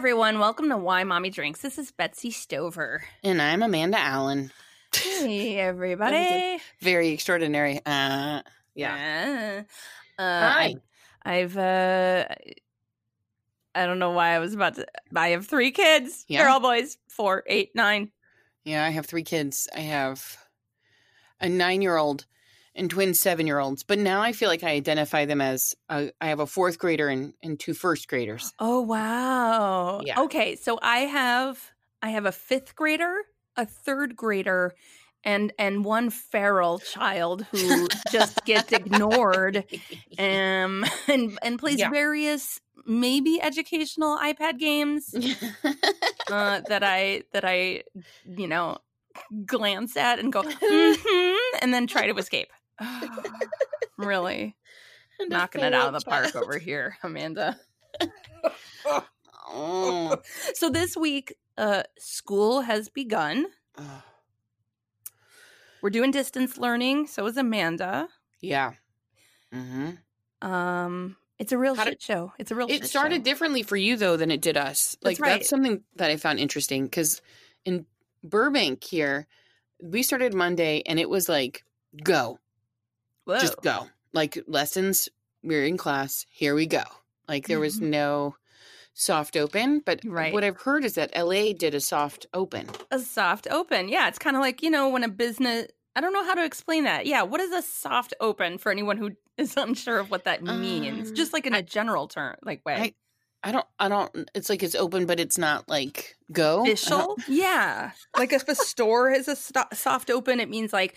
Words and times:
Everyone, 0.00 0.38
welcome 0.38 0.70
to 0.70 0.78
Why 0.78 1.04
Mommy 1.04 1.28
Drinks. 1.28 1.60
This 1.60 1.76
is 1.76 1.90
Betsy 1.90 2.30
Stover. 2.30 3.02
And 3.22 3.42
I'm 3.42 3.62
Amanda 3.62 3.98
Allen. 3.98 4.50
Hey 4.94 5.58
everybody. 5.60 6.58
Very 6.80 7.10
extraordinary. 7.10 7.82
Uh, 7.84 8.40
yeah. 8.74 9.64
Uh, 10.18 10.22
uh, 10.22 10.50
Hi. 10.50 10.76
I, 11.22 11.34
I've 11.34 11.54
uh 11.54 12.24
I 13.74 13.84
don't 13.84 13.98
know 13.98 14.12
why 14.12 14.30
I 14.30 14.38
was 14.38 14.54
about 14.54 14.76
to 14.76 14.86
I 15.14 15.28
have 15.28 15.46
three 15.46 15.70
kids. 15.70 16.24
Yeah. 16.28 16.38
They're 16.38 16.48
all 16.48 16.60
boys. 16.60 16.96
Four, 17.08 17.44
eight, 17.46 17.72
nine. 17.74 18.10
Yeah, 18.64 18.82
I 18.82 18.88
have 18.88 19.04
three 19.04 19.22
kids. 19.22 19.68
I 19.76 19.80
have 19.80 20.38
a 21.42 21.48
nine 21.50 21.82
year 21.82 21.98
old 21.98 22.24
and 22.74 22.90
twin 22.90 23.14
seven 23.14 23.46
year 23.46 23.58
olds. 23.58 23.82
But 23.82 23.98
now 23.98 24.20
I 24.22 24.32
feel 24.32 24.48
like 24.48 24.62
I 24.62 24.70
identify 24.70 25.24
them 25.24 25.40
as 25.40 25.74
a, 25.88 26.10
I 26.20 26.28
have 26.28 26.40
a 26.40 26.46
fourth 26.46 26.78
grader 26.78 27.08
and, 27.08 27.34
and 27.42 27.58
two 27.58 27.74
first 27.74 28.08
graders. 28.08 28.54
Oh 28.58 28.80
wow. 28.82 30.02
Yeah. 30.02 30.16
Okay, 30.16 30.56
so 30.56 30.78
I 30.82 31.00
have 31.00 31.72
I 32.02 32.10
have 32.10 32.26
a 32.26 32.32
fifth 32.32 32.74
grader, 32.74 33.14
a 33.56 33.66
third 33.66 34.16
grader, 34.16 34.74
and 35.24 35.52
and 35.58 35.84
one 35.84 36.10
feral 36.10 36.78
child 36.78 37.44
who 37.46 37.90
just 38.06 38.44
gets 38.44 38.72
ignored 38.72 39.64
um 40.18 40.84
and 41.08 41.38
and 41.42 41.58
plays 41.58 41.80
Yeah. 41.80 41.90
various 41.90 42.60
maybe 42.86 43.40
educational 43.42 44.18
iPad 44.18 44.58
games 44.58 45.14
uh, 46.28 46.60
that 46.68 46.82
I 46.82 47.24
that 47.32 47.44
I 47.44 47.84
you 48.24 48.46
know 48.48 48.78
glance 49.46 49.96
at 49.96 50.18
and 50.20 50.32
go 50.32 50.44
"Mhm," 50.70 51.38
and 51.62 51.74
then 51.74 51.86
try 51.86 52.06
to 52.06 52.16
escape. 52.18 52.52
really 53.96 54.56
And 55.18 55.32
a 55.32 55.36
knocking 55.36 55.62
it 55.62 55.74
out 55.74 55.94
of 55.94 56.02
the 56.02 56.08
park 56.08 56.34
over 56.36 56.58
here, 56.58 56.96
Amanda. 57.02 57.58
Oh. 59.52 60.16
So 60.54 60.70
this 60.70 60.96
week, 60.96 61.34
uh, 61.58 61.82
school 61.98 62.60
has 62.60 62.88
begun. 62.88 63.46
Oh. 63.76 64.02
We're 65.82 65.90
doing 65.90 66.12
distance 66.12 66.56
learning. 66.56 67.08
So 67.08 67.26
is 67.26 67.36
Amanda. 67.36 68.08
Yeah. 68.40 68.74
hmm 69.52 69.90
Um, 70.40 71.16
it's 71.38 71.50
a 71.50 71.58
real 71.58 71.74
How 71.74 71.84
shit 71.84 71.94
did- 71.94 72.02
show. 72.02 72.32
It's 72.38 72.50
a 72.50 72.54
real. 72.54 72.68
It 72.70 72.84
started 72.86 73.16
show. 73.16 73.22
differently 73.24 73.62
for 73.64 73.76
you 73.76 73.96
though 73.96 74.16
than 74.16 74.30
it 74.30 74.40
did 74.40 74.56
us. 74.56 74.96
Like 75.02 75.18
right. 75.18 75.30
that's 75.30 75.48
something 75.48 75.82
that 75.96 76.10
I 76.10 76.16
found 76.16 76.38
interesting 76.38 76.84
because 76.84 77.20
in 77.64 77.86
Burbank 78.22 78.84
here, 78.84 79.26
we 79.82 80.02
started 80.04 80.32
Monday 80.32 80.82
and 80.86 81.00
it 81.00 81.08
was 81.10 81.28
like 81.28 81.64
go, 82.04 82.38
Whoa. 83.30 83.40
just 83.40 83.60
go. 83.62 83.88
Like 84.12 84.38
lessons, 84.46 85.08
we're 85.42 85.64
in 85.64 85.76
class, 85.76 86.26
here 86.30 86.54
we 86.54 86.66
go. 86.66 86.82
Like 87.28 87.46
there 87.46 87.60
was 87.60 87.80
no 87.80 88.36
soft 88.92 89.36
open, 89.36 89.80
but 89.86 90.00
Right. 90.04 90.32
what 90.32 90.44
I've 90.44 90.60
heard 90.60 90.84
is 90.84 90.94
that 90.94 91.10
LA 91.16 91.52
did 91.52 91.74
a 91.74 91.80
soft 91.80 92.26
open. 92.34 92.68
a 92.90 92.98
soft 92.98 93.46
open. 93.50 93.88
Yeah, 93.88 94.08
it's 94.08 94.18
kind 94.18 94.36
of 94.36 94.40
like 94.42 94.62
you 94.62 94.70
know 94.70 94.88
when 94.88 95.04
a 95.04 95.08
business. 95.08 95.68
I 95.96 96.00
don't 96.00 96.12
know 96.12 96.24
how 96.24 96.34
to 96.34 96.44
explain 96.44 96.84
that. 96.84 97.06
Yeah, 97.06 97.22
what 97.22 97.40
is 97.40 97.50
a 97.52 97.62
soft 97.62 98.14
open 98.20 98.58
for 98.58 98.70
anyone 98.70 98.96
who 98.96 99.10
is 99.36 99.56
unsure 99.56 99.98
of 99.98 100.10
what 100.10 100.24
that 100.24 100.42
means? 100.42 101.10
Um, 101.10 101.14
Just 101.16 101.32
like 101.32 101.46
in 101.46 101.54
I- 101.54 101.58
a 101.58 101.62
general 101.62 102.08
term, 102.08 102.36
like 102.42 102.64
way. 102.64 102.94
I 103.42 103.52
don't 103.52 103.66
I 103.78 103.88
don't 103.88 104.28
it's 104.34 104.50
like 104.50 104.62
it's 104.62 104.74
open 104.74 105.06
but 105.06 105.18
it's 105.18 105.38
not 105.38 105.66
like 105.68 106.16
go. 106.30 106.60
Official. 106.62 107.16
Yeah, 107.26 107.92
like 108.18 108.32
if 108.34 108.46
a 108.48 108.54
store 108.54 109.10
is 109.10 109.28
a 109.28 109.36
soft 109.74 110.10
open, 110.10 110.40
it 110.40 110.50
means 110.50 110.72
like, 110.74 110.94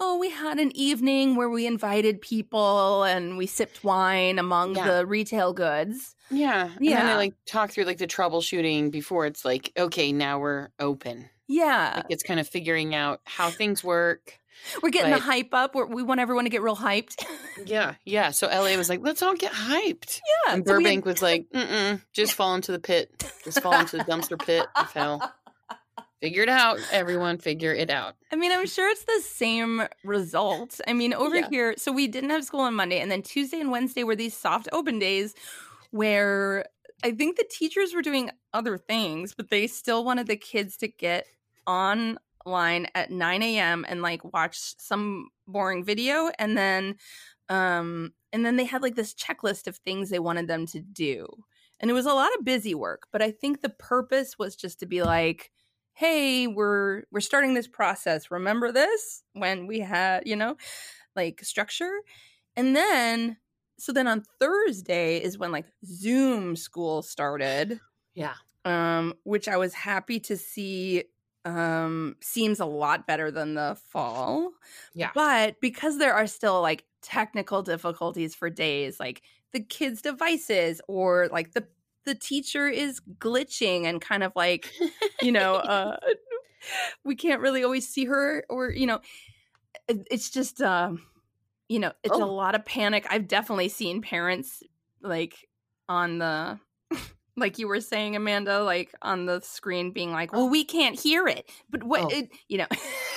oh, 0.00 0.16
we 0.18 0.30
had 0.30 0.58
an 0.58 0.74
evening 0.74 1.36
where 1.36 1.50
we 1.50 1.66
invited 1.66 2.20
people 2.22 3.04
and 3.04 3.36
we 3.36 3.46
sipped 3.46 3.84
wine 3.84 4.38
among 4.38 4.74
Yeah. 4.76 4.90
the 4.90 5.06
retail 5.06 5.52
goods. 5.52 6.14
Yeah. 6.30 6.62
And 6.64 6.72
then 6.76 6.82
Yeah. 6.82 7.06
they 7.08 7.14
like 7.16 7.34
talk 7.46 7.70
through 7.70 7.84
like 7.84 7.98
the 7.98 8.06
troubleshooting 8.06 8.90
before 8.90 9.26
it's 9.26 9.44
like, 9.44 9.72
okay, 9.76 10.10
now 10.12 10.38
we're 10.38 10.68
open. 10.78 11.28
Yeah, 11.48 11.94
Like 11.96 12.06
it's 12.08 12.22
kind 12.22 12.38
of 12.40 12.48
figuring 12.48 12.94
out 12.94 13.20
how 13.24 13.50
things 13.50 13.82
work. 13.84 14.38
we're 14.82 14.90
getting 14.90 15.10
but- 15.10 15.18
the 15.18 15.24
hype 15.24 15.52
up. 15.52 15.74
We're, 15.74 15.86
we 15.86 16.02
want 16.02 16.20
everyone 16.20 16.44
to 16.44 16.50
get 16.50 16.62
real 16.62 16.76
hyped. 16.76 17.24
Yeah. 17.66 17.94
Yeah. 18.04 18.30
So 18.30 18.46
LA 18.46 18.76
was 18.76 18.88
like, 18.88 19.00
let's 19.02 19.20
all 19.22 19.34
get 19.34 19.52
hyped. 19.52 20.20
yeah, 20.46 20.54
And 20.54 20.66
so 20.66 20.76
we 20.76 20.82
Burbank 20.84 21.04
was 21.04 21.20
like, 21.20 21.46
mm-mm, 21.54 22.00
just 22.12 22.32
fall 22.34 22.54
into 22.54 22.72
the 22.72 22.78
pit. 22.78 23.10
Just 23.44 23.60
fall 23.60 23.74
into 23.78 23.96
the 23.98 24.04
dumpster 24.04 24.38
pit 24.38 24.66
of 24.76 24.90
hell. 24.92 25.32
Figure 26.22 26.42
it 26.42 26.48
out, 26.50 26.78
everyone. 26.90 27.38
Figure 27.38 27.72
it 27.72 27.88
out. 27.90 28.16
I 28.32 28.36
mean, 28.36 28.52
I'm 28.52 28.66
sure 28.66 28.88
it's 28.88 29.04
the 29.04 29.20
same 29.22 29.82
result. 30.04 30.80
I 30.86 30.92
mean, 30.92 31.12
over 31.12 31.36
Yeah. 31.36 31.48
here, 31.50 31.74
so 31.76 31.90
we 31.90 32.06
didn't 32.06 32.30
have 32.30 32.44
school 32.44 32.60
on 32.60 32.74
Monday, 32.74 33.00
and 33.00 33.10
then 33.10 33.22
Tuesday 33.22 33.60
and 33.60 33.70
Wednesday 33.70 34.04
were 34.04 34.14
these 34.14 34.36
soft 34.36 34.68
open 34.72 34.98
days 35.00 35.34
where 35.90 36.66
I 37.02 37.12
think 37.12 37.36
the 37.36 37.48
teachers 37.50 37.94
were 37.94 38.02
doing 38.02 38.30
other 38.52 38.78
things, 38.78 39.34
but 39.34 39.50
they 39.50 39.66
still 39.66 40.04
wanted 40.04 40.28
the 40.28 40.36
kids 40.36 40.76
to 40.78 40.88
get 40.88 41.26
online 41.66 42.86
at 42.94 43.10
9 43.10 43.42
a.m. 43.58 43.84
and 43.88 44.02
like 44.02 44.22
watch 44.32 44.58
some 44.78 45.30
boring 45.48 45.84
video, 45.84 46.30
and 46.38 46.56
then, 46.56 46.96
um, 47.48 48.12
and 48.32 48.46
then 48.46 48.56
they 48.56 48.64
had 48.64 48.82
like 48.82 48.94
this 48.96 49.14
checklist 49.14 49.66
of 49.66 49.76
things 49.78 50.10
they 50.10 50.20
wanted 50.20 50.46
them 50.48 50.66
to 50.66 50.80
do, 50.80 51.26
and 51.80 51.90
it 51.90 51.94
was 51.94 52.06
a 52.06 52.14
lot 52.14 52.30
of 52.38 52.44
busy 52.44 52.74
work. 52.74 53.08
But 53.12 53.22
I 53.22 53.32
think 53.32 53.60
the 53.62 53.70
purpose 53.70 54.38
was 54.38 54.54
just 54.56 54.78
to 54.80 54.86
be 54.86 55.02
like, 55.02 55.50
hey 55.94 56.46
we're 56.46 57.04
we're 57.10 57.20
starting 57.20 57.54
this 57.54 57.68
process 57.68 58.30
remember 58.30 58.72
this 58.72 59.22
when 59.34 59.66
we 59.66 59.80
had 59.80 60.26
you 60.26 60.36
know 60.36 60.56
like 61.16 61.42
structure 61.44 61.92
and 62.56 62.76
then 62.76 63.36
so 63.78 63.92
then 63.92 64.06
on 64.08 64.22
thursday 64.40 65.18
is 65.22 65.38
when 65.38 65.52
like 65.52 65.66
zoom 65.84 66.56
school 66.56 67.02
started 67.02 67.80
Yeah. 68.14 68.34
um 68.64 69.14
which 69.24 69.48
i 69.48 69.56
was 69.56 69.74
happy 69.74 70.20
to 70.20 70.36
see 70.36 71.04
um 71.44 72.16
seems 72.22 72.60
a 72.60 72.66
lot 72.66 73.06
better 73.06 73.30
than 73.30 73.54
the 73.54 73.76
fall 73.88 74.52
Yeah. 74.94 75.12
but 75.14 75.60
because 75.60 75.98
there 75.98 76.14
are 76.14 76.26
still 76.26 76.60
like 76.62 76.84
technical 77.02 77.62
difficulties 77.62 78.34
for 78.34 78.50
days 78.50 79.00
like 79.00 79.22
the 79.52 79.60
kids 79.60 80.02
devices 80.02 80.80
or 80.88 81.28
like 81.28 81.52
the 81.52 81.66
the 82.04 82.14
teacher 82.14 82.68
is 82.68 83.00
glitching 83.18 83.84
and 83.84 84.00
kind 84.00 84.22
of 84.22 84.32
like 84.36 84.72
you 85.20 85.32
know 85.32 85.56
uh 85.56 85.96
we 87.04 87.14
can't 87.16 87.40
really 87.40 87.64
always 87.64 87.88
see 87.88 88.04
her 88.04 88.44
or 88.48 88.70
you 88.70 88.86
know 88.86 89.00
it's 89.88 90.30
just 90.30 90.60
um 90.60 91.04
you 91.68 91.78
know 91.78 91.92
it's 92.02 92.18
a 92.18 92.24
Oh. 92.24 92.26
lot 92.26 92.54
of 92.54 92.64
panic 92.64 93.06
i've 93.10 93.28
definitely 93.28 93.68
seen 93.68 94.02
parents 94.02 94.62
like 95.02 95.48
on 95.88 96.18
the 96.18 96.58
like 97.36 97.58
you 97.58 97.68
were 97.68 97.80
saying 97.80 98.16
amanda 98.16 98.62
like 98.62 98.92
on 99.02 99.26
the 99.26 99.40
screen 99.40 99.92
being 99.92 100.12
like 100.12 100.32
well 100.32 100.48
we 100.48 100.64
can't 100.64 100.98
hear 100.98 101.26
it 101.26 101.48
but 101.70 101.82
what 101.82 102.00
Oh. 102.02 102.08
it, 102.10 102.28
you 102.48 102.58
know 102.58 102.66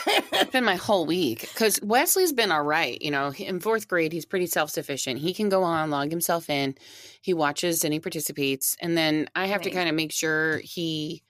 It's 0.06 0.52
been 0.52 0.66
my 0.66 0.76
whole 0.76 1.06
week 1.06 1.42
because 1.42 1.80
Wesley's 1.82 2.34
been 2.34 2.52
all 2.52 2.64
right. 2.64 3.02
You 3.02 3.10
know, 3.12 3.32
in 3.32 3.62
fourth 3.62 3.88
grade, 3.88 4.12
he's 4.12 4.26
pretty 4.26 4.48
self 4.48 4.70
sufficient. 4.70 5.20
He 5.20 5.34
can 5.34 5.48
go 5.48 5.64
on, 5.64 5.90
log 5.92 6.10
himself 6.12 6.50
in, 6.50 6.76
he 7.22 7.34
watches 7.34 7.86
and 7.86 7.94
he 7.94 8.02
participates. 8.02 8.76
And 8.82 8.98
then 8.98 9.28
I 9.34 9.46
have 9.46 9.62
to 9.62 9.70
kind 9.70 9.88
of 9.88 9.96
make 9.96 10.12
sure 10.12 10.58
he, 10.58 11.24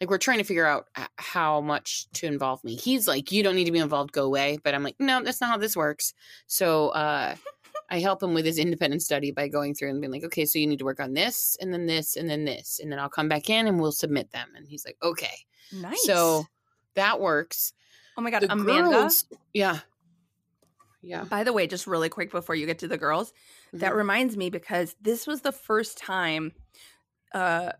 like, 0.00 0.10
we're 0.10 0.18
trying 0.18 0.38
to 0.38 0.44
figure 0.44 0.66
out 0.66 0.86
how 1.16 1.60
much 1.60 2.10
to 2.14 2.26
involve 2.26 2.64
me. 2.64 2.74
He's 2.74 3.06
like, 3.06 3.30
you 3.30 3.44
don't 3.44 3.54
need 3.54 3.66
to 3.66 3.72
be 3.72 3.78
involved, 3.78 4.10
go 4.10 4.24
away. 4.24 4.58
But 4.64 4.74
I'm 4.74 4.82
like, 4.82 4.96
no, 4.98 5.22
that's 5.22 5.40
not 5.40 5.50
how 5.50 5.58
this 5.58 5.76
works. 5.76 6.12
So, 6.48 6.88
uh, 6.88 7.36
I 7.90 8.00
help 8.00 8.22
him 8.22 8.34
with 8.34 8.44
his 8.44 8.58
independent 8.58 9.02
study 9.02 9.30
by 9.30 9.48
going 9.48 9.74
through 9.74 9.90
and 9.90 10.00
being 10.00 10.12
like, 10.12 10.24
okay, 10.24 10.44
so 10.44 10.58
you 10.58 10.66
need 10.66 10.78
to 10.80 10.84
work 10.84 11.00
on 11.00 11.14
this 11.14 11.56
and 11.60 11.72
then 11.72 11.86
this 11.86 12.16
and 12.16 12.28
then 12.28 12.44
this. 12.44 12.80
And 12.82 12.92
then 12.92 12.98
I'll 12.98 13.08
come 13.08 13.28
back 13.28 13.48
in 13.48 13.66
and 13.66 13.80
we'll 13.80 13.92
submit 13.92 14.30
them. 14.32 14.48
And 14.56 14.66
he's 14.68 14.84
like, 14.84 14.96
okay. 15.02 15.34
nice 15.72 16.04
So 16.04 16.44
that 16.94 17.20
works. 17.20 17.72
oh 18.16 18.20
my 18.20 18.30
god 18.30 18.42
The 18.42 18.52
amanda 18.52 18.90
girls- 18.90 19.24
yeah. 19.54 19.78
Yeah. 21.00 21.24
by 21.24 21.44
the 21.44 21.52
way 21.52 21.66
just 21.68 21.86
really 21.86 22.08
quick 22.08 22.30
before 22.32 22.54
you 22.56 22.66
get 22.66 22.80
to 22.80 22.88
the 22.88 22.98
girls 22.98 23.32
that 23.72 23.92
Mhm. 23.92 23.96
reminds 23.96 24.36
me 24.36 24.50
because 24.50 24.96
this 25.00 25.26
was 25.28 25.42
the 25.42 25.52
first 25.52 25.96
time 25.96 26.52
uh 27.32 27.72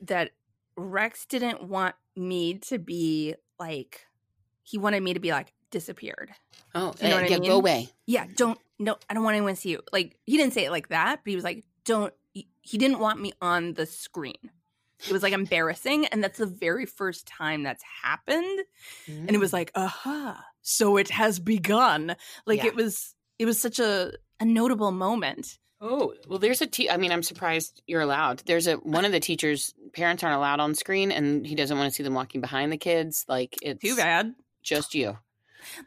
that 0.00 0.30
rex 0.76 1.24
didn't 1.26 1.62
want 1.62 1.94
me 2.16 2.54
to 2.54 2.78
be 2.78 3.36
like 3.60 4.06
he 4.64 4.76
wanted 4.76 5.02
me 5.04 5.14
to 5.14 5.20
be 5.20 5.30
like 5.30 5.52
disappeared 5.70 6.32
Oh, 6.74 6.94
You 7.00 7.08
know 7.10 7.16
eh, 7.16 7.20
what 7.20 7.24
I 7.24 7.26
yeah, 7.28 7.38
mean? 7.38 7.50
go 7.50 7.56
away. 7.56 7.88
yeah 8.06 8.26
don't 8.36 8.58
no 8.82 8.96
i 9.08 9.14
don't 9.14 9.24
want 9.24 9.34
anyone 9.36 9.54
to 9.54 9.60
see 9.60 9.70
you 9.70 9.80
like 9.92 10.16
he 10.26 10.36
didn't 10.36 10.52
say 10.52 10.64
it 10.64 10.70
like 10.70 10.88
that 10.88 11.20
but 11.24 11.30
he 11.30 11.34
was 11.36 11.44
like 11.44 11.64
don't 11.84 12.12
he, 12.64 12.78
didn't 12.78 13.00
want 13.00 13.20
me 13.20 13.32
on 13.40 13.74
the 13.74 13.86
screen 13.86 14.50
it 15.06 15.12
was 15.12 15.22
like 15.22 15.32
embarrassing 15.32 16.06
and 16.06 16.22
that's 16.22 16.38
the 16.38 16.46
very 16.46 16.86
first 16.86 17.26
time 17.26 17.64
that's 17.64 17.82
happened 18.02 18.60
and 19.08 19.30
it 19.30 19.38
was 19.38 19.50
mm. 19.50 19.54
like 19.54 19.72
aha 19.74 20.44
so 20.60 20.96
it 20.96 21.10
has 21.10 21.40
begun 21.40 22.14
like 22.46 22.60
Yeah. 22.62 22.66
it 22.68 22.76
was 22.76 23.14
it 23.38 23.46
was 23.46 23.58
such 23.58 23.78
a 23.80 24.12
a 24.38 24.44
notable 24.44 24.92
moment 24.92 25.58
Oh, 25.84 26.14
well, 26.28 26.38
there's 26.38 26.62
a 26.62 26.66
te- 26.68 26.88
I 26.88 26.96
mean, 26.96 27.10
I'm 27.10 27.24
surprised 27.24 27.82
you're 27.88 28.02
allowed. 28.02 28.44
There's 28.46 28.68
a 28.68 28.74
one 28.74 29.04
of 29.04 29.10
the 29.10 29.18
teachers' 29.18 29.74
parents 29.92 30.22
aren't 30.22 30.36
allowed 30.36 30.60
on 30.60 30.76
screen, 30.76 31.10
and 31.10 31.44
he 31.44 31.56
doesn't 31.56 31.76
want 31.76 31.90
to 31.90 31.94
see 31.96 32.04
them 32.04 32.14
walking 32.14 32.40
behind 32.40 32.70
the 32.70 32.76
kids. 32.76 33.24
Like 33.28 33.56
it's 33.62 33.82
too 33.82 33.96
bad 33.96 34.32
just 34.62 34.94
you. 34.94 35.18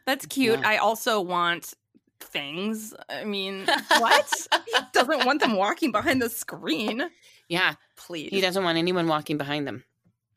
that's 0.04 0.26
cute 0.26 0.60
Yeah. 0.60 0.68
i 0.68 0.76
also 0.76 1.20
want 1.20 1.74
things. 2.20 2.94
I 3.08 3.24
mean, 3.24 3.66
what? 3.98 4.46
he 4.66 4.72
doesn't 4.92 5.24
want 5.24 5.40
them 5.40 5.56
walking 5.56 5.92
behind 5.92 6.20
the 6.20 6.28
screen. 6.28 7.08
Yeah, 7.48 7.74
Please. 7.96 8.30
he 8.30 8.40
doesn't 8.40 8.62
want 8.62 8.78
anyone 8.78 9.06
walking 9.08 9.38
behind 9.38 9.66
them. 9.66 9.84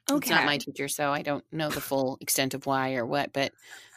Okay. 0.10 0.18
It's 0.18 0.30
not 0.30 0.46
my 0.46 0.58
teacher, 0.58 0.88
so 0.88 1.12
I 1.12 1.22
don't 1.22 1.44
know 1.52 1.70
the 1.70 1.81
full 1.81 2.18
extent 2.22 2.54
of 2.54 2.66
why 2.66 2.96
or 2.96 3.06
what, 3.06 3.31
but 3.34 3.52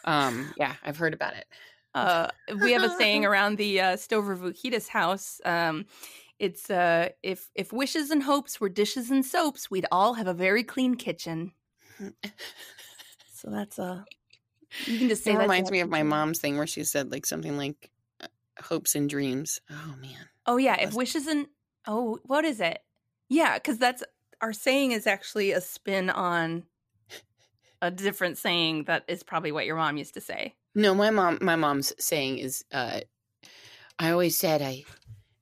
um, 0.05 0.52
yeah, 0.58 0.75
I've 0.84 0.96
heard 0.99 1.14
about 1.14 1.34
it. 1.34 1.46
uh, 1.94 2.29
we 2.61 2.73
have 2.73 2.82
a 2.82 2.90
saying 2.96 3.25
around 3.31 3.56
the 3.58 3.81
uh, 3.81 3.96
Stover 3.96 4.37
Vukitas 4.37 4.88
house. 4.88 5.40
Um, 5.44 5.87
it's 6.38 6.70
uh, 6.70 7.11
if 7.23 7.50
if 7.55 7.73
wishes 7.73 8.11
and 8.11 8.23
hopes 8.23 8.61
were 8.61 8.69
dishes 8.69 9.11
and 9.11 9.25
soaps, 9.25 9.70
we'd 9.70 9.87
all 9.93 10.14
have 10.14 10.26
a 10.26 10.34
very 10.34 10.64
clean 10.64 10.96
kitchen. 10.96 11.52
So 13.34 13.50
that's 13.50 13.76
uh, 13.76 14.05
you 14.86 14.98
can 14.98 15.08
just 15.08 15.24
say 15.24 15.32
It 15.32 15.36
that 15.36 15.42
reminds 15.42 15.70
me 15.70 15.80
of 15.80 15.88
my 15.88 16.02
mom's 16.02 16.38
thing 16.38 16.56
where 16.56 16.66
she 16.66 16.84
said 16.84 17.10
like 17.10 17.26
something 17.26 17.56
like 17.56 17.90
uh, 18.20 18.26
hopes 18.60 18.94
and 18.94 19.08
dreams. 19.08 19.60
Oh 19.70 19.94
man. 20.00 20.28
Oh 20.46 20.56
yeah, 20.56 20.80
if 20.80 20.94
wishes 20.94 21.26
and 21.26 21.46
oh, 21.86 22.19
what 22.24 22.44
is 22.44 22.60
it? 22.60 22.80
Yeah, 23.28 23.54
because 23.54 23.78
that's 23.78 24.02
our 24.40 24.52
saying 24.52 24.92
is 24.92 25.06
actually 25.06 25.52
a 25.52 25.60
spin 25.60 26.10
on 26.10 26.64
a 27.80 27.90
different 27.90 28.38
saying 28.38 28.84
that 28.84 29.04
is 29.08 29.22
probably 29.22 29.52
what 29.52 29.66
your 29.66 29.76
mom 29.76 29.96
used 29.96 30.14
to 30.14 30.20
say. 30.20 30.54
No, 30.74 30.94
my 30.94 31.10
mom 31.10 31.38
my 31.40 31.56
mom's 31.56 31.92
saying 31.98 32.38
is 32.38 32.64
uh 32.72 33.00
I 33.98 34.10
always 34.10 34.38
said 34.38 34.62
I 34.62 34.84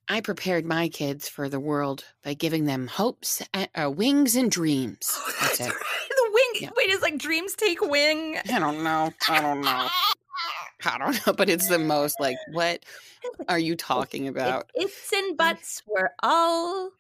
I 0.09 0.21
prepared 0.21 0.65
my 0.67 0.89
kids 0.89 1.29
for 1.29 1.49
the 1.49 1.61
world 1.61 2.05
by 2.25 2.35
giving 2.35 2.65
them 2.65 2.89
hopes, 2.89 3.43
uh, 3.55 3.91
wings, 3.91 4.35
and 4.35 4.51
dreams. 4.51 5.17
That's 5.41 5.61
it. 5.61 5.67
the 5.69 5.73
wing. 5.73 6.20
Yeah. 6.61 6.71
Wait, 6.77 6.91
is 6.91 7.03
like 7.03 7.19
dreams 7.19 7.55
take 7.55 7.81
wing? 7.81 8.37
I 8.53 8.59
don't 8.59 8.83
know. 8.83 9.13
I 9.29 9.41
don't 9.41 9.61
know. 9.63 9.89
I 10.85 10.99
don't 10.99 11.27
know, 11.27 11.33
but 11.33 11.49
it's 11.49 11.69
the 11.69 11.79
most 11.79 12.17
like, 12.21 12.37
what 12.53 12.85
are 13.49 13.59
you 13.59 13.77
talking 13.77 14.29
about? 14.29 14.71
Ifs 14.75 15.13
and 15.13 15.37
buts 15.37 15.83
were 15.87 16.13
all. 16.23 16.91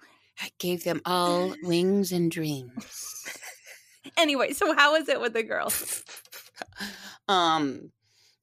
I 0.42 0.50
gave 0.58 0.84
them 0.84 1.00
all 1.04 1.54
wings 1.62 2.12
and 2.12 2.30
dreams. 2.30 3.26
Anyway, 4.16 4.52
so 4.52 4.74
how 4.74 4.96
is 4.96 5.08
it 5.08 5.20
with 5.20 5.34
the 5.34 5.42
girls? 5.42 6.02
um, 7.28 7.92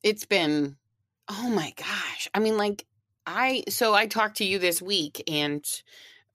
it's 0.01 0.25
been, 0.25 0.77
oh 1.27 1.49
my 1.49 1.73
gosh. 1.75 2.29
I 2.33 2.39
mean, 2.39 2.57
like, 2.57 2.85
I, 3.25 3.63
so 3.67 3.93
I 3.93 4.05
talked 4.05 4.37
to 4.37 4.45
you 4.45 4.59
this 4.59 4.81
week 4.81 5.23
and, 5.27 5.65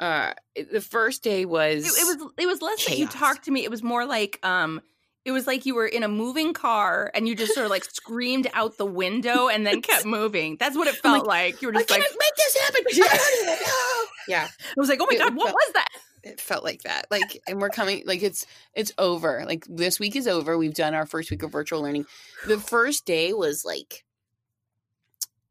uh, 0.02 0.34
the 0.72 0.80
first 0.80 1.22
day 1.22 1.44
was, 1.44 1.84
It, 1.86 2.00
it 2.00 2.04
was 2.20 2.32
it 2.38 2.46
was 2.46 2.60
less 2.62 2.84
that 2.86 2.98
you 2.98 3.06
talked 3.06 3.44
to 3.44 3.50
me. 3.50 3.64
It 3.64 3.70
was 3.70 3.82
more 3.82 4.04
like 4.04 4.38
um 4.44 4.80
it 5.24 5.30
was 5.30 5.46
like 5.46 5.64
you 5.66 5.76
were 5.76 5.86
in 5.86 6.02
a 6.02 6.08
moving 6.08 6.52
car 6.52 7.10
and 7.14 7.28
you 7.28 7.36
just 7.36 7.54
sort 7.54 7.64
of 7.64 7.70
like 7.70 7.84
screamed 7.84 8.48
out 8.54 8.76
the 8.76 8.84
window 8.84 9.46
and 9.48 9.64
then 9.64 9.80
kept 9.80 10.04
moving. 10.04 10.56
That's 10.58 10.76
what 10.76 10.88
it 10.88 10.96
felt 10.96 11.26
like. 11.26 11.62
You 11.62 11.68
were 11.68 11.74
just 11.74 11.90
like 11.90 12.00
make 12.00 12.36
this 12.36 12.56
happen. 12.58 12.82
I 12.92 13.16
don't 13.16 13.42
even 13.44 13.64
know. 13.64 14.04
Yeah. 14.28 14.48
I 14.48 14.74
was 14.76 14.88
like, 14.88 14.98
"Oh 15.00 15.06
my 15.08 15.14
It 15.14 15.18
god, 15.20 15.36
what 15.36 15.46
felt- 15.46 15.54
was 15.54 15.72
that?" 15.74 15.88
it 16.24 16.40
felt 16.40 16.62
like 16.62 16.82
that 16.82 17.06
like 17.10 17.40
and 17.48 17.60
we're 17.60 17.68
coming 17.68 18.04
like 18.06 18.22
it's 18.22 18.46
it's 18.74 18.92
over 18.96 19.42
like 19.44 19.64
this 19.68 19.98
week 19.98 20.14
is 20.14 20.28
over 20.28 20.56
we've 20.56 20.72
done 20.72 20.94
our 20.94 21.04
first 21.04 21.32
week 21.32 21.42
of 21.42 21.50
virtual 21.50 21.82
learning 21.82 22.06
the 22.46 22.60
first 22.60 23.04
day 23.04 23.32
was 23.32 23.64
like 23.64 24.04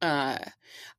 uh 0.01 0.37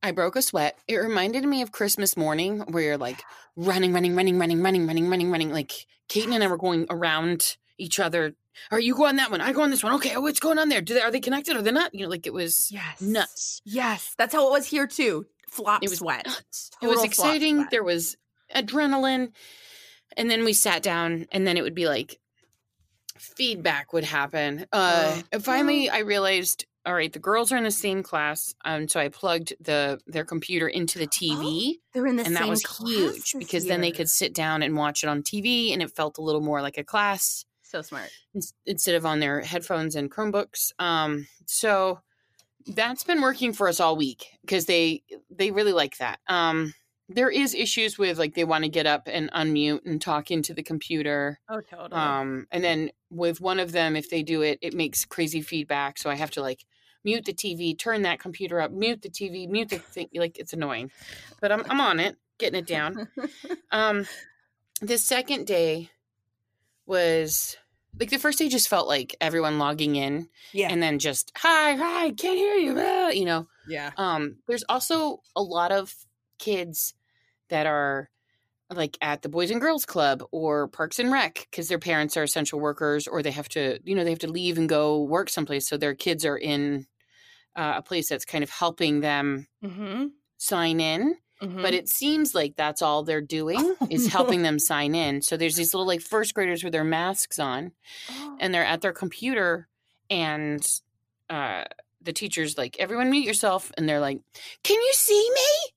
I 0.03 0.11
broke 0.11 0.37
a 0.37 0.43
sweat. 0.43 0.79
It 0.89 0.97
reminded 0.97 1.45
me 1.45 1.63
of 1.63 1.73
Christmas 1.73 2.17
morning 2.17 2.61
where 2.69 2.83
you're 2.83 2.99
like 2.99 3.23
running, 3.57 3.93
running, 3.93 4.17
running, 4.17 4.39
running, 4.39 4.63
running, 4.63 4.87
running, 4.87 5.09
running, 5.09 5.31
running. 5.31 5.53
Like 5.53 5.87
Kaiten 6.09 6.33
and 6.33 6.43
I 6.43 6.49
were 6.49 6.59
going 6.59 6.87
around 6.91 7.57
each 7.79 8.01
other. 8.01 8.35
Are 8.71 8.81
you 8.81 8.95
go 8.95 9.07
on 9.07 9.17
that 9.17 9.31
one. 9.31 9.41
I 9.41 9.53
go 9.53 9.63
on 9.63 9.71
this 9.71 9.83
one. 9.83 9.95
Okay, 9.95 10.17
what's 10.17 10.41
going 10.41 10.59
on 10.59 10.69
there? 10.69 10.81
Do 10.81 10.95
they 10.95 11.01
are 11.01 11.11
they 11.11 11.21
connected 11.21 11.57
or 11.57 11.63
they 11.63 11.73
not? 11.73 11.95
You 11.95 12.03
know, 12.03 12.11
like 12.11 12.27
it 12.27 12.35
was 12.35 12.71
yes. 12.71 13.01
nuts. 13.01 13.63
Yes. 13.65 14.15
That's 14.19 14.35
how 14.35 14.49
it 14.49 14.51
was 14.51 14.67
here 14.67 14.87
too. 14.87 15.27
Flop 15.49 15.83
it 15.83 15.91
was 15.91 15.99
sweat. 15.99 16.27
It 16.81 16.87
was 16.87 17.05
exciting. 17.05 17.67
There 17.71 17.85
was 17.85 18.17
adrenaline. 18.55 19.33
And 20.17 20.31
then 20.31 20.45
we 20.45 20.53
sat 20.53 20.83
down 20.83 21.27
and 21.33 21.47
then 21.47 21.57
it 21.57 21.63
would 21.63 21.75
be 21.75 21.87
like 21.87 22.19
feedback 23.19 23.93
would 23.93 24.05
happen. 24.05 24.67
Uh, 24.73 25.21
oh. 25.33 25.39
finally, 25.39 25.89
I 25.89 26.01
realized 26.01 26.67
all 26.85 26.95
right, 26.95 27.13
the 27.13 27.19
girls 27.19 27.53
are 27.53 27.57
in 27.57 27.65
the 27.65 27.71
same 27.71 28.03
class. 28.03 28.55
Um 28.65 28.89
so 28.89 29.01
I 29.01 29.09
plugged 29.09 29.55
the 29.61 30.01
their 30.07 30.25
computer 30.25 30.69
into 30.69 30.99
the 30.99 31.07
TV 31.19 31.75
They're 31.95 32.07
in 32.07 32.17
the 32.17 32.25
and 32.25 32.37
that 32.37 32.49
was 32.49 32.65
huge 32.79 33.35
because 33.39 33.67
then 33.67 33.81
they 33.81 33.93
could 33.93 34.09
sit 34.09 34.35
down 34.35 34.63
and 34.63 34.77
watch 34.77 35.03
it 35.03 35.09
on 35.09 35.23
TV 35.23 35.73
and 35.73 35.83
it 35.83 35.91
felt 35.91 36.19
a 36.19 36.23
little 36.23 36.41
more 36.41 36.63
like 36.63 36.79
a 36.79 36.85
class 36.85 37.45
so 37.63 37.83
smart. 37.83 38.11
ins- 38.35 38.55
instead 38.67 38.95
of 38.95 39.07
on 39.07 39.21
their 39.21 39.41
headphones 39.41 39.97
and 39.97 40.11
Chromebooks. 40.11 40.73
Um, 40.79 41.27
so 41.47 42.01
that's 42.67 43.03
been 43.03 43.21
working 43.23 43.53
for 43.53 43.69
us 43.69 43.81
all 43.81 43.97
week 43.97 44.27
because 44.43 44.67
they 44.67 45.03
they 45.31 45.51
really 45.51 45.73
like 45.73 45.97
that. 45.99 46.21
Um, 46.29 46.75
there 47.09 47.31
is 47.31 47.55
issues 47.55 47.99
with 47.99 48.19
like 48.19 48.35
they 48.35 48.45
want 48.45 48.65
to 48.65 48.71
get 48.71 48.87
up 48.87 49.03
and 49.07 49.31
unmute 49.33 49.85
and 49.85 50.01
talk 50.01 50.31
into 50.31 50.55
the 50.55 50.63
computer. 50.63 51.41
Oh, 51.49 51.61
totally. 51.61 52.01
Um, 52.01 52.47
and 52.51 52.63
then 52.63 52.91
with 53.11 53.41
one 53.41 53.59
of 53.59 53.73
them, 53.73 53.97
if 53.97 54.09
they 54.11 54.23
do 54.23 54.43
it, 54.43 54.59
it 54.63 54.75
makes 54.75 55.05
crazy 55.05 55.43
feedback. 55.43 55.99
So 55.99 56.11
I 56.11 56.15
have 56.15 56.31
to 56.33 56.41
like 56.41 56.65
mute 57.05 57.25
the 57.25 57.33
TV, 57.33 57.79
turn 57.79 58.03
that 58.03 58.21
computer 58.21 58.61
up, 58.61 58.71
mute 58.71 59.03
the 59.03 59.11
TV, 59.11 59.49
mute 59.49 59.69
the 59.71 59.79
thing. 59.79 60.09
Like 60.15 60.39
it's 60.39 60.53
annoying, 60.53 60.91
but 61.41 61.53
I'm 61.53 61.65
I'm 61.69 61.81
on 61.81 62.01
it, 62.01 62.17
getting 62.39 62.59
it 62.59 62.67
down. 62.67 63.09
Um, 63.71 64.07
the 64.83 64.99
second 64.99 65.47
day 65.47 65.89
was 66.85 67.57
like 67.99 68.11
the 68.11 68.19
first 68.19 68.39
day 68.39 68.49
just 68.49 68.69
felt 68.69 68.89
like 68.89 69.17
everyone 69.21 69.59
logging 69.59 69.97
in 69.97 70.29
yeah. 70.53 70.69
and 70.71 70.83
then 70.83 70.99
just 70.99 71.33
hi 71.37 71.75
hi 71.75 72.11
can't 72.11 72.37
hear 72.37 72.55
you 72.55 72.75
ah," 72.79 73.09
you 73.09 73.25
know 73.25 73.47
yeah. 73.69 73.93
um 73.97 74.37
there's 74.47 74.65
also 74.69 75.21
a 75.37 75.43
lot 75.43 75.73
of 75.73 75.95
kids 76.39 76.95
that 77.49 77.67
are 77.67 78.11
like 78.75 78.97
at 79.01 79.23
the 79.23 79.29
boys 79.29 79.51
and 79.51 79.61
girls 79.61 79.85
club 79.85 80.23
or 80.33 80.69
parks 80.69 80.99
and 80.99 81.13
rec 81.13 81.47
because 81.51 81.69
their 81.69 81.79
parents 81.79 82.17
are 82.17 82.23
essential 82.23 82.59
workers 82.59 83.07
or 83.07 83.23
they 83.23 83.31
have 83.31 83.49
to 83.49 83.79
you 83.85 83.95
know 83.95 84.05
they 84.05 84.11
have 84.11 84.19
to 84.19 84.31
leave 84.31 84.59
and 84.59 84.69
go 84.69 85.03
work 85.03 85.29
someplace 85.29 85.69
so 85.69 85.77
their 85.77 85.95
kids 85.95 86.25
are 86.25 86.39
in 86.39 86.87
uh, 87.57 87.75
a 87.77 87.83
place 87.83 88.09
that's 88.09 88.25
kind 88.25 88.45
of 88.45 88.51
helping 88.51 89.01
them 89.01 89.47
Mm-hmm. 89.65 90.07
sign 90.39 90.81
in 90.81 91.17
but 91.41 91.75
it 91.75 91.89
seems 91.89 92.37
like 92.37 92.55
that's 92.57 92.83
all 92.83 93.03
they're 93.03 93.21
doing 93.21 93.75
is 93.91 94.07
helping 94.07 94.43
them 94.43 94.61
sign 94.61 94.95
in. 94.95 95.23
So 95.23 95.37
there's 95.37 95.57
these 95.57 95.75
little 95.75 95.87
like 95.89 96.01
first 96.01 96.35
graders 96.35 96.63
with 96.63 96.73
their 96.73 96.85
masks 96.85 97.41
on 97.41 97.73
and 98.39 98.55
they're 98.55 98.65
at 98.65 98.81
their 98.81 98.93
computer 98.93 99.67
and 100.09 100.65
uh 101.31 101.65
the 102.01 102.13
teacher's 102.13 102.57
like 102.57 102.77
everyone 102.79 103.11
mute 103.11 103.25
yourself 103.27 103.73
and 103.77 103.89
they're 103.89 103.99
like 104.01 104.21
can 104.63 104.77
you 104.81 104.93
see 104.93 105.31
me 105.35 105.73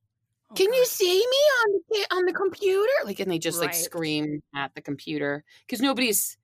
Oh, 0.52 0.54
can 0.54 0.72
you 0.72 0.86
see 0.86 1.18
me 1.18 1.38
on 1.64 1.82
the 1.90 2.16
on 2.16 2.26
the 2.26 2.34
computer 2.34 2.92
like 3.04 3.20
and 3.20 3.32
they 3.32 3.40
just 3.40 3.60
like 3.60 3.74
scream 3.74 4.44
at 4.54 4.76
the 4.76 4.82
computer 4.82 5.44
because 5.66 5.82
nobody's 5.82 6.38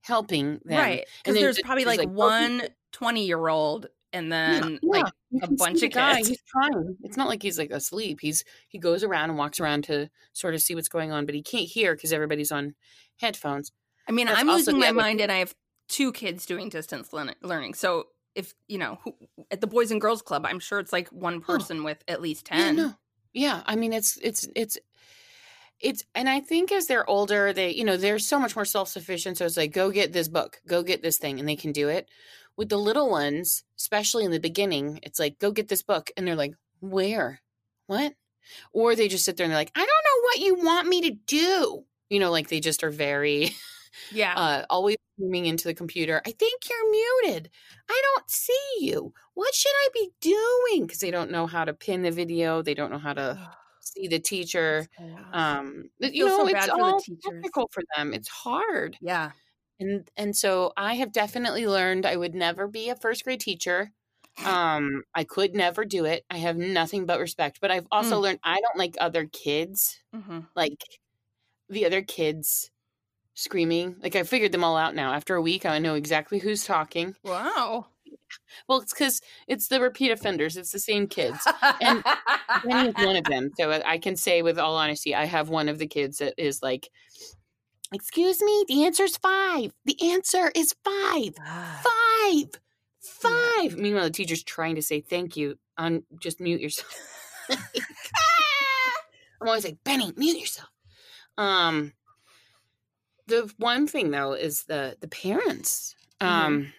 helping 0.00 0.60
them 0.64 0.78
right? 0.78 1.06
Because 1.22 1.38
there's 1.38 1.60
probably 1.60 1.84
like, 1.84 1.98
like, 1.98 2.08
one 2.08 2.62
20 2.92 3.26
year 3.26 3.48
old 3.48 3.88
and 4.12 4.30
then 4.30 4.78
like 4.82 5.06
you 5.30 5.40
a 5.42 5.50
bunch 5.50 5.82
of 5.82 5.90
guy. 5.92 6.16
kids. 6.16 6.28
He's 6.28 6.42
trying. 6.46 6.96
It's 7.02 7.16
not 7.16 7.28
like 7.28 7.42
he's 7.42 7.58
like 7.58 7.70
asleep. 7.70 8.18
He's 8.20 8.44
he 8.68 8.78
goes 8.78 9.02
around 9.04 9.30
and 9.30 9.38
walks 9.38 9.60
around 9.60 9.84
to 9.84 10.08
sort 10.32 10.54
of 10.54 10.60
see 10.62 10.74
what's 10.74 10.88
going 10.88 11.12
on, 11.12 11.26
but 11.26 11.34
he 11.34 11.42
can't 11.42 11.68
hear 11.68 11.94
because 11.94 12.12
everybody's 12.12 12.52
on 12.52 12.74
headphones. 13.18 13.72
I 14.08 14.12
mean, 14.12 14.26
That's 14.26 14.40
I'm 14.40 14.48
losing 14.48 14.78
my 14.78 14.88
other 14.88 14.96
mind, 14.96 15.20
and 15.20 15.30
I 15.30 15.38
have 15.38 15.54
two 15.88 16.12
kids 16.12 16.46
doing 16.46 16.68
distance 16.68 17.12
learning. 17.12 17.74
So 17.74 18.06
if 18.34 18.54
you 18.68 18.78
know, 18.78 18.98
who, 19.04 19.14
at 19.50 19.60
the 19.60 19.66
Boys 19.66 19.90
and 19.90 20.00
Girls 20.00 20.22
Club, 20.22 20.44
I'm 20.46 20.58
sure 20.58 20.80
it's 20.80 20.92
like 20.92 21.08
one 21.08 21.40
person 21.40 21.84
with 21.84 22.02
at 22.08 22.20
least 22.22 22.48
Yeah, 22.50 22.56
ten. 22.58 22.76
no. 22.76 22.94
Yeah, 23.32 23.62
I 23.66 23.76
mean 23.76 23.92
it's 23.92 24.18
it's 24.22 24.48
it's 24.54 24.78
it's 25.80 26.04
and 26.14 26.28
I 26.28 26.40
think 26.40 26.70
as 26.70 26.86
they're 26.86 27.08
older, 27.08 27.52
they 27.52 27.70
you 27.70 27.84
know 27.84 27.96
they're 27.96 28.18
so 28.18 28.38
much 28.38 28.54
more 28.54 28.64
self 28.64 28.88
sufficient. 28.88 29.38
So 29.38 29.46
it's 29.46 29.56
like 29.56 29.72
go 29.72 29.90
get 29.90 30.12
this 30.12 30.28
book, 30.28 30.60
go 30.66 30.82
get 30.82 31.02
this 31.02 31.18
thing, 31.18 31.40
and 31.40 31.48
they 31.48 31.56
can 31.56 31.72
do 31.72 31.88
it. 31.88 32.08
With 32.56 32.68
the 32.68 32.78
little 32.78 33.10
ones, 33.10 33.64
especially 33.78 34.24
in 34.24 34.30
the 34.30 34.40
beginning, 34.40 35.00
it's 35.02 35.18
like 35.18 35.38
go 35.38 35.52
get 35.52 35.68
this 35.68 35.82
book, 35.82 36.10
and 36.16 36.26
they're 36.26 36.36
like, 36.36 36.54
where, 36.80 37.40
what, 37.86 38.14
or 38.72 38.94
they 38.96 39.08
just 39.08 39.24
sit 39.24 39.36
there 39.36 39.44
and 39.44 39.52
they're 39.52 39.60
like, 39.60 39.72
I 39.74 39.80
don't 39.80 39.88
know 39.88 40.22
what 40.24 40.38
you 40.40 40.64
want 40.66 40.88
me 40.88 41.02
to 41.02 41.10
do. 41.26 41.84
You 42.10 42.20
know, 42.20 42.30
like 42.30 42.48
they 42.48 42.60
just 42.60 42.84
are 42.84 42.90
very 42.90 43.50
Yeah, 44.10 44.34
uh, 44.36 44.64
always 44.70 44.96
zooming 45.20 45.46
into 45.46 45.68
the 45.68 45.74
computer. 45.74 46.22
I 46.26 46.32
think 46.32 46.62
you're 46.68 46.90
muted. 46.90 47.50
I 47.90 48.02
don't 48.14 48.30
see 48.30 48.52
you. 48.80 49.12
What 49.34 49.54
should 49.54 49.72
I 49.72 49.88
be 49.94 50.10
doing? 50.20 50.86
Because 50.86 51.00
they 51.00 51.10
don't 51.10 51.30
know 51.30 51.46
how 51.46 51.64
to 51.64 51.74
pin 51.74 52.02
the 52.02 52.10
video. 52.10 52.62
They 52.62 52.74
don't 52.74 52.90
know 52.90 52.98
how 52.98 53.12
to 53.14 53.38
see 53.80 54.08
the 54.08 54.18
teacher. 54.18 54.88
Um, 55.32 55.90
you 55.98 56.24
know, 56.26 56.38
so 56.38 56.48
it's 56.48 56.66
the 56.66 56.72
all 56.74 57.00
teachers. 57.00 57.20
technical 57.22 57.68
for 57.72 57.82
them. 57.96 58.12
It's 58.14 58.28
hard, 58.28 58.96
yeah, 59.00 59.32
and 59.82 60.10
and 60.16 60.36
so 60.36 60.72
I 60.76 60.94
have 60.94 61.12
definitely 61.12 61.66
learned 61.66 62.06
I 62.06 62.16
would 62.16 62.34
never 62.34 62.68
be 62.68 62.88
a 62.88 62.96
first 62.96 63.24
grade 63.24 63.40
teacher. 63.40 63.92
Um, 64.44 65.04
I 65.14 65.24
could 65.24 65.54
never 65.54 65.84
do 65.84 66.04
it. 66.04 66.24
I 66.30 66.38
have 66.38 66.56
nothing 66.56 67.06
but 67.06 67.20
respect. 67.20 67.60
But 67.60 67.70
I've 67.70 67.86
also 67.92 68.18
Mm. 68.18 68.22
learned 68.22 68.40
I 68.44 68.60
don't 68.60 68.78
like 68.78 68.96
other 69.00 69.26
kids 69.26 70.00
hmm 70.12 70.52
like 70.56 70.84
the 71.68 71.86
other 71.86 72.02
kids 72.02 72.70
screaming. 73.34 73.96
Like 74.02 74.16
I 74.16 74.24
figured 74.24 74.52
them 74.52 74.64
all 74.64 74.76
out 74.76 74.94
now. 74.94 75.14
After 75.14 75.36
a 75.36 75.42
week, 75.42 75.66
I 75.66 75.78
know 75.80 75.94
exactly 75.96 76.40
who's 76.40 76.64
talking. 76.64 77.16
wow. 77.22 77.86
Well, 78.68 78.80
it's 78.80 78.92
because 78.92 79.20
it's 79.46 79.68
the 79.68 79.80
repeat 79.80 80.10
offenders. 80.10 80.56
It's 80.56 80.72
the 80.72 80.78
same 80.78 81.06
kids. 81.06 81.48
And 81.80 82.04
Benny 82.64 82.88
is 82.88 82.94
one 82.98 83.16
of 83.16 83.26
them. 83.26 83.50
So 83.58 83.70
I 83.72 83.98
can 83.98 84.16
say 84.16 84.42
with 84.42 84.58
all 84.58 84.76
honesty, 84.76 85.14
I 85.14 85.24
have 85.26 85.48
one 85.50 85.68
of 85.68 85.78
the 85.78 85.86
kids 85.88 86.18
that 86.18 86.34
is 86.38 86.62
like, 86.62 86.90
Excuse 87.92 88.42
me, 88.42 88.64
the 88.68 88.84
answer 88.84 89.04
is 89.04 89.16
five. 89.16 89.72
The 89.84 90.10
answer 90.10 90.50
is 90.54 90.74
five. 90.82 91.34
Five. 91.36 92.50
Five. 93.00 93.72
Yeah. 93.72 93.82
Meanwhile, 93.82 94.04
the 94.04 94.10
teacher's 94.10 94.42
trying 94.42 94.76
to 94.76 94.82
say 94.82 95.00
thank 95.00 95.36
you. 95.36 95.58
On 95.78 96.02
just 96.18 96.40
mute 96.40 96.60
yourself. 96.60 96.94
I'm 99.40 99.48
always 99.48 99.64
like, 99.64 99.82
Benny, 99.84 100.12
mute 100.16 100.38
yourself. 100.38 100.68
Um 101.36 101.92
the 103.26 103.50
one 103.56 103.86
thing 103.86 104.10
though 104.10 104.32
is 104.32 104.64
the 104.64 104.96
the 105.00 105.08
parents. 105.08 105.94
Mm-hmm. 106.20 106.32
Um 106.32 106.72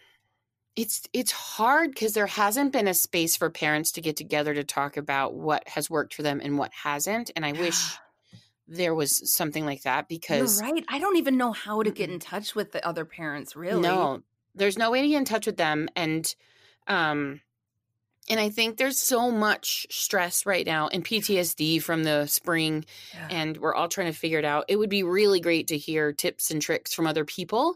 it's 0.75 1.03
it's 1.13 1.32
hard 1.32 1.91
because 1.91 2.13
there 2.13 2.27
hasn't 2.27 2.72
been 2.72 2.88
a 2.88 2.93
space 2.93 3.38
for 3.38 3.50
parents 3.50 3.91
to 3.93 4.01
get 4.01 4.15
together 4.15 4.53
to 4.53 4.63
talk 4.63 4.98
about 4.98 5.34
what 5.34 5.67
has 5.67 5.89
worked 5.89 6.13
for 6.13 6.24
them 6.24 6.41
and 6.43 6.58
what 6.58 6.72
hasn't. 6.74 7.32
And 7.36 7.46
I 7.46 7.51
wish 7.51 7.98
there 8.74 8.96
was 8.96 9.32
something 9.32 9.65
like 9.65 9.84
that 9.84 10.08
because 10.08 10.62
You're 10.62 10.72
right. 10.72 10.86
I 10.89 11.00
don't 11.00 11.18
even 11.18 11.38
know 11.38 11.51
how 11.51 11.84
to 11.84 11.92
get 11.92 12.10
in 12.10 12.20
touch 12.20 12.56
with 12.56 12.72
the 12.72 12.86
other 12.86 13.06
parents, 13.06 13.56
really. 13.56 13.82
No, 13.82 14.22
there's 14.56 14.77
no 14.77 14.92
way 14.92 15.01
to 15.01 15.08
get 15.08 15.18
in 15.18 15.25
touch 15.25 15.46
with 15.46 15.58
them. 15.58 15.89
And 15.96 16.34
um 16.88 17.42
and 18.30 18.39
I 18.39 18.50
think 18.50 18.77
there's 18.77 19.00
so 19.00 19.32
much 19.32 19.86
stress 19.89 20.46
right 20.46 20.65
now 20.65 20.88
and 20.88 21.03
PTSD 21.03 21.82
from 21.82 22.06
the 22.06 22.25
spring, 22.27 22.86
yeah. 23.13 23.27
and 23.30 23.58
we're 23.58 23.75
all 23.75 23.89
trying 23.89 24.12
to 24.12 24.18
figure 24.18 24.39
it 24.39 24.46
out. 24.46 24.65
It 24.70 24.77
would 24.77 24.89
be 24.89 25.03
really 25.03 25.42
great 25.42 25.68
to 25.68 25.77
hear 25.77 26.13
tips 26.13 26.50
and 26.50 26.62
tricks 26.62 26.94
from 26.94 27.06
other 27.06 27.25
people 27.25 27.75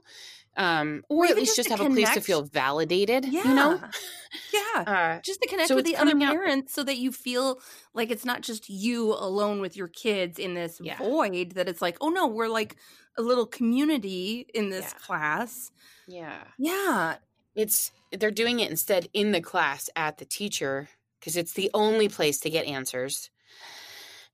um, 0.58 1.04
or, 1.08 1.26
at 1.26 1.36
least 1.36 1.56
just, 1.56 1.70
just 1.70 1.70
have 1.70 1.80
connect. 1.80 1.98
a 1.98 2.04
place 2.04 2.14
to 2.16 2.22
feel 2.22 2.42
validated. 2.42 3.26
Yeah. 3.26 3.48
You 3.48 3.54
know, 3.54 3.82
yeah, 4.54 4.82
uh, 4.82 5.22
just 5.22 5.42
to 5.42 5.48
connect 5.48 5.70
so 5.70 5.76
with 5.76 5.86
the 5.86 5.96
other 5.96 6.18
parents, 6.18 6.74
so 6.74 6.84
that 6.84 6.98
you 6.98 7.12
feel 7.12 7.60
like 7.94 8.10
it's 8.10 8.26
not 8.26 8.42
just 8.42 8.68
you 8.68 9.14
alone 9.14 9.62
with 9.62 9.78
your 9.78 9.88
kids 9.88 10.40
in 10.40 10.56
this 10.56 10.80
yeah. 10.82 10.98
void. 10.98 11.52
That 11.52 11.70
it's 11.70 11.82
like, 11.82 11.98
oh 12.02 12.10
no, 12.10 12.28
we're 12.28 12.50
like 12.50 12.76
a 13.18 13.22
little 13.22 13.46
community 13.46 14.48
in 14.54 14.70
this 14.70 14.94
yeah. 14.94 15.06
class. 15.06 15.72
Yeah, 16.08 16.44
yeah. 16.58 17.16
It's 17.56 17.92
they're 18.12 18.32
doing 18.32 18.60
it 18.60 18.72
instead 18.72 19.08
in 19.14 19.32
the 19.32 19.42
class 19.42 19.90
at 19.96 20.18
the 20.18 20.26
teacher 20.26 20.90
because 21.20 21.38
it's 21.38 21.54
the 21.54 21.70
only 21.74 22.10
place 22.10 22.40
to 22.42 22.50
get 22.50 22.66
answers 22.66 23.30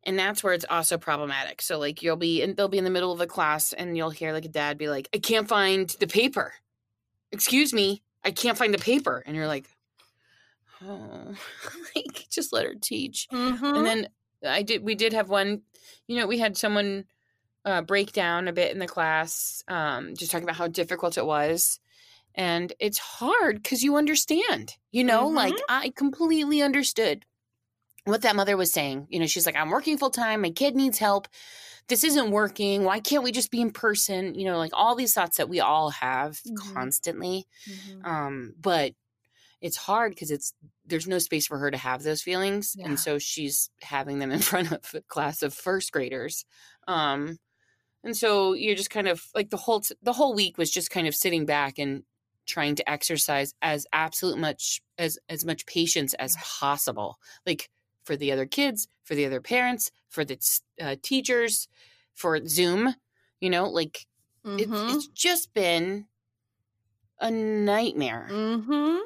and 0.06 0.18
that's 0.20 0.44
where 0.44 0.54
it's 0.54 0.66
also 0.70 0.98
problematic. 0.98 1.62
So 1.62 1.80
like 1.80 2.02
you'll 2.02 2.16
be 2.16 2.42
and 2.42 2.56
they'll 2.56 2.68
be 2.68 2.78
in 2.78 2.84
the 2.84 2.90
middle 2.90 3.12
of 3.12 3.22
a 3.22 3.28
class 3.28 3.74
and 3.74 3.96
you'll 3.98 4.10
hear 4.10 4.34
like 4.34 4.46
a 4.46 4.50
dad 4.50 4.78
be 4.78 4.90
like 4.90 5.10
i 5.14 5.18
can't 5.18 5.48
find 5.48 5.90
the 6.00 6.08
paper. 6.08 6.54
Excuse 7.32 7.74
me 7.74 8.04
i 8.24 8.32
can't 8.32 8.58
find 8.58 8.74
the 8.74 8.80
paper. 8.80 9.24
And 9.26 9.36
you're 9.36 9.48
like 9.48 9.66
oh 10.84 11.36
like 11.96 12.28
just 12.30 12.54
let 12.54 12.66
her 12.66 12.76
teach. 12.80 13.28
Mm-hmm. 13.32 13.66
and 13.66 13.86
then 13.86 14.08
i 14.46 14.62
did 14.62 14.84
we 14.84 14.96
did 14.96 15.14
have 15.14 15.30
one 15.30 15.62
you 16.08 16.18
know 16.18 16.28
we 16.28 16.40
had 16.40 16.58
someone 16.58 17.06
uh, 17.66 17.82
break 17.82 18.12
down 18.12 18.50
a 18.50 18.54
bit 18.54 18.74
in 18.74 18.80
the 18.80 18.88
class 18.88 19.64
um, 19.70 20.16
just 20.16 20.32
talking 20.32 20.44
about 20.44 20.58
how 20.58 20.68
difficult 20.68 21.18
it 21.18 21.26
was. 21.26 21.80
And 22.36 22.74
it's 22.78 22.98
hard 22.98 23.62
because 23.62 23.84
you 23.84 23.96
understand 23.96 24.76
you 24.92 25.04
know 25.04 25.28
mm-hmm. 25.28 25.36
like 25.36 25.56
i 25.70 25.94
completely 25.96 26.62
understood 26.62 27.26
what 28.06 28.22
that 28.24 28.36
mother 28.36 28.58
was 28.58 28.72
saying. 28.72 29.08
You 29.10 29.20
know, 29.20 29.26
she's 29.26 29.46
like, 29.46 29.56
I'm 29.56 29.70
working 29.70 29.98
full 29.98 30.10
time. 30.10 30.42
My 30.42 30.50
kid 30.50 30.76
needs 30.76 30.98
help. 30.98 31.28
This 31.88 32.04
isn't 32.04 32.32
working. 32.32 32.84
Why 32.84 33.00
can't 33.00 33.24
we 33.24 33.32
just 33.32 33.52
be 33.52 33.62
in 33.62 33.72
person? 33.72 34.36
You 34.36 34.46
know, 34.46 34.58
like 34.58 34.72
all 34.74 34.96
these 34.96 35.14
thoughts 35.14 35.38
that 35.38 35.50
we 35.50 35.60
all 35.60 35.90
have 35.92 36.34
mm-hmm. 36.40 36.74
constantly. 36.74 37.46
Mm-hmm. 37.70 38.06
Um, 38.06 38.54
but 38.60 38.94
it's 39.62 39.78
hard 39.78 40.12
because 40.12 40.32
it's 40.32 40.54
there's 40.86 41.08
no 41.08 41.20
space 41.20 41.48
for 41.48 41.58
her 41.58 41.72
to 41.72 41.78
have 41.78 42.04
those 42.04 42.22
feelings, 42.22 42.76
yeah. 42.78 42.86
and 42.86 43.00
so 43.00 43.18
she's 43.18 43.70
having 43.82 44.20
them 44.20 44.32
in 44.32 44.40
front 44.52 44.72
of 44.72 44.80
a 44.94 45.02
class 45.02 45.42
of 45.42 45.54
first 45.54 45.92
graders. 45.92 46.46
Um, 46.88 47.40
and 48.04 48.16
so 48.16 48.54
you're 48.54 48.76
just 48.76 48.90
kind 48.90 49.08
of 49.08 49.26
like 49.34 49.50
the 49.50 49.58
whole 49.58 49.80
t- 49.80 49.96
the 50.02 50.14
whole 50.14 50.36
week 50.36 50.58
was 50.58 50.70
just 50.70 50.92
kind 50.92 51.08
of 51.08 51.16
sitting 51.16 51.46
back 51.46 51.80
and 51.80 52.04
trying 52.46 52.76
to 52.76 52.90
exercise 52.90 53.54
as 53.62 53.88
absolute 53.94 54.38
much 54.38 54.82
as 54.98 55.18
as 55.30 55.46
much 55.46 55.66
patience 55.66 56.14
as 56.16 56.36
possible. 56.42 57.18
Like 57.46 57.70
for 58.04 58.16
the 58.16 58.32
other 58.32 58.46
kids, 58.46 58.88
for 59.04 59.16
the 59.16 59.26
other 59.26 59.42
parents, 59.42 59.92
for 60.10 60.26
the 60.26 60.38
uh, 60.82 60.96
teachers, 61.02 61.68
for 62.14 62.40
Zoom. 62.48 62.96
You 63.40 63.50
know, 63.50 63.70
like 63.70 64.06
mm-hmm. 64.46 64.60
it, 64.60 64.96
it's 64.96 65.08
just 65.08 65.54
been 65.54 66.06
a 67.20 67.32
nightmare. 67.32 68.28
Mm-hmm. 68.30 68.98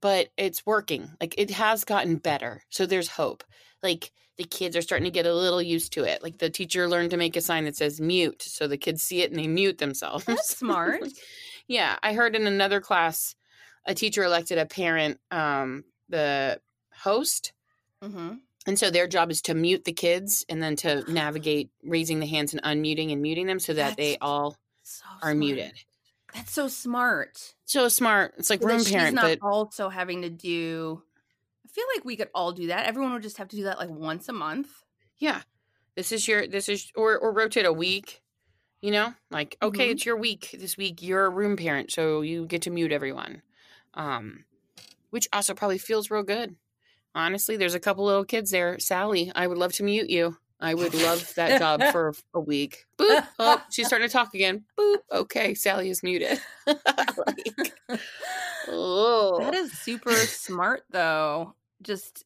But 0.00 0.28
it's 0.36 0.64
working. 0.64 1.10
Like 1.20 1.34
it 1.36 1.50
has 1.50 1.84
gotten 1.84 2.16
better. 2.16 2.62
So 2.70 2.86
there's 2.86 3.08
hope. 3.08 3.44
Like 3.82 4.12
the 4.38 4.44
kids 4.44 4.76
are 4.76 4.82
starting 4.82 5.04
to 5.04 5.10
get 5.10 5.26
a 5.26 5.34
little 5.34 5.60
used 5.60 5.92
to 5.94 6.04
it. 6.04 6.22
Like 6.22 6.38
the 6.38 6.48
teacher 6.48 6.88
learned 6.88 7.10
to 7.10 7.18
make 7.18 7.36
a 7.36 7.42
sign 7.42 7.64
that 7.64 7.76
says 7.76 8.00
mute 8.00 8.40
so 8.40 8.66
the 8.66 8.78
kids 8.78 9.02
see 9.02 9.20
it 9.20 9.30
and 9.30 9.38
they 9.38 9.46
mute 9.46 9.76
themselves. 9.76 10.24
That's 10.24 10.56
smart. 10.56 11.02
yeah. 11.68 11.96
I 12.02 12.14
heard 12.14 12.34
in 12.34 12.46
another 12.46 12.80
class 12.80 13.34
a 13.86 13.94
teacher 13.94 14.22
elected 14.22 14.56
a 14.56 14.66
parent, 14.66 15.18
um, 15.30 15.84
the 16.08 16.60
host 16.94 17.52
Mm-hmm. 18.02 18.34
And 18.66 18.78
so 18.78 18.90
their 18.90 19.06
job 19.06 19.30
is 19.30 19.42
to 19.42 19.54
mute 19.54 19.84
the 19.84 19.92
kids 19.92 20.44
and 20.48 20.62
then 20.62 20.76
to 20.76 21.10
navigate 21.10 21.70
raising 21.82 22.20
the 22.20 22.26
hands 22.26 22.52
and 22.52 22.62
unmuting 22.62 23.12
and 23.12 23.22
muting 23.22 23.46
them 23.46 23.58
so 23.58 23.72
that 23.72 23.96
That's 23.96 23.96
they 23.96 24.18
all 24.20 24.56
so 24.82 25.04
are 25.22 25.34
muted. 25.34 25.72
That's 26.34 26.52
so 26.52 26.68
smart. 26.68 27.54
So 27.64 27.88
smart. 27.88 28.34
It's 28.38 28.50
like 28.50 28.60
so 28.60 28.68
room 28.68 28.84
parent, 28.84 29.14
not 29.14 29.24
but 29.24 29.38
also 29.42 29.88
having 29.88 30.22
to 30.22 30.30
do. 30.30 31.02
I 31.64 31.68
feel 31.68 31.84
like 31.94 32.04
we 32.04 32.16
could 32.16 32.28
all 32.34 32.52
do 32.52 32.68
that. 32.68 32.86
Everyone 32.86 33.12
would 33.14 33.22
just 33.22 33.38
have 33.38 33.48
to 33.48 33.56
do 33.56 33.64
that 33.64 33.78
like 33.78 33.90
once 33.90 34.28
a 34.28 34.32
month. 34.32 34.68
Yeah, 35.18 35.40
this 35.96 36.12
is 36.12 36.28
your 36.28 36.46
this 36.46 36.68
is 36.68 36.92
or 36.94 37.18
or 37.18 37.32
rotate 37.32 37.66
a 37.66 37.72
week. 37.72 38.22
You 38.80 38.92
know, 38.92 39.14
like 39.30 39.56
okay, 39.62 39.84
mm-hmm. 39.84 39.92
it's 39.92 40.06
your 40.06 40.16
week 40.16 40.54
this 40.58 40.76
week. 40.76 41.02
You're 41.02 41.26
a 41.26 41.30
room 41.30 41.56
parent, 41.56 41.90
so 41.90 42.20
you 42.20 42.46
get 42.46 42.62
to 42.62 42.70
mute 42.70 42.92
everyone. 42.92 43.42
Um, 43.94 44.44
which 45.10 45.28
also 45.32 45.54
probably 45.54 45.78
feels 45.78 46.10
real 46.10 46.22
good 46.22 46.54
honestly, 47.14 47.56
there's 47.56 47.74
a 47.74 47.80
couple 47.80 48.04
little 48.04 48.24
kids 48.24 48.50
there. 48.50 48.78
Sally, 48.78 49.32
I 49.34 49.46
would 49.46 49.58
love 49.58 49.72
to 49.74 49.82
mute 49.82 50.10
you. 50.10 50.36
I 50.60 50.74
would 50.74 50.94
love 50.94 51.34
that 51.36 51.58
job 51.58 51.82
for 51.90 52.12
a 52.34 52.40
week. 52.40 52.86
Boop. 52.98 53.26
Oh, 53.38 53.62
she's 53.70 53.86
starting 53.86 54.08
to 54.08 54.12
talk 54.12 54.34
again. 54.34 54.64
Boop. 54.78 54.98
Okay, 55.10 55.54
Sally 55.54 55.88
is 55.88 56.02
muted. 56.02 56.40
like, 56.66 57.72
oh. 58.68 59.38
That 59.40 59.54
is 59.54 59.72
super 59.72 60.12
smart, 60.12 60.84
though. 60.90 61.54
Just 61.82 62.24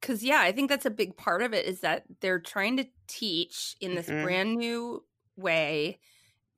because, 0.00 0.22
yeah, 0.22 0.40
I 0.40 0.52
think 0.52 0.70
that's 0.70 0.86
a 0.86 0.90
big 0.90 1.16
part 1.16 1.42
of 1.42 1.52
it 1.52 1.66
is 1.66 1.80
that 1.80 2.04
they're 2.20 2.40
trying 2.40 2.78
to 2.78 2.86
teach 3.06 3.76
in 3.80 3.94
this 3.94 4.06
mm-hmm. 4.06 4.22
brand 4.24 4.56
new 4.56 5.04
way, 5.36 5.98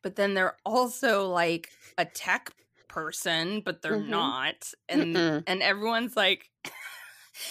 but 0.02 0.14
then 0.14 0.34
they're 0.34 0.56
also 0.64 1.28
like 1.28 1.70
a 1.96 2.04
tech 2.04 2.52
person, 2.86 3.60
but 3.64 3.82
they're 3.82 3.98
mm-hmm. 3.98 4.10
not, 4.10 4.72
and 4.88 5.16
mm 5.16 5.42
and 5.46 5.62
everyone's 5.62 6.16
like. 6.16 6.50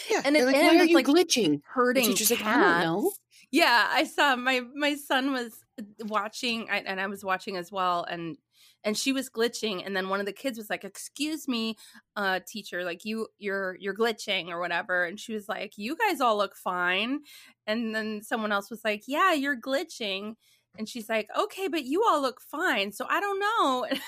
Yeah, 0.09 0.21
and 0.25 0.35
it 0.35 0.45
like, 0.45 0.55
why 0.55 0.77
are 0.77 0.83
you 0.85 0.95
like 0.95 1.05
glitching? 1.05 1.61
Hurting 1.65 2.15
cats. 2.15 2.31
Like, 2.31 2.45
I 2.45 2.57
don't 2.59 2.79
know. 2.79 3.11
Yeah, 3.51 3.87
I 3.89 4.03
saw 4.03 4.35
my 4.35 4.61
my 4.75 4.95
son 4.95 5.31
was 5.31 5.63
watching, 6.01 6.69
and 6.69 6.99
I 6.99 7.07
was 7.07 7.23
watching 7.23 7.55
as 7.57 7.71
well, 7.71 8.03
and 8.03 8.37
and 8.83 8.97
she 8.97 9.11
was 9.13 9.29
glitching, 9.29 9.85
and 9.85 9.95
then 9.95 10.09
one 10.09 10.19
of 10.19 10.25
the 10.25 10.33
kids 10.33 10.57
was 10.57 10.69
like, 10.69 10.83
"Excuse 10.83 11.47
me, 11.47 11.75
uh, 12.15 12.39
teacher, 12.45 12.83
like 12.83 13.05
you 13.05 13.27
you're 13.37 13.77
you're 13.79 13.95
glitching 13.95 14.49
or 14.49 14.59
whatever," 14.59 15.05
and 15.05 15.19
she 15.19 15.33
was 15.33 15.47
like, 15.47 15.77
"You 15.77 15.95
guys 15.95 16.19
all 16.21 16.37
look 16.37 16.55
fine," 16.55 17.21
and 17.65 17.95
then 17.95 18.21
someone 18.21 18.51
else 18.51 18.69
was 18.69 18.83
like, 18.83 19.03
"Yeah, 19.07 19.33
you're 19.33 19.59
glitching." 19.59 20.35
And 20.77 20.87
she's 20.87 21.09
like, 21.09 21.27
okay, 21.35 21.67
but 21.67 21.85
you 21.85 22.03
all 22.07 22.21
look 22.21 22.39
fine. 22.39 22.91
So 22.91 23.05
I 23.09 23.19
don't 23.19 23.39
know. 23.39 23.87
And 23.89 23.99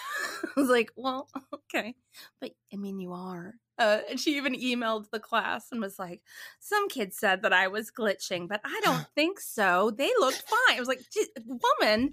I 0.56 0.60
was 0.60 0.70
like, 0.70 0.92
well, 0.96 1.28
okay. 1.54 1.96
But 2.40 2.52
I 2.72 2.78
mean, 2.78 3.00
you 3.00 3.14
are. 3.14 3.56
Uh, 3.80 4.02
and 4.10 4.20
she 4.20 4.36
even 4.36 4.54
emailed 4.54 5.10
the 5.10 5.20
class 5.20 5.72
and 5.72 5.82
was 5.82 5.98
like, 5.98 6.22
"Some 6.60 6.90
kids 6.90 7.18
said 7.18 7.42
that 7.44 7.54
I 7.54 7.70
was 7.70 7.92
glitching, 7.92 8.48
but 8.48 8.60
I 8.64 8.82
don't 8.84 9.08
think 9.16 9.40
so. 9.40 9.92
They 9.92 10.12
looked 10.20 10.44
fine." 10.44 10.78
I 10.78 10.80
was 10.80 10.90
like, 10.90 11.02
"Woman." 11.46 12.12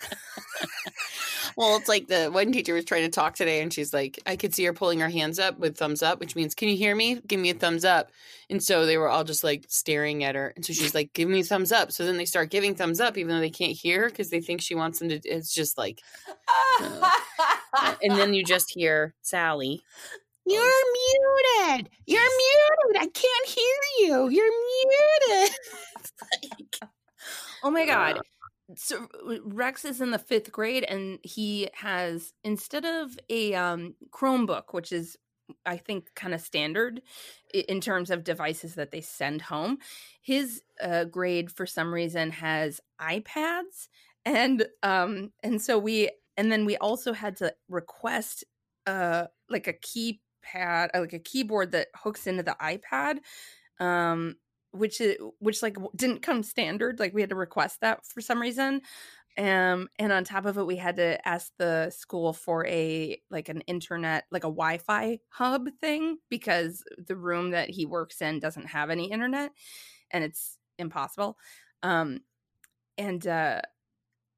well, 1.56 1.76
it's 1.76 1.88
like 1.88 2.08
the 2.08 2.26
one 2.26 2.52
teacher 2.52 2.74
was 2.74 2.84
trying 2.84 3.04
to 3.04 3.10
talk 3.10 3.34
today, 3.34 3.60
and 3.60 3.72
she's 3.72 3.92
like, 3.92 4.18
I 4.26 4.36
could 4.36 4.54
see 4.54 4.64
her 4.64 4.72
pulling 4.72 5.00
her 5.00 5.08
hands 5.08 5.38
up 5.38 5.58
with 5.58 5.76
thumbs 5.76 6.02
up, 6.02 6.20
which 6.20 6.34
means, 6.34 6.54
"Can 6.54 6.68
you 6.68 6.76
hear 6.76 6.94
me? 6.94 7.20
Give 7.26 7.38
me 7.38 7.50
a 7.50 7.54
thumbs 7.54 7.84
up." 7.84 8.10
And 8.50 8.62
so 8.62 8.86
they 8.86 8.96
were 8.96 9.08
all 9.08 9.24
just 9.24 9.44
like 9.44 9.66
staring 9.68 10.24
at 10.24 10.34
her, 10.34 10.52
and 10.56 10.64
so 10.64 10.72
she's 10.72 10.94
like, 10.94 11.12
"Give 11.12 11.28
me 11.28 11.40
a 11.40 11.44
thumbs 11.44 11.70
up." 11.70 11.92
So 11.92 12.04
then 12.04 12.16
they 12.16 12.24
start 12.24 12.50
giving 12.50 12.74
thumbs 12.74 13.00
up, 13.00 13.18
even 13.18 13.34
though 13.34 13.40
they 13.40 13.50
can't 13.50 13.76
hear 13.76 14.08
because 14.08 14.30
they 14.30 14.40
think 14.40 14.62
she 14.62 14.74
wants 14.74 14.98
them 14.98 15.10
to. 15.10 15.20
It's 15.24 15.54
just 15.54 15.78
like, 15.78 16.00
uh, 16.80 17.94
and 18.02 18.16
then 18.18 18.34
you 18.34 18.44
just 18.44 18.70
hear 18.70 19.14
Sally 19.22 19.82
you're 20.46 20.82
muted. 20.92 21.90
You're 22.06 22.20
muted. 22.22 23.02
I 23.02 23.06
can't 23.12 23.48
hear 23.48 23.80
you. 23.98 24.28
You're 24.28 24.52
muted. 25.30 25.56
like, 26.32 26.90
oh 27.62 27.70
my 27.70 27.86
god. 27.86 28.20
So 28.76 29.06
Rex 29.44 29.84
is 29.84 30.00
in 30.00 30.10
the 30.10 30.18
fifth 30.18 30.50
grade, 30.50 30.84
and 30.84 31.18
he 31.22 31.68
has 31.74 32.32
instead 32.42 32.84
of 32.84 33.18
a 33.28 33.54
um, 33.54 33.94
Chromebook, 34.10 34.72
which 34.72 34.90
is 34.92 35.16
I 35.66 35.76
think 35.76 36.06
kind 36.16 36.32
of 36.32 36.40
standard 36.40 37.02
in 37.52 37.80
terms 37.80 38.10
of 38.10 38.24
devices 38.24 38.74
that 38.76 38.90
they 38.90 39.02
send 39.02 39.42
home. 39.42 39.78
His 40.22 40.62
uh, 40.82 41.04
grade 41.04 41.52
for 41.52 41.66
some 41.66 41.92
reason 41.92 42.30
has 42.30 42.80
iPads 42.98 43.88
and 44.24 44.66
um 44.82 45.32
and 45.42 45.60
so 45.60 45.78
we 45.78 46.10
and 46.36 46.50
then 46.50 46.64
we 46.64 46.76
also 46.78 47.12
had 47.12 47.36
to 47.36 47.52
request 47.68 48.44
uh 48.86 49.26
like 49.48 49.66
a 49.66 49.72
keypad 49.72 50.18
uh, 50.54 50.88
like 50.94 51.12
a 51.12 51.18
keyboard 51.18 51.72
that 51.72 51.88
hooks 51.94 52.26
into 52.26 52.42
the 52.42 52.56
iPad 52.60 53.18
um 53.80 54.36
which 54.70 55.00
is 55.00 55.16
which 55.38 55.62
like 55.62 55.76
didn't 55.94 56.22
come 56.22 56.42
standard 56.42 56.98
like 56.98 57.14
we 57.14 57.20
had 57.20 57.30
to 57.30 57.36
request 57.36 57.80
that 57.80 58.04
for 58.06 58.20
some 58.20 58.40
reason 58.40 58.80
um 59.36 59.88
and 59.98 60.12
on 60.12 60.22
top 60.24 60.46
of 60.46 60.58
it 60.58 60.66
we 60.66 60.76
had 60.76 60.96
to 60.96 61.26
ask 61.26 61.52
the 61.58 61.90
school 61.90 62.32
for 62.32 62.66
a 62.66 63.20
like 63.30 63.48
an 63.48 63.60
internet 63.62 64.24
like 64.30 64.44
a 64.44 64.48
wi-fi 64.48 65.18
hub 65.28 65.68
thing 65.80 66.18
because 66.28 66.84
the 67.06 67.16
room 67.16 67.50
that 67.50 67.70
he 67.70 67.86
works 67.86 68.22
in 68.22 68.38
doesn't 68.38 68.66
have 68.66 68.90
any 68.90 69.10
internet 69.10 69.50
and 70.10 70.22
it's 70.22 70.58
impossible 70.78 71.36
um 71.82 72.20
and 72.96 73.26
uh 73.26 73.60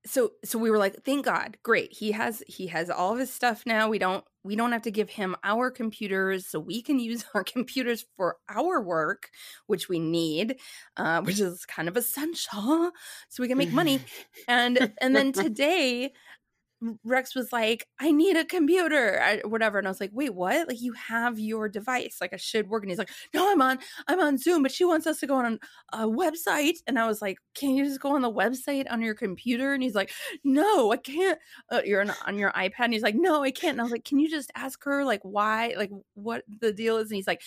so 0.06 0.30
so 0.44 0.58
we 0.58 0.70
were 0.70 0.78
like 0.78 1.02
thank 1.04 1.25
god 1.25 1.58
great 1.62 1.92
he 1.92 2.12
has 2.12 2.42
he 2.46 2.66
has 2.68 2.88
all 2.88 3.12
of 3.12 3.18
his 3.18 3.32
stuff 3.32 3.64
now 3.66 3.88
we 3.88 3.98
don't 3.98 4.25
we 4.46 4.56
don't 4.56 4.72
have 4.72 4.82
to 4.82 4.90
give 4.90 5.10
him 5.10 5.36
our 5.44 5.70
computers 5.70 6.46
so 6.46 6.58
we 6.58 6.80
can 6.80 6.98
use 6.98 7.24
our 7.34 7.44
computers 7.44 8.04
for 8.16 8.36
our 8.48 8.80
work 8.80 9.28
which 9.66 9.88
we 9.88 9.98
need 9.98 10.56
uh, 10.96 11.20
which 11.22 11.40
is 11.40 11.66
kind 11.66 11.88
of 11.88 11.96
essential 11.96 12.90
so 13.28 13.42
we 13.42 13.48
can 13.48 13.58
make 13.58 13.72
money. 13.72 14.00
And 14.48 14.92
and 15.00 15.16
then 15.16 15.32
today 15.32 16.12
Rex 17.04 17.35
was 17.35 17.52
like, 17.52 17.87
I 17.99 18.12
need 18.12 18.37
a 18.37 18.45
computer, 18.45 19.40
or 19.45 19.49
whatever. 19.49 19.78
And 19.78 19.87
I 19.87 19.90
was 19.90 20.00
like, 20.00 20.11
wait, 20.12 20.35
what? 20.35 20.68
Like, 20.68 20.80
you 20.80 20.92
have 20.92 21.38
your 21.38 21.68
device. 21.68 22.18
Like, 22.21 22.35
I 22.35 22.37
should 22.37 22.68
work. 22.68 22.83
And 22.83 22.90
he's 22.90 22.99
like, 22.99 23.11
no, 23.33 23.50
I'm 23.50 23.62
on, 23.62 23.78
I'm 24.09 24.21
on 24.21 24.37
Zoom, 24.37 24.62
but 24.62 24.73
she 24.73 24.85
wants 24.85 25.06
us 25.06 25.21
to 25.21 25.26
go 25.26 25.37
on 25.37 25.59
a 25.92 26.06
website. 26.06 26.78
And 26.87 26.99
I 26.99 27.06
was 27.06 27.23
like, 27.23 27.38
can 27.54 27.71
you 27.75 27.85
just 27.85 28.00
go 28.00 28.14
on 28.14 28.23
the 28.23 28.33
website 28.33 28.87
on 28.90 29.00
your 29.00 29.14
computer? 29.14 29.73
And 29.73 29.83
he's 29.83 29.95
like, 29.95 30.11
no, 30.45 30.92
I 30.92 30.99
can't. 30.99 31.38
Uh, 31.71 31.80
you're 31.85 32.02
on, 32.02 32.12
on 32.26 32.38
your 32.38 32.52
iPad. 32.52 32.73
And 32.80 32.92
he's 32.92 33.02
like, 33.02 33.16
no, 33.16 33.42
I 33.42 33.50
can't. 33.50 33.73
And 33.73 33.80
I 33.80 33.85
was 33.85 33.92
like, 33.92 34.04
can 34.04 34.18
you 34.18 34.28
just 34.30 34.50
ask 34.54 34.83
her, 34.85 35.04
like, 35.04 35.23
why, 35.23 35.75
like, 35.76 35.90
what 36.14 36.45
the 36.61 36.73
deal 36.73 36.99
is? 36.99 37.11
And 37.11 37.16
he's 37.16 37.26
like, 37.26 37.42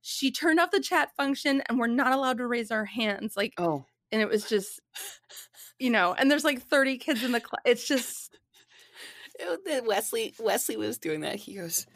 she 0.00 0.30
turned 0.30 0.60
off 0.60 0.70
the 0.70 0.80
chat 0.80 1.10
function 1.16 1.62
and 1.66 1.78
we're 1.78 1.86
not 1.86 2.12
allowed 2.12 2.38
to 2.38 2.46
raise 2.46 2.70
our 2.70 2.84
hands. 2.84 3.36
Like, 3.36 3.54
oh. 3.58 3.84
And 4.12 4.22
it 4.22 4.28
was 4.28 4.48
just, 4.48 4.80
you 5.78 5.90
know, 5.90 6.14
and 6.14 6.30
there's 6.30 6.44
like 6.44 6.62
30 6.62 6.98
kids 6.98 7.24
in 7.24 7.32
the 7.32 7.40
class. 7.40 7.62
It's 7.64 7.88
just, 7.88 8.36
Wesley 9.84 10.34
Wesley 10.38 10.76
was 10.76 10.98
doing 10.98 11.20
that. 11.20 11.36
He 11.36 11.54
goes, 11.54 11.86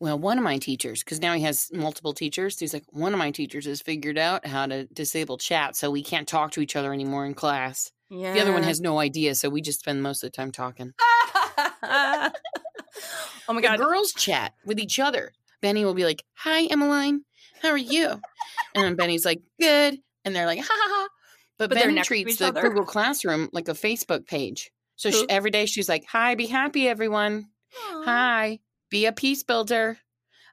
"Well, 0.00 0.18
one 0.18 0.38
of 0.38 0.44
my 0.44 0.58
teachers, 0.58 1.02
because 1.02 1.20
now 1.20 1.34
he 1.34 1.42
has 1.42 1.70
multiple 1.72 2.12
teachers. 2.12 2.58
He's 2.58 2.74
like, 2.74 2.84
one 2.90 3.12
of 3.12 3.18
my 3.18 3.30
teachers 3.30 3.66
has 3.66 3.80
figured 3.80 4.18
out 4.18 4.46
how 4.46 4.66
to 4.66 4.86
disable 4.86 5.38
chat, 5.38 5.76
so 5.76 5.90
we 5.90 6.02
can't 6.02 6.28
talk 6.28 6.52
to 6.52 6.60
each 6.60 6.76
other 6.76 6.92
anymore 6.92 7.26
in 7.26 7.34
class. 7.34 7.92
Yeah. 8.10 8.32
The 8.34 8.40
other 8.40 8.52
one 8.52 8.62
has 8.62 8.80
no 8.80 8.98
idea, 8.98 9.34
so 9.34 9.48
we 9.48 9.60
just 9.60 9.80
spend 9.80 10.02
most 10.02 10.22
of 10.22 10.30
the 10.30 10.36
time 10.36 10.52
talking. 10.52 10.92
oh 11.82 12.30
my 13.48 13.60
god, 13.60 13.78
the 13.78 13.84
girls 13.84 14.12
chat 14.12 14.54
with 14.64 14.78
each 14.78 14.98
other. 14.98 15.32
Benny 15.60 15.84
will 15.84 15.94
be 15.94 16.04
like, 16.04 16.24
"Hi, 16.34 16.64
Emmeline, 16.64 17.24
how 17.62 17.70
are 17.70 17.76
you?" 17.76 18.20
and 18.74 18.84
then 18.84 18.96
Benny's 18.96 19.24
like, 19.24 19.42
"Good," 19.60 19.98
and 20.24 20.34
they're 20.36 20.46
like, 20.46 20.60
"Ha 20.60 20.66
ha 20.68 20.88
ha." 20.88 21.08
But, 21.56 21.70
but 21.70 21.78
Benny 21.78 22.02
treats 22.02 22.36
the 22.36 22.48
other. 22.48 22.62
Google 22.62 22.84
Classroom 22.84 23.48
like 23.52 23.68
a 23.68 23.72
Facebook 23.72 24.26
page. 24.26 24.70
So 24.96 25.10
she, 25.10 25.26
every 25.28 25.50
day 25.50 25.66
she's 25.66 25.88
like, 25.88 26.04
"Hi, 26.06 26.34
be 26.34 26.46
happy, 26.46 26.88
everyone. 26.88 27.48
Aww. 27.90 28.04
Hi, 28.04 28.60
be 28.90 29.06
a 29.06 29.12
peace 29.12 29.42
builder." 29.42 29.98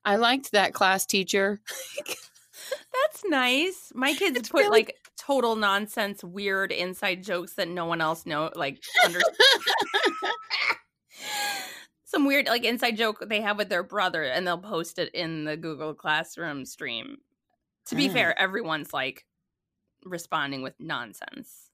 I 0.03 0.15
liked 0.15 0.51
that 0.51 0.73
class 0.73 1.05
teacher. 1.05 1.61
That's 2.93 3.23
nice. 3.25 3.91
My 3.93 4.13
kids 4.17 4.37
it's 4.37 4.49
put 4.49 4.61
really- 4.61 4.69
like 4.69 4.97
total 5.17 5.55
nonsense, 5.55 6.23
weird 6.23 6.71
inside 6.71 7.23
jokes 7.23 7.53
that 7.53 7.67
no 7.67 7.85
one 7.85 8.01
else 8.01 8.25
know 8.25 8.51
like 8.55 8.81
understands. 9.03 9.37
Some 12.05 12.25
weird 12.25 12.47
like 12.47 12.65
inside 12.65 12.97
joke 12.97 13.23
they 13.27 13.41
have 13.41 13.57
with 13.57 13.69
their 13.69 13.83
brother, 13.83 14.23
and 14.23 14.45
they'll 14.45 14.57
post 14.57 14.99
it 14.99 15.13
in 15.13 15.45
the 15.45 15.55
Google 15.55 15.93
Classroom 15.93 16.65
stream. 16.65 17.17
To 17.87 17.95
be 17.95 18.09
mm. 18.09 18.13
fair, 18.13 18.37
everyone's 18.37 18.93
like 18.93 19.25
responding 20.03 20.61
with 20.61 20.73
nonsense. 20.79 21.70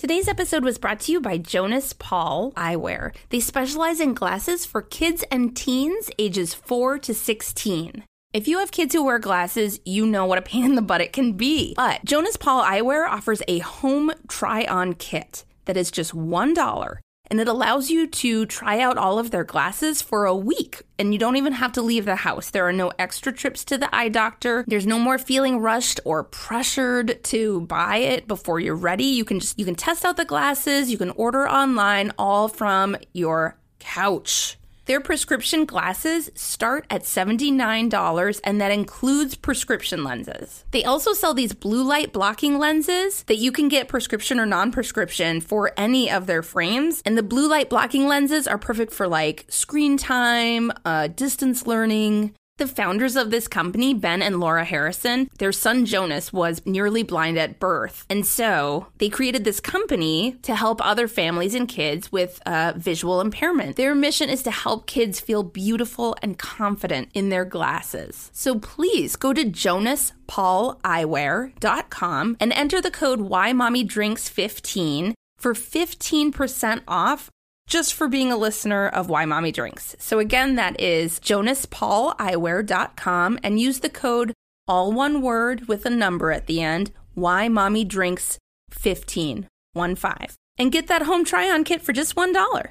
Today's 0.00 0.28
episode 0.28 0.64
was 0.64 0.78
brought 0.78 1.00
to 1.00 1.12
you 1.12 1.20
by 1.20 1.36
Jonas 1.36 1.92
Paul 1.92 2.52
Eyewear. 2.52 3.14
They 3.28 3.38
specialize 3.38 4.00
in 4.00 4.14
glasses 4.14 4.64
for 4.64 4.80
kids 4.80 5.24
and 5.30 5.54
teens 5.54 6.08
ages 6.18 6.54
4 6.54 6.98
to 7.00 7.12
16. 7.12 8.04
If 8.32 8.48
you 8.48 8.60
have 8.60 8.70
kids 8.70 8.94
who 8.94 9.04
wear 9.04 9.18
glasses, 9.18 9.78
you 9.84 10.06
know 10.06 10.24
what 10.24 10.38
a 10.38 10.42
pain 10.42 10.64
in 10.64 10.74
the 10.74 10.80
butt 10.80 11.02
it 11.02 11.12
can 11.12 11.34
be. 11.34 11.74
But 11.76 12.02
Jonas 12.06 12.38
Paul 12.38 12.64
Eyewear 12.64 13.06
offers 13.06 13.42
a 13.46 13.58
home 13.58 14.10
try 14.26 14.64
on 14.64 14.94
kit 14.94 15.44
that 15.66 15.76
is 15.76 15.90
just 15.90 16.16
$1 16.16 16.98
and 17.30 17.40
it 17.40 17.48
allows 17.48 17.90
you 17.90 18.06
to 18.06 18.44
try 18.46 18.80
out 18.80 18.98
all 18.98 19.18
of 19.18 19.30
their 19.30 19.44
glasses 19.44 20.02
for 20.02 20.26
a 20.26 20.34
week 20.34 20.82
and 20.98 21.12
you 21.12 21.18
don't 21.18 21.36
even 21.36 21.54
have 21.54 21.72
to 21.72 21.82
leave 21.82 22.04
the 22.04 22.16
house. 22.16 22.50
There 22.50 22.66
are 22.68 22.72
no 22.72 22.92
extra 22.98 23.32
trips 23.32 23.64
to 23.66 23.78
the 23.78 23.94
eye 23.94 24.08
doctor. 24.08 24.64
There's 24.66 24.86
no 24.86 24.98
more 24.98 25.18
feeling 25.18 25.58
rushed 25.58 26.00
or 26.04 26.24
pressured 26.24 27.22
to 27.24 27.62
buy 27.62 27.98
it 27.98 28.28
before 28.28 28.60
you're 28.60 28.74
ready. 28.74 29.04
You 29.04 29.24
can 29.24 29.40
just 29.40 29.58
you 29.58 29.64
can 29.64 29.74
test 29.74 30.04
out 30.04 30.16
the 30.16 30.24
glasses, 30.24 30.90
you 30.90 30.98
can 30.98 31.10
order 31.10 31.48
online 31.48 32.12
all 32.18 32.48
from 32.48 32.96
your 33.12 33.56
couch. 33.78 34.58
Their 34.86 35.00
prescription 35.00 35.64
glasses 35.66 36.30
start 36.34 36.86
at 36.90 37.02
$79 37.02 38.40
and 38.44 38.60
that 38.60 38.72
includes 38.72 39.34
prescription 39.34 40.02
lenses. 40.02 40.64
They 40.70 40.84
also 40.84 41.12
sell 41.12 41.34
these 41.34 41.52
blue 41.52 41.84
light 41.84 42.12
blocking 42.12 42.58
lenses 42.58 43.22
that 43.24 43.36
you 43.36 43.52
can 43.52 43.68
get 43.68 43.88
prescription 43.88 44.40
or 44.40 44.46
non 44.46 44.72
prescription 44.72 45.40
for 45.40 45.72
any 45.76 46.10
of 46.10 46.26
their 46.26 46.42
frames. 46.42 47.02
And 47.04 47.16
the 47.16 47.22
blue 47.22 47.48
light 47.48 47.70
blocking 47.70 48.06
lenses 48.06 48.46
are 48.46 48.58
perfect 48.58 48.92
for 48.92 49.06
like 49.06 49.44
screen 49.48 49.96
time, 49.96 50.72
uh, 50.84 51.08
distance 51.08 51.66
learning, 51.66 52.34
the 52.60 52.68
founders 52.68 53.16
of 53.16 53.30
this 53.30 53.48
company, 53.48 53.94
Ben 53.94 54.22
and 54.22 54.38
Laura 54.38 54.64
Harrison, 54.64 55.28
their 55.38 55.50
son 55.50 55.84
Jonas 55.86 56.32
was 56.32 56.64
nearly 56.66 57.02
blind 57.02 57.38
at 57.38 57.58
birth. 57.58 58.04
And 58.10 58.26
so 58.26 58.88
they 58.98 59.08
created 59.08 59.44
this 59.44 59.60
company 59.60 60.36
to 60.42 60.54
help 60.54 60.84
other 60.84 61.08
families 61.08 61.54
and 61.54 61.66
kids 61.66 62.12
with 62.12 62.42
uh, 62.44 62.74
visual 62.76 63.22
impairment. 63.22 63.76
Their 63.76 63.94
mission 63.94 64.28
is 64.28 64.42
to 64.42 64.50
help 64.50 64.86
kids 64.86 65.20
feel 65.20 65.42
beautiful 65.42 66.14
and 66.22 66.38
confident 66.38 67.08
in 67.14 67.30
their 67.30 67.46
glasses. 67.46 68.30
So 68.34 68.58
please 68.58 69.16
go 69.16 69.32
to 69.32 69.44
jonaspauleyewear.com 69.44 72.36
and 72.38 72.52
enter 72.52 72.82
the 72.82 72.90
code 72.90 73.20
WhyMommyDrinks15 73.20 75.14
for 75.38 75.54
15% 75.54 76.82
off 76.86 77.30
just 77.70 77.94
for 77.94 78.08
being 78.08 78.30
a 78.32 78.36
listener 78.36 78.88
of 78.88 79.08
Why 79.08 79.24
Mommy 79.24 79.52
Drinks. 79.52 79.94
So 79.98 80.18
again, 80.18 80.56
that 80.56 80.78
is 80.80 81.20
jonaspauleyewear.com 81.20 83.38
and 83.44 83.60
use 83.60 83.78
the 83.80 83.88
code 83.88 84.34
all 84.66 84.92
one 84.92 85.22
word 85.22 85.68
with 85.68 85.86
a 85.86 85.90
number 85.90 86.32
at 86.32 86.46
the 86.46 86.60
end, 86.60 86.90
Why 87.14 87.48
Mommy 87.48 87.84
Drinks 87.84 88.38
15, 88.72 89.46
1 89.72 89.94
5. 89.94 90.36
And 90.58 90.72
get 90.72 90.88
that 90.88 91.02
home 91.02 91.24
try 91.24 91.48
on 91.48 91.62
kit 91.64 91.80
for 91.80 91.92
just 91.92 92.16
$1. 92.16 92.70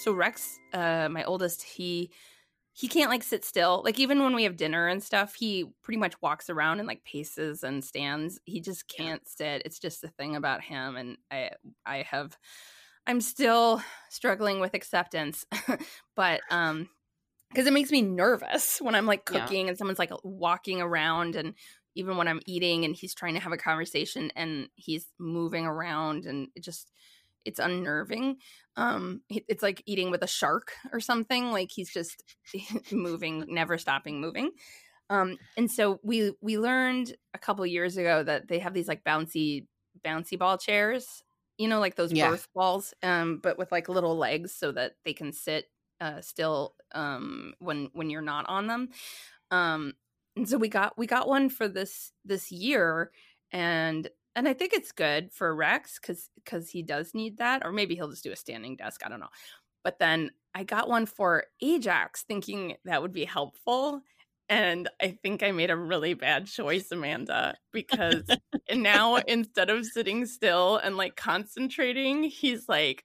So 0.00 0.12
Rex, 0.12 0.58
uh, 0.72 1.08
my 1.10 1.24
oldest, 1.24 1.62
he 1.62 2.10
he 2.72 2.88
can't 2.88 3.10
like 3.10 3.22
sit 3.22 3.44
still. 3.44 3.82
Like 3.84 3.98
even 3.98 4.22
when 4.22 4.34
we 4.34 4.44
have 4.44 4.56
dinner 4.56 4.88
and 4.88 5.02
stuff, 5.02 5.34
he 5.34 5.66
pretty 5.82 5.98
much 5.98 6.14
walks 6.22 6.48
around 6.48 6.78
and 6.78 6.88
like 6.88 7.04
paces 7.04 7.62
and 7.62 7.84
stands. 7.84 8.40
He 8.44 8.60
just 8.60 8.88
can't 8.88 9.26
sit. 9.28 9.62
It's 9.64 9.78
just 9.78 10.04
a 10.04 10.08
thing 10.08 10.36
about 10.36 10.62
him, 10.62 10.96
and 10.96 11.18
I 11.30 11.50
I 11.84 12.02
have 12.10 12.36
I'm 13.06 13.20
still 13.20 13.82
struggling 14.08 14.60
with 14.60 14.74
acceptance, 14.74 15.44
but 16.16 16.40
um 16.50 16.88
because 17.50 17.66
it 17.66 17.72
makes 17.72 17.90
me 17.90 18.00
nervous 18.00 18.80
when 18.80 18.94
I'm 18.94 19.06
like 19.06 19.24
cooking 19.24 19.64
yeah. 19.64 19.70
and 19.70 19.78
someone's 19.78 19.98
like 19.98 20.12
walking 20.22 20.80
around 20.80 21.34
and 21.34 21.54
even 21.96 22.16
when 22.16 22.28
I'm 22.28 22.40
eating 22.46 22.84
and 22.84 22.94
he's 22.94 23.12
trying 23.12 23.34
to 23.34 23.40
have 23.40 23.52
a 23.52 23.56
conversation 23.56 24.30
and 24.36 24.68
he's 24.76 25.06
moving 25.18 25.66
around 25.66 26.26
and 26.26 26.48
it 26.54 26.62
just 26.62 26.92
it's 27.44 27.58
unnerving. 27.58 28.38
Um 28.76 29.22
it's 29.28 29.62
like 29.62 29.82
eating 29.86 30.10
with 30.10 30.22
a 30.22 30.26
shark 30.28 30.72
or 30.92 31.00
something 31.00 31.52
like 31.52 31.70
he's 31.72 31.92
just 31.92 32.24
moving, 32.92 33.44
never 33.48 33.78
stopping 33.78 34.20
moving. 34.20 34.52
Um 35.08 35.38
and 35.56 35.70
so 35.70 36.00
we 36.02 36.32
we 36.40 36.58
learned 36.58 37.16
a 37.34 37.38
couple 37.38 37.64
years 37.66 37.96
ago 37.96 38.22
that 38.22 38.48
they 38.48 38.58
have 38.60 38.74
these 38.74 38.88
like 38.88 39.04
bouncy 39.04 39.66
bouncy 40.04 40.38
ball 40.38 40.58
chairs, 40.58 41.22
you 41.58 41.68
know 41.68 41.80
like 41.80 41.96
those 41.96 42.12
Yeah. 42.12 42.14
birth 42.14 42.46
balls 42.54 42.94
um 43.02 43.38
but 43.38 43.58
with 43.58 43.72
like 43.72 43.88
little 43.88 44.16
legs 44.16 44.54
so 44.54 44.72
that 44.72 44.94
they 45.04 45.12
can 45.12 45.32
sit 45.32 45.66
uh 46.00 46.20
still 46.20 46.76
um 46.92 47.54
when 47.58 47.90
when 47.92 48.10
you're 48.10 48.22
not 48.22 48.46
on 48.48 48.66
them. 48.68 48.88
Um 49.50 49.94
and 50.36 50.48
so 50.48 50.58
we 50.58 50.68
got 50.68 50.96
we 50.98 51.06
got 51.06 51.28
one 51.28 51.48
for 51.48 51.68
this 51.68 52.12
this 52.24 52.52
year 52.52 53.12
and 53.52 54.08
and 54.36 54.48
i 54.48 54.52
think 54.52 54.72
it's 54.72 54.92
good 54.92 55.32
for 55.32 55.54
rex 55.54 55.98
because 55.98 56.30
because 56.36 56.68
he 56.68 56.82
does 56.82 57.14
need 57.14 57.38
that 57.38 57.62
or 57.64 57.72
maybe 57.72 57.94
he'll 57.94 58.10
just 58.10 58.24
do 58.24 58.32
a 58.32 58.36
standing 58.36 58.76
desk 58.76 59.02
i 59.04 59.08
don't 59.08 59.20
know. 59.20 59.28
But 59.82 59.98
then 59.98 60.30
i 60.54 60.64
got 60.64 60.88
one 60.88 61.06
for 61.06 61.44
ajax 61.60 62.22
thinking 62.22 62.76
that 62.84 63.02
would 63.02 63.12
be 63.12 63.24
helpful 63.24 64.02
and 64.48 64.88
i 65.00 65.16
think 65.22 65.42
i 65.42 65.52
made 65.52 65.70
a 65.70 65.76
really 65.76 66.14
bad 66.14 66.46
choice 66.46 66.90
amanda 66.90 67.56
because 67.72 68.24
now 68.74 69.16
instead 69.16 69.70
of 69.70 69.86
sitting 69.86 70.26
still 70.26 70.76
and 70.78 70.96
like 70.96 71.16
concentrating 71.16 72.22
he's 72.24 72.68
like 72.68 73.04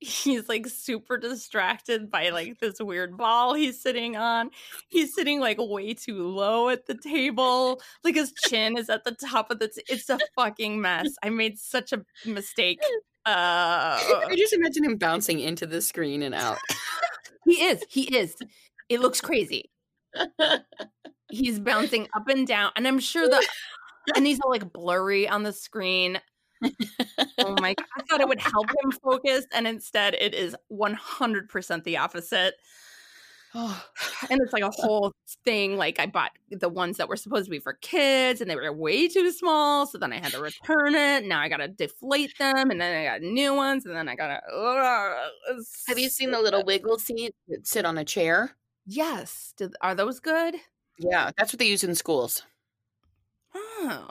he's 0.00 0.48
like 0.48 0.66
super 0.66 1.18
distracted 1.18 2.10
by 2.10 2.30
like 2.30 2.58
this 2.58 2.80
weird 2.80 3.16
ball 3.16 3.54
he's 3.54 3.80
sitting 3.80 4.16
on. 4.16 4.50
He's 4.88 5.14
sitting 5.14 5.40
like 5.40 5.58
way 5.58 5.94
too 5.94 6.26
low 6.26 6.70
at 6.70 6.86
the 6.86 6.94
table. 6.96 7.80
Like 8.02 8.14
his 8.14 8.32
chin 8.48 8.76
is 8.78 8.88
at 8.88 9.04
the 9.04 9.12
top 9.12 9.50
of 9.50 9.58
the 9.58 9.68
t- 9.68 9.82
it's 9.88 10.08
a 10.08 10.18
fucking 10.34 10.80
mess. 10.80 11.08
I 11.22 11.28
made 11.30 11.58
such 11.58 11.92
a 11.92 12.04
mistake. 12.26 12.80
Uh 13.26 14.00
I 14.28 14.34
just 14.34 14.54
imagine 14.54 14.82
him 14.82 14.96
bouncing 14.96 15.40
into 15.40 15.66
the 15.66 15.82
screen 15.82 16.22
and 16.22 16.34
out. 16.34 16.56
he 17.44 17.60
is. 17.62 17.84
He 17.90 18.16
is. 18.16 18.34
It 18.88 19.00
looks 19.00 19.20
crazy. 19.20 19.70
He's 21.30 21.60
bouncing 21.60 22.08
up 22.16 22.28
and 22.28 22.46
down 22.46 22.70
and 22.76 22.88
I'm 22.88 22.98
sure 22.98 23.28
the 23.28 23.46
and 24.16 24.24
these 24.24 24.40
are 24.42 24.50
like 24.50 24.72
blurry 24.72 25.28
on 25.28 25.42
the 25.42 25.52
screen. 25.52 26.18
Oh 26.62 27.56
my 27.60 27.74
god. 27.74 27.86
I 27.96 28.02
thought 28.08 28.20
it 28.20 28.28
would 28.28 28.40
help 28.40 28.68
him 28.82 28.90
focus 28.92 29.46
and 29.52 29.66
instead 29.66 30.14
it 30.14 30.34
is 30.34 30.54
100% 30.72 31.84
the 31.84 31.96
opposite. 31.96 32.54
oh, 33.54 33.84
and 34.30 34.40
it's 34.42 34.52
like 34.52 34.62
a 34.62 34.70
whole 34.70 35.12
thing 35.44 35.76
like 35.76 35.98
i 35.98 36.06
bought 36.06 36.30
the 36.52 36.68
ones 36.68 36.98
that 36.98 37.08
were 37.08 37.16
supposed 37.16 37.46
to 37.46 37.50
be 37.50 37.58
for 37.58 37.72
kids 37.80 38.40
and 38.40 38.48
they 38.48 38.54
were 38.54 38.72
way 38.72 39.08
too 39.08 39.32
small 39.32 39.86
so 39.86 39.98
then 39.98 40.12
i 40.12 40.18
had 40.20 40.30
to 40.30 40.40
return 40.40 40.94
it 40.94 41.24
now 41.24 41.40
i 41.40 41.48
gotta 41.48 41.66
deflate 41.66 42.32
them 42.38 42.70
and 42.70 42.80
then 42.80 42.94
i 43.00 43.04
got 43.04 43.22
new 43.22 43.52
ones 43.52 43.86
and 43.86 43.96
then 43.96 44.08
i 44.08 44.14
gotta 44.14 44.40
have 45.88 45.98
you 45.98 46.08
seen 46.08 46.30
the 46.30 46.40
little 46.40 46.62
wiggle 46.64 46.96
seat 46.98 47.34
that 47.48 47.66
sit 47.66 47.84
on 47.84 47.98
a 47.98 48.04
chair? 48.04 48.52
yes 48.86 49.52
Did, 49.56 49.74
are 49.80 49.94
those 49.96 50.20
good 50.20 50.54
Yeah, 50.98 51.30
that's 51.36 51.52
what 51.52 51.58
they 51.58 51.66
use 51.68 51.82
in 51.82 51.94
schools. 51.96 52.42
oh 53.54 54.10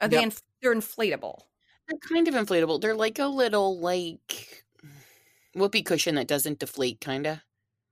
are 0.00 0.08
they 0.08 0.16
Yep. 0.16 0.24
inf- 0.24 0.42
they're 0.62 0.74
inflatable 0.74 1.40
They're 1.88 1.98
kind 1.98 2.28
of 2.28 2.34
inflatable. 2.34 2.80
They're 2.80 2.94
like 2.94 3.18
a 3.18 3.26
little 3.26 3.78
like 3.78 4.64
whoopee 5.54 5.82
cushion 5.82 6.14
that 6.16 6.28
doesn't 6.28 6.58
deflate, 6.58 7.00
kind 7.00 7.26
of. 7.26 7.38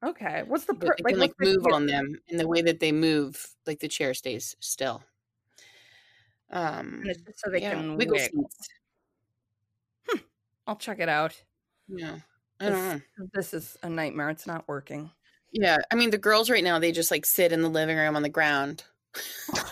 okay 0.04 0.42
what's 0.46 0.64
the 0.66 0.74
per- 0.74 0.94
you 0.98 1.04
can 1.04 1.18
like 1.18 1.32
the- 1.38 1.46
move 1.46 1.66
on 1.72 1.86
them, 1.86 2.18
and 2.28 2.38
the 2.38 2.46
way 2.48 2.60
that 2.62 2.80
they 2.80 2.92
move, 2.92 3.46
like 3.66 3.80
the 3.80 3.88
chair 3.88 4.12
stays 4.14 4.54
still. 4.60 5.02
Um, 6.50 7.00
and 7.02 7.10
it's 7.10 7.22
just 7.22 7.40
so 7.40 7.50
they 7.50 7.60
yeah, 7.62 7.70
can 7.72 7.96
wiggle 7.96 8.16
wiggle. 8.18 8.48
seats. 8.50 8.68
i'll 10.68 10.76
check 10.76 11.00
it 11.00 11.08
out 11.08 11.40
Yeah, 11.88 12.16
I 12.60 12.68
don't 12.70 13.00
know. 13.18 13.28
this 13.34 13.52
is 13.54 13.76
a 13.82 13.88
nightmare 13.88 14.30
it's 14.30 14.46
not 14.46 14.66
working 14.68 15.10
Yeah, 15.52 15.78
I 15.90 15.94
mean 15.96 16.10
the 16.10 16.18
girls 16.18 16.50
right 16.50 16.62
now 16.62 16.78
they 16.78 16.92
just 16.92 17.10
like 17.10 17.24
sit 17.26 17.50
in 17.52 17.62
the 17.62 17.68
living 17.70 17.96
room 17.96 18.14
on 18.16 18.22
the 18.22 18.28
ground. 18.28 18.84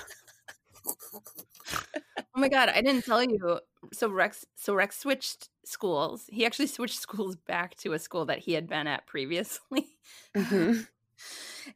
Oh 2.37 2.41
my 2.41 2.49
god, 2.49 2.69
I 2.69 2.81
didn't 2.83 3.05
tell 3.05 3.23
you. 3.23 3.61
So 3.93 4.09
Rex 4.09 4.45
so 4.57 4.75
Rex 4.75 4.99
switched 4.99 5.49
schools. 5.65 6.27
He 6.31 6.45
actually 6.47 6.67
switched 6.77 7.01
schools 7.01 7.37
back 7.37 7.77
to 7.77 7.93
a 7.93 7.99
school 7.99 8.27
that 8.27 8.39
he 8.41 8.53
had 8.53 8.67
been 8.69 8.87
at 8.87 9.07
previously. 9.07 9.97
Mhm. 10.37 10.87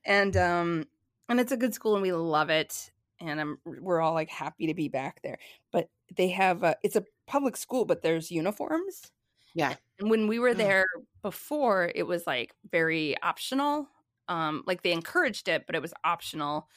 And 0.04 0.36
um 0.36 0.86
and 1.28 1.40
it's 1.40 1.52
a 1.52 1.56
good 1.56 1.74
school 1.74 1.94
and 1.94 2.02
we 2.02 2.12
love 2.12 2.50
it 2.50 2.90
and 3.20 3.40
I'm 3.40 3.58
we're 3.64 4.00
all 4.00 4.14
like 4.14 4.30
happy 4.30 4.66
to 4.66 4.74
be 4.74 4.88
back 4.88 5.22
there. 5.22 5.38
But 5.72 5.88
they 6.16 6.28
have 6.30 6.62
a 6.62 6.76
it's 6.82 6.96
a 6.96 7.04
public 7.26 7.56
school 7.56 7.84
but 7.84 8.02
there's 8.02 8.30
uniforms. 8.30 9.10
Yeah. 9.54 9.74
And 9.98 10.10
when 10.10 10.28
we 10.28 10.38
were 10.38 10.54
Oh. 10.54 10.54
there 10.54 10.86
before 11.22 11.90
it 11.94 12.04
was 12.04 12.26
like 12.26 12.54
very 12.70 13.16
optional. 13.22 13.88
Um 14.28 14.64
like 14.66 14.82
they 14.82 14.92
encouraged 14.92 15.48
it 15.48 15.64
but 15.66 15.74
it 15.76 15.82
was 15.82 15.94
optional. 16.04 16.68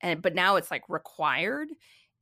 And 0.00 0.22
but 0.22 0.34
now 0.34 0.56
it's 0.56 0.70
like 0.70 0.88
required. 0.88 1.68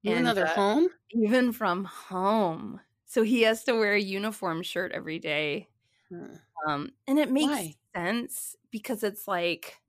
Even 0.04 0.18
And, 0.18 0.26
though 0.26 0.34
they're 0.34 0.46
uh, 0.46 0.54
home, 0.54 0.88
even 1.10 1.52
from 1.52 1.84
home. 1.84 2.80
So 3.06 3.22
he 3.22 3.42
has 3.42 3.64
to 3.64 3.74
wear 3.74 3.94
a 3.94 4.00
uniform 4.00 4.62
shirt 4.62 4.92
every 4.92 5.18
day. 5.18 5.68
Hmm. 6.10 6.36
Um, 6.66 6.92
and 7.06 7.18
it 7.18 7.30
makes 7.30 7.44
Why? 7.44 7.74
sense 7.94 8.56
because 8.70 9.02
it's 9.02 9.28
like 9.28 9.80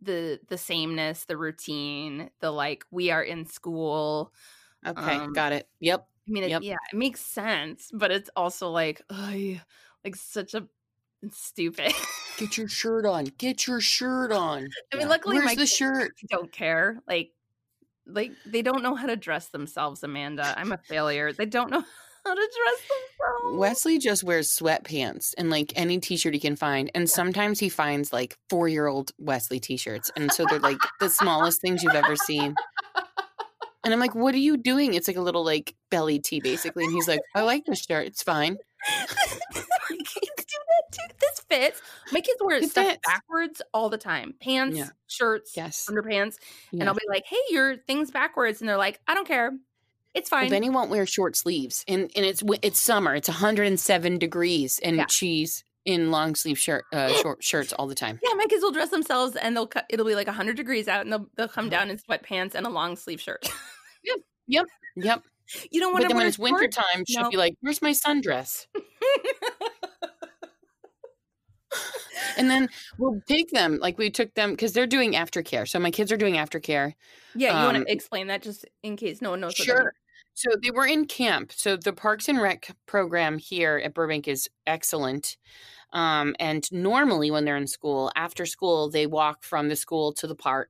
the 0.00 0.40
the 0.48 0.58
sameness, 0.58 1.24
the 1.26 1.36
routine, 1.36 2.30
the 2.40 2.50
like 2.50 2.84
we 2.90 3.10
are 3.10 3.22
in 3.22 3.46
school. 3.46 4.32
okay, 4.86 5.18
um, 5.18 5.32
got 5.32 5.52
it. 5.52 5.68
Yep. 5.80 6.08
I 6.28 6.32
mean, 6.32 6.44
it, 6.44 6.50
Yep. 6.50 6.62
yeah, 6.62 6.76
it 6.92 6.96
makes 6.96 7.20
sense, 7.20 7.90
but 7.92 8.10
it's 8.10 8.30
also 8.36 8.70
like, 8.70 9.02
ugh, 9.10 9.58
like 10.04 10.16
such 10.16 10.54
a 10.54 10.68
stupid. 11.30 11.92
Get 12.36 12.56
your 12.58 12.68
shirt 12.68 13.06
on. 13.06 13.24
Get 13.38 13.66
your 13.66 13.80
shirt 13.80 14.30
on. 14.32 14.68
I 14.92 14.96
mean, 14.96 15.08
Yeah. 15.08 15.08
luckily 15.08 15.36
where's 15.36 15.44
my 15.44 15.54
the 15.56 15.66
shirt? 15.66 16.12
don't 16.28 16.52
care. 16.52 17.00
Like, 17.08 17.32
like 18.06 18.32
they 18.44 18.62
don't 18.62 18.82
know 18.82 18.94
how 18.94 19.06
to 19.06 19.16
dress 19.16 19.48
themselves. 19.48 20.02
Amanda, 20.02 20.54
I'm 20.56 20.72
a 20.72 20.78
failure. 20.78 21.32
They 21.32 21.46
don't 21.46 21.70
know 21.70 21.82
how 22.24 22.34
to 22.34 22.40
dress 22.40 22.80
themselves. 22.88 23.58
Wesley 23.58 23.98
just 23.98 24.24
wears 24.24 24.48
sweatpants 24.48 25.34
and 25.38 25.50
like 25.50 25.72
any 25.76 25.98
t-shirt 25.98 26.34
he 26.34 26.40
can 26.40 26.56
find. 26.56 26.90
And 26.94 27.08
sometimes 27.08 27.60
he 27.60 27.68
finds 27.68 28.12
like 28.12 28.36
four-year-old 28.50 29.12
Wesley 29.18 29.60
t-shirts. 29.60 30.10
And 30.16 30.32
so 30.32 30.44
they're 30.48 30.58
like 30.58 30.78
the 31.00 31.08
smallest 31.10 31.60
things 31.60 31.82
you've 31.82 31.94
ever 31.94 32.16
seen. 32.16 32.54
And 33.84 33.94
I'm 33.94 34.00
like, 34.00 34.16
what 34.16 34.34
are 34.34 34.38
you 34.38 34.56
doing? 34.56 34.94
It's 34.94 35.06
like 35.06 35.16
a 35.16 35.20
little 35.20 35.44
like 35.44 35.74
belly 35.90 36.18
tee 36.18 36.40
basically. 36.40 36.84
And 36.84 36.92
he's 36.92 37.06
like, 37.06 37.20
I 37.34 37.42
like 37.42 37.64
this 37.66 37.84
shirt. 37.84 38.06
It's 38.06 38.22
fine. 38.22 38.56
fits. 41.48 41.80
My 42.12 42.20
kids 42.20 42.38
wear 42.40 42.56
It 42.58 42.70
stuff 42.70 42.86
fits. 42.86 43.00
backwards 43.06 43.62
all 43.74 43.88
the 43.88 43.98
time. 43.98 44.34
Pants, 44.40 44.76
Yeah. 44.76 44.88
shirts, 45.06 45.52
Yes. 45.56 45.86
underpants. 45.90 46.36
And 46.72 46.84
I'll 46.84 46.94
be 46.94 47.00
like, 47.08 47.24
hey, 47.26 47.36
your 47.50 47.76
thing's 47.76 48.10
backwards. 48.10 48.60
And 48.60 48.68
they're 48.68 48.76
like, 48.76 49.00
I 49.06 49.14
don't 49.14 49.26
care. 49.28 49.52
It's 50.14 50.30
Well, 50.30 50.40
fine. 50.42 50.50
then 50.50 50.62
he 50.62 50.70
won't 50.70 50.90
wear 50.90 51.04
short 51.06 51.36
sleeves, 51.36 51.84
and 51.86 52.10
and 52.16 52.24
it's 52.24 52.42
it's 52.62 52.80
summer. 52.80 53.14
It's 53.14 53.28
107 53.28 54.18
degrees, 54.18 54.80
and 54.82 54.96
Yeah. 54.96 55.06
she's 55.10 55.62
in 55.84 56.10
long 56.10 56.34
sleeve 56.34 56.58
shirt, 56.58 56.84
uh, 56.92 57.08
short 57.22 57.44
shirts 57.44 57.72
all 57.74 57.86
the 57.86 57.94
time. 57.94 58.18
yeah, 58.22 58.32
my 58.34 58.46
kids 58.46 58.62
will 58.62 58.72
dress 58.72 58.88
themselves 58.88 59.36
and 59.36 59.54
they'll 59.54 59.66
cut 59.66 59.84
it'll 59.90 60.06
be 60.06 60.14
like 60.14 60.26
100 60.26 60.56
degrees 60.56 60.88
out 60.88 61.02
and 61.02 61.12
they'll 61.12 61.28
they'll 61.36 61.46
come 61.48 61.68
down 61.68 61.90
in 61.90 61.98
sweatpants 61.98 62.54
and 62.54 62.66
a 62.66 62.70
long 62.70 62.96
sleeve 62.96 63.20
shirt. 63.20 63.46
Yep. 64.04 64.18
Yep, 64.48 64.66
yep. 64.96 65.22
You 65.70 65.80
don't 65.80 65.92
want 65.92 66.02
But 66.02 66.08
to 66.08 66.08
then 66.08 66.16
wear 66.16 66.22
when 66.24 66.28
it's 66.28 66.38
winter 66.38 66.68
time, 66.68 67.04
she'll 67.08 67.28
be 67.30 67.36
like, 67.36 67.54
"Where's 67.60 67.82
my 67.82 67.90
sundress?" 67.90 68.66
And 72.36 72.50
then 72.50 72.68
we'll 72.98 73.20
take 73.26 73.50
them, 73.50 73.78
like 73.80 73.98
we 73.98 74.10
took 74.10 74.34
them 74.34 74.50
because 74.50 74.72
they're 74.72 74.86
doing 74.86 75.12
aftercare. 75.12 75.66
So 75.68 75.78
my 75.78 75.90
kids 75.90 76.12
are 76.12 76.16
doing 76.16 76.34
aftercare. 76.34 76.94
yeah, 77.34 77.60
you 77.60 77.64
want 77.66 77.76
Um, 77.78 77.84
to 77.84 77.92
explain 77.92 78.26
that 78.28 78.42
just 78.42 78.64
in 78.82 78.96
case 78.96 79.22
no 79.22 79.30
one 79.30 79.40
knows 79.40 79.54
Sure. 79.54 79.92
So 80.34 80.50
they 80.62 80.70
were 80.70 80.86
in 80.86 81.06
camp. 81.06 81.50
So 81.52 81.76
the 81.76 81.92
Parks 81.94 82.28
and 82.28 82.40
Rec 82.40 82.68
program 82.84 83.38
here 83.38 83.80
at 83.82 83.94
Burbank 83.94 84.28
is 84.28 84.50
excellent. 84.66 85.38
Um, 85.92 86.34
and 86.38 86.70
normally 86.70 87.30
when 87.30 87.44
they're 87.46 87.56
in 87.56 87.66
school, 87.66 88.12
after 88.16 88.44
school, 88.44 88.90
they 88.90 89.06
walk 89.06 89.44
from 89.44 89.68
the 89.68 89.76
school 89.76 90.12
to 90.14 90.26
the 90.26 90.34
park 90.34 90.68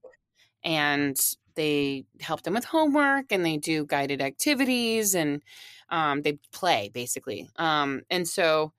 and 0.62 1.16
they 1.56 2.04
help 2.20 2.42
them 2.42 2.54
with 2.54 2.64
homework 2.64 3.32
and 3.32 3.44
they 3.44 3.56
do 3.56 3.86
guided 3.86 4.20
activities 4.20 5.14
and 5.14 5.42
um, 5.88 6.22
they 6.22 6.38
play 6.52 6.90
basically. 6.92 7.48
Um, 7.56 8.02
and 8.10 8.28
so 8.28 8.72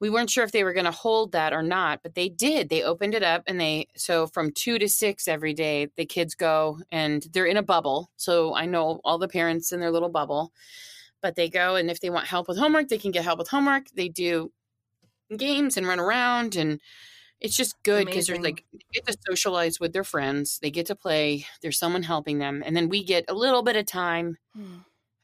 we 0.00 0.10
weren't 0.10 0.30
sure 0.30 0.44
if 0.44 0.52
they 0.52 0.64
were 0.64 0.72
going 0.72 0.86
to 0.86 0.90
hold 0.90 1.32
that 1.32 1.52
or 1.52 1.62
not, 1.62 2.00
but 2.02 2.14
they 2.14 2.28
did. 2.28 2.68
They 2.70 2.82
opened 2.82 3.14
it 3.14 3.22
up 3.22 3.42
and 3.46 3.60
they, 3.60 3.88
so 3.96 4.26
from 4.26 4.50
two 4.52 4.78
to 4.78 4.88
six 4.88 5.28
every 5.28 5.52
day, 5.54 5.88
the 5.96 6.06
kids 6.06 6.34
go 6.34 6.78
and 6.90 7.26
they're 7.32 7.44
in 7.46 7.58
a 7.58 7.62
bubble. 7.62 8.10
So 8.16 8.54
I 8.54 8.66
know 8.66 9.00
all 9.04 9.18
the 9.18 9.28
parents 9.28 9.72
in 9.72 9.80
their 9.80 9.90
little 9.90 10.08
bubble, 10.08 10.52
but 11.20 11.36
they 11.36 11.50
go 11.50 11.76
and 11.76 11.90
if 11.90 12.00
they 12.00 12.10
want 12.10 12.26
help 12.26 12.48
with 12.48 12.58
homework, 12.58 12.88
they 12.88 12.98
can 12.98 13.10
get 13.10 13.24
help 13.24 13.38
with 13.38 13.48
homework. 13.48 13.90
They 13.94 14.08
do 14.08 14.52
games 15.36 15.76
and 15.76 15.86
run 15.86 16.00
around 16.00 16.56
and 16.56 16.80
It's 17.40 17.56
just 17.56 17.82
good 17.82 18.06
because 18.06 18.26
they're 18.26 18.38
like 18.40 18.64
they 18.72 18.80
get 18.92 19.06
to 19.06 19.16
socialize 19.28 19.80
with 19.80 19.92
their 19.92 20.04
friends, 20.04 20.58
they 20.60 20.70
get 20.70 20.86
to 20.86 20.94
play, 20.94 21.46
there's 21.62 21.78
someone 21.78 22.02
helping 22.02 22.38
them, 22.38 22.62
and 22.64 22.76
then 22.76 22.88
we 22.90 23.02
get 23.04 23.24
a 23.28 23.34
little 23.34 23.62
bit 23.62 23.76
of 23.76 23.86
time 23.86 24.36
hmm. 24.54 24.78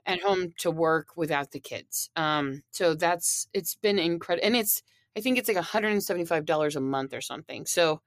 At 0.07 0.23
home 0.23 0.55
to 0.59 0.71
work 0.71 1.17
without 1.17 1.51
the 1.53 1.61
kids. 1.61 2.11
Um, 2.17 2.63
so 2.71 2.95
that's 2.95 3.49
it's 3.53 3.75
been 3.75 3.99
incredible, 3.99 4.47
and 4.47 4.57
it's 4.57 4.83
I 5.17 5.21
think 5.21 5.39
it's 5.39 5.49
like 5.49 5.57
$175 5.59 6.77
a 6.77 6.81
month 6.81 7.15
or 7.15 7.21
something. 7.21 7.67
So 7.67 8.01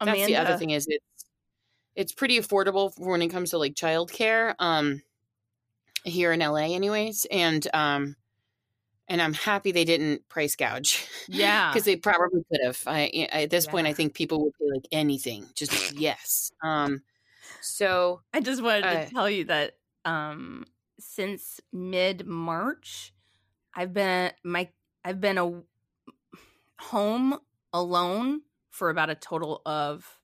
that's 0.00 0.26
the 0.26 0.36
other 0.36 0.56
thing 0.58 0.70
is 0.70 0.86
it's 0.88 1.04
it's 1.94 2.12
pretty 2.12 2.38
affordable 2.38 2.92
when 2.98 3.22
it 3.22 3.28
comes 3.28 3.50
to 3.50 3.58
like 3.58 3.74
childcare. 3.74 4.54
Um, 4.58 5.02
here 6.04 6.32
in 6.32 6.40
LA, 6.40 6.74
anyways, 6.74 7.26
and 7.30 7.66
um, 7.74 8.16
and 9.08 9.20
I'm 9.20 9.34
happy 9.34 9.72
they 9.72 9.84
didn't 9.84 10.28
price 10.28 10.56
gouge. 10.56 11.06
Yeah. 11.28 11.70
because 11.70 11.84
they 11.84 11.96
probably 11.96 12.42
could 12.50 12.60
have. 12.64 12.82
I 12.86 13.28
at 13.32 13.50
this 13.50 13.66
point, 13.66 13.86
I 13.86 13.92
think 13.92 14.14
people 14.14 14.42
would 14.44 14.52
pay 14.58 14.66
like 14.74 14.86
anything, 14.92 15.46
just 15.54 15.92
yes. 15.92 16.52
Um, 16.62 17.02
so 17.60 18.22
I 18.32 18.40
just 18.40 18.62
wanted 18.62 18.84
Uh, 18.84 19.04
to 19.04 19.10
tell 19.10 19.28
you 19.28 19.44
that 19.44 19.76
um 20.04 20.64
since 20.98 21.60
mid 21.72 22.26
March, 22.26 23.12
I've 23.74 23.92
been 23.92 24.32
my 24.44 24.68
I've 25.04 25.20
been 25.20 25.38
a 25.38 25.62
home 26.80 27.38
alone 27.72 28.42
for 28.70 28.90
about 28.90 29.10
a 29.10 29.14
total 29.14 29.62
of 29.66 30.18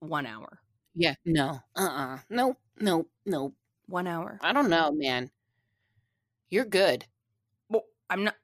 one 0.00 0.26
hour. 0.26 0.60
yeah, 0.94 1.14
no, 1.24 1.60
uh, 1.76 1.80
uh 1.80 2.18
no, 2.28 2.56
no, 2.80 3.06
no. 3.26 3.52
One 3.86 4.06
hour. 4.06 4.38
I 4.40 4.52
don't 4.52 4.70
know, 4.70 4.92
man. 4.92 5.30
You're 6.48 6.64
good. 6.64 7.06
Well, 7.68 7.84
I'm 8.08 8.24
not. 8.24 8.36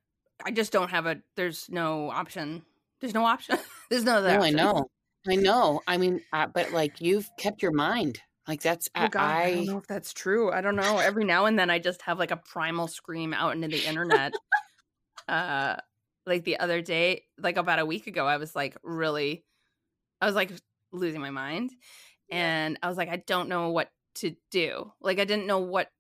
I 0.45 0.51
just 0.51 0.73
don't 0.73 0.91
have 0.91 1.07
a. 1.07 1.19
There's 1.37 1.69
no 1.71 2.11
option. 2.11 2.63
There's 3.01 3.15
no 3.15 3.25
option. 3.25 3.59
there's 3.91 4.05
no 4.05 4.17
other 4.17 4.37
No, 4.37 4.43
I 4.43 4.51
know, 4.51 4.91
I 5.29 5.37
know. 5.37 5.81
I 5.87 5.99
mean, 5.99 6.21
uh, 6.33 6.47
but 6.47 6.73
like 6.73 7.01
you've 7.01 7.29
kept 7.39 7.63
your 7.63 7.73
mind. 7.73 8.21
Like 8.49 8.63
that's 8.63 8.89
Oh 8.95 9.09
God, 9.09 9.23
I, 9.23 9.43
I. 9.43 9.55
don't 9.55 9.67
know 9.67 9.79
if 9.79 9.87
that's 9.87 10.13
true. 10.13 10.53
I 10.53 10.61
don't 10.61 10.77
know. 10.77 10.99
Every 10.99 11.25
now 11.25 11.47
and 11.47 11.59
then, 11.59 11.71
I 11.71 11.79
just 11.79 12.03
have 12.03 12.19
like 12.19 12.31
a 12.31 12.37
primal 12.37 12.87
scream 12.87 13.35
out 13.35 13.55
into 13.55 13.69
the 13.69 13.85
internet. 13.85 14.35
uh, 15.29 15.77
like 16.27 16.45
the 16.45 16.59
other 16.59 16.81
day, 16.81 17.25
like 17.39 17.57
about 17.57 17.79
a 17.79 17.87
week 17.87 18.07
ago, 18.07 18.27
I 18.27 18.37
was 18.37 18.55
like 18.55 18.77
really, 18.83 19.45
I 20.21 20.27
was 20.27 20.35
like 20.35 20.53
losing 20.93 21.21
my 21.21 21.31
mind, 21.31 21.73
and 22.31 22.79
I 22.83 22.89
was 22.89 22.97
like, 22.97 23.09
I 23.09 23.17
don't 23.17 23.49
know 23.49 23.71
what 23.71 23.91
to 24.17 24.37
do. 24.51 24.93
Like 25.01 25.19
I 25.19 25.25
didn't 25.25 25.47
know 25.47 25.59
what, 25.59 25.91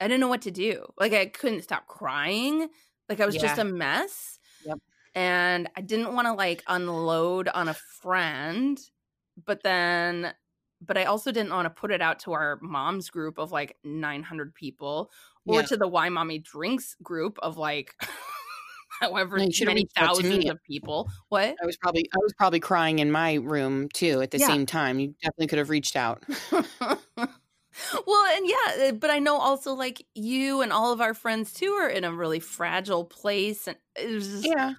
I 0.00 0.08
didn't 0.08 0.20
know 0.20 0.28
what 0.28 0.42
to 0.42 0.50
do. 0.50 0.86
Like 0.98 1.12
I 1.12 1.26
couldn't 1.26 1.62
stop 1.62 1.86
crying. 1.86 2.68
Like 3.08 3.20
I 3.20 3.26
was 3.26 3.36
just 3.36 3.58
a 3.58 3.64
mess. 3.64 4.38
Yep. 4.66 4.78
And 5.14 5.68
I 5.76 5.80
didn't 5.80 6.14
want 6.14 6.26
to 6.26 6.32
like 6.32 6.64
unload 6.66 7.48
on 7.48 7.68
a 7.68 7.74
friend, 7.74 8.80
but 9.46 9.62
then 9.62 10.34
but 10.86 10.96
I 10.98 11.04
also 11.04 11.32
didn't 11.32 11.52
want 11.52 11.66
to 11.66 11.70
put 11.70 11.90
it 11.90 12.02
out 12.02 12.18
to 12.20 12.32
our 12.32 12.58
mom's 12.62 13.10
group 13.10 13.38
of 13.38 13.52
like 13.52 13.76
900 13.84 14.54
people 14.54 15.10
or 15.46 15.60
Yeah. 15.60 15.66
to 15.66 15.76
the 15.76 15.88
Why 15.88 16.08
Mommy 16.08 16.38
Drinks 16.38 16.96
group 17.02 17.38
of 17.42 17.56
like 17.58 17.94
however 19.00 19.38
No, 19.38 19.46
many 19.64 19.82
reached 19.82 19.98
out 19.98 20.14
to 20.16 20.22
me. 20.22 20.30
thousands 20.30 20.50
of 20.50 20.62
people. 20.62 21.10
What? 21.28 21.56
I 21.62 21.66
was 21.66 21.76
probably 21.76 22.04
I 22.14 22.18
was 22.22 22.32
probably 22.34 22.60
crying 22.60 22.98
in 23.00 23.10
my 23.10 23.34
room 23.34 23.88
too 23.94 24.20
at 24.22 24.30
the 24.30 24.38
Yeah. 24.38 24.46
same 24.48 24.66
time. 24.66 24.98
You 25.00 25.14
definitely 25.22 25.48
could 25.48 25.58
have 25.58 25.70
reached 25.70 25.96
out. 25.96 26.24
well, 28.06 28.36
and 28.36 28.46
yeah, 28.48 28.92
but 28.92 29.10
I 29.10 29.18
know 29.18 29.36
also 29.36 29.72
like 29.74 30.06
you 30.14 30.62
and 30.62 30.72
all 30.72 30.92
of 30.92 31.00
our 31.00 31.14
friends 31.14 31.52
too 31.52 31.72
are 31.72 31.88
in 31.88 32.04
a 32.04 32.12
really 32.12 32.40
fragile 32.40 33.04
place 33.04 33.66
and 33.66 33.76
it 33.96 34.10
was 34.12 34.28
just, 34.28 34.44
Yeah. 34.46 34.74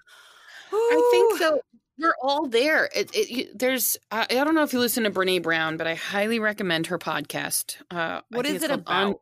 I 0.71 1.01
think 1.11 1.39
so. 1.39 1.61
We're 1.97 2.15
all 2.21 2.47
there. 2.47 2.89
It, 2.93 3.09
it, 3.13 3.57
there's, 3.57 3.97
I, 4.11 4.23
I 4.29 4.43
don't 4.43 4.53
know 4.55 4.63
if 4.63 4.73
you 4.73 4.79
listen 4.79 5.03
to 5.05 5.11
Brene 5.11 5.41
Brown, 5.43 5.77
but 5.77 5.87
I 5.87 5.95
highly 5.95 6.39
recommend 6.39 6.87
her 6.87 6.99
podcast. 6.99 7.77
Uh, 7.89 8.21
What 8.29 8.45
is 8.45 8.63
it 8.63 8.67
called 8.67 8.83
On- 8.87 9.03
about? 9.07 9.21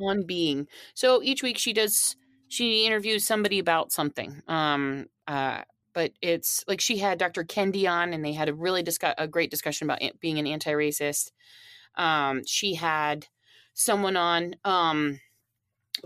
On, 0.00 0.26
Being. 0.26 0.66
So 0.94 1.22
each 1.22 1.42
week 1.42 1.58
she 1.58 1.72
does, 1.72 2.16
she 2.48 2.86
interviews 2.86 3.24
somebody 3.24 3.58
about 3.58 3.92
something. 3.92 4.42
Um, 4.48 5.06
uh, 5.28 5.62
but 5.94 6.12
it's 6.20 6.64
like 6.66 6.80
she 6.80 6.98
had 6.98 7.18
Dr. 7.18 7.44
Kendi 7.44 7.88
on, 7.90 8.12
and 8.12 8.24
they 8.24 8.32
had 8.32 8.48
a 8.48 8.54
really 8.54 8.82
discuss 8.82 9.14
a 9.18 9.28
great 9.28 9.50
discussion 9.50 9.88
about 9.88 10.00
being 10.20 10.38
an 10.38 10.46
anti-racist. 10.46 11.30
Um, 11.96 12.42
she 12.46 12.74
had 12.74 13.26
someone 13.74 14.16
on. 14.16 14.56
Um, 14.64 15.20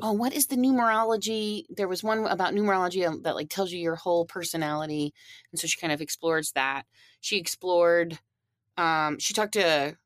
oh, 0.03 0.13
what 0.13 0.33
is 0.33 0.47
the 0.47 0.57
numerology? 0.57 1.65
There 1.71 1.89
was 1.89 2.03
one 2.03 2.27
about 2.27 2.55
numerology 2.55 3.07
um, 3.07 3.23
that 3.23 3.35
like 3.37 3.49
tells 3.49 3.73
you 3.73 3.79
your 3.79 3.97
whole 3.97 4.25
personality, 4.27 5.13
and 5.53 5.59
so 5.59 5.67
she 5.67 5.81
kind 5.81 5.93
of 5.93 6.01
explores 6.01 6.53
that. 6.53 6.85
She 7.21 7.37
explored. 7.39 8.19
Um, 8.77 9.19
she 9.19 9.33
talked 9.35 9.55
to 9.55 9.97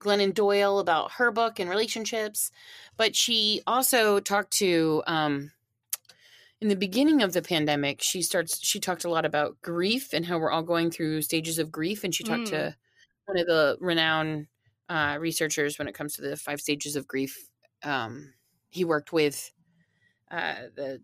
Glennon 0.00 0.32
Doyle 0.34 0.78
about 0.78 1.12
her 1.12 1.30
book 1.30 1.58
and 1.58 1.68
relationships, 1.70 2.50
but 2.96 3.14
she 3.16 3.62
also 3.66 4.20
talked 4.20 4.52
to. 4.58 5.02
Um, 5.06 5.52
in 6.62 6.68
the 6.68 6.76
beginning 6.76 7.20
of 7.22 7.34
the 7.34 7.42
pandemic, 7.42 8.00
she 8.02 8.22
starts. 8.22 8.58
She 8.64 8.80
talked 8.80 9.04
a 9.04 9.10
lot 9.10 9.26
about 9.26 9.60
grief 9.60 10.14
and 10.14 10.24
how 10.24 10.38
we're 10.38 10.50
all 10.50 10.62
going 10.62 10.90
through 10.90 11.20
stages 11.22 11.58
of 11.58 11.70
grief, 11.70 12.02
and 12.04 12.14
she 12.14 12.24
talked 12.24 12.44
Mm. 12.44 12.50
to 12.50 12.76
one 13.26 13.38
of 13.38 13.46
the 13.46 13.76
renowned 13.80 14.46
uh, 14.88 15.18
researchers 15.20 15.78
when 15.78 15.88
it 15.88 15.94
comes 15.94 16.14
to 16.14 16.22
the 16.22 16.36
five 16.36 16.60
stages 16.60 16.96
of 16.96 17.06
grief. 17.06 17.50
Um, 17.82 18.32
he 18.76 18.84
worked 18.84 19.12
with 19.12 19.52
uh, 20.30 20.54
the 20.74 21.02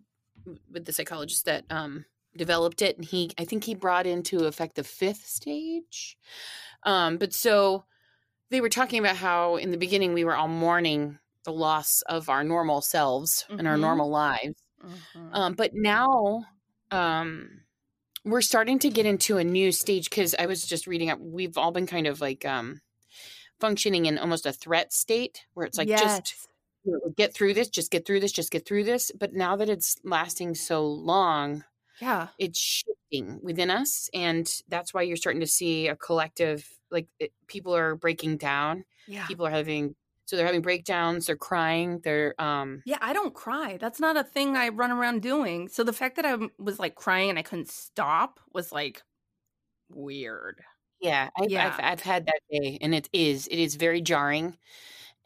with 0.70 0.84
the 0.86 0.92
psychologist 0.92 1.44
that 1.46 1.64
um, 1.70 2.04
developed 2.36 2.82
it, 2.82 2.96
and 2.96 3.04
he 3.04 3.30
I 3.38 3.44
think 3.44 3.64
he 3.64 3.74
brought 3.74 4.06
into 4.06 4.46
effect 4.46 4.76
the 4.76 4.84
fifth 4.84 5.26
stage. 5.26 6.18
Um, 6.84 7.18
but 7.18 7.32
so 7.32 7.84
they 8.50 8.60
were 8.60 8.68
talking 8.68 9.00
about 9.00 9.16
how 9.16 9.56
in 9.56 9.70
the 9.70 9.78
beginning 9.78 10.14
we 10.14 10.24
were 10.24 10.36
all 10.36 10.48
mourning 10.48 11.18
the 11.44 11.52
loss 11.52 12.02
of 12.02 12.28
our 12.28 12.44
normal 12.44 12.82
selves 12.82 13.46
and 13.50 13.66
our 13.68 13.76
Mhm. 13.76 13.80
normal 13.80 14.10
lives. 14.10 14.62
Mhm. 14.82 15.02
Um, 15.32 15.54
but 15.54 15.72
now 15.74 16.46
um, 16.90 17.62
we're 18.24 18.42
starting 18.42 18.78
to 18.80 18.90
get 18.90 19.06
into 19.06 19.38
a 19.38 19.44
new 19.44 19.72
stage 19.72 20.10
because 20.10 20.34
I 20.38 20.46
was 20.46 20.66
just 20.66 20.86
reading 20.86 21.10
up. 21.10 21.18
We've 21.20 21.58
all 21.58 21.72
been 21.72 21.86
kind 21.86 22.06
of 22.06 22.20
like 22.20 22.44
um, 22.44 22.80
functioning 23.60 24.06
in 24.06 24.18
almost 24.18 24.46
a 24.46 24.52
threat 24.52 24.92
state 24.92 25.46
where 25.54 25.66
it's 25.66 25.78
like 25.78 25.94
just 25.94 26.26
Yes. 26.26 26.46
know, 26.46 26.51
get 27.16 27.34
through 27.34 27.54
this, 27.54 27.68
just 27.68 27.90
get 27.90 28.06
through 28.06 28.20
this, 28.20 28.32
just 28.32 28.50
get 28.50 28.66
through 28.66 28.84
this. 28.84 29.10
But 29.18 29.34
now 29.34 29.56
that 29.56 29.68
it's 29.68 29.96
lasting 30.04 30.54
so 30.54 30.86
long, 30.86 31.64
yeah. 32.00 32.28
it's 32.38 32.58
shifting 32.58 33.38
within 33.42 33.70
us. 33.70 34.10
And 34.12 34.52
that's 34.68 34.92
why 34.92 35.02
you're 35.02 35.16
starting 35.16 35.40
to 35.40 35.46
see 35.46 35.88
a 35.88 35.96
collective, 35.96 36.68
like 36.90 37.08
it, 37.18 37.32
people 37.46 37.74
are 37.74 37.94
breaking 37.94 38.38
down. 38.38 38.84
Yeah. 39.06 39.26
People 39.26 39.46
are 39.46 39.50
having, 39.50 39.94
so 40.26 40.36
they're 40.36 40.46
having 40.46 40.62
breakdowns, 40.62 41.26
they're 41.26 41.36
crying, 41.36 42.00
they're, 42.04 42.34
um, 42.40 42.82
Yeah, 42.86 42.98
I 43.00 43.12
don't 43.12 43.34
cry. 43.34 43.76
That's 43.80 44.00
not 44.00 44.16
a 44.16 44.24
thing 44.24 44.56
I 44.56 44.68
run 44.68 44.90
around 44.90 45.22
doing. 45.22 45.68
So 45.68 45.84
the 45.84 45.92
fact 45.92 46.16
that 46.16 46.24
I 46.24 46.38
was 46.58 46.78
like 46.78 46.94
crying 46.94 47.30
and 47.30 47.38
I 47.38 47.42
couldn't 47.42 47.68
stop 47.68 48.40
was 48.52 48.72
like 48.72 49.02
weird. 49.90 50.62
yeah, 51.00 51.28
I've, 51.38 51.50
Yeah. 51.50 51.66
I've, 51.66 51.84
I've 51.84 52.00
had 52.00 52.26
that 52.26 52.40
day 52.50 52.78
and 52.80 52.94
it 52.94 53.08
is, 53.12 53.46
it 53.48 53.58
is 53.58 53.74
very 53.74 54.00
jarring. 54.00 54.56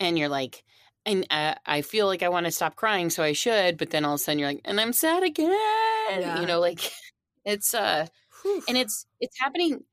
And 0.01 0.19
you're 0.19 0.29
like, 0.29 0.65
and 1.07 1.27
uh, 1.31 1.55
I 1.65 1.83
feel 1.83 2.07
like 2.07 2.23
I 2.23 2.29
want 2.29 2.47
to 2.47 2.53
stop 2.53 2.77
crying, 2.77 3.09
so 3.11 3.23
I 3.23 3.33
should. 3.33 3.79
But 3.79 3.91
then 3.91 4.05
all 4.05 4.15
of 4.15 4.21
a 4.21 4.25
sudden 4.25 4.39
you're 4.39 4.49
like, 4.49 4.61
and 4.65 4.81
I'm 4.81 4.93
sad 4.93 5.23
again. 5.23 5.51
Yeah. 5.51 6.41
You 6.41 6.47
know, 6.47 6.61
like 6.61 6.81
it's, 7.45 7.73
uh, 7.75 8.07
Whew. 8.43 8.63
and 8.69 8.77
it's 8.77 9.07
it's 9.21 9.39
happening 9.41 9.85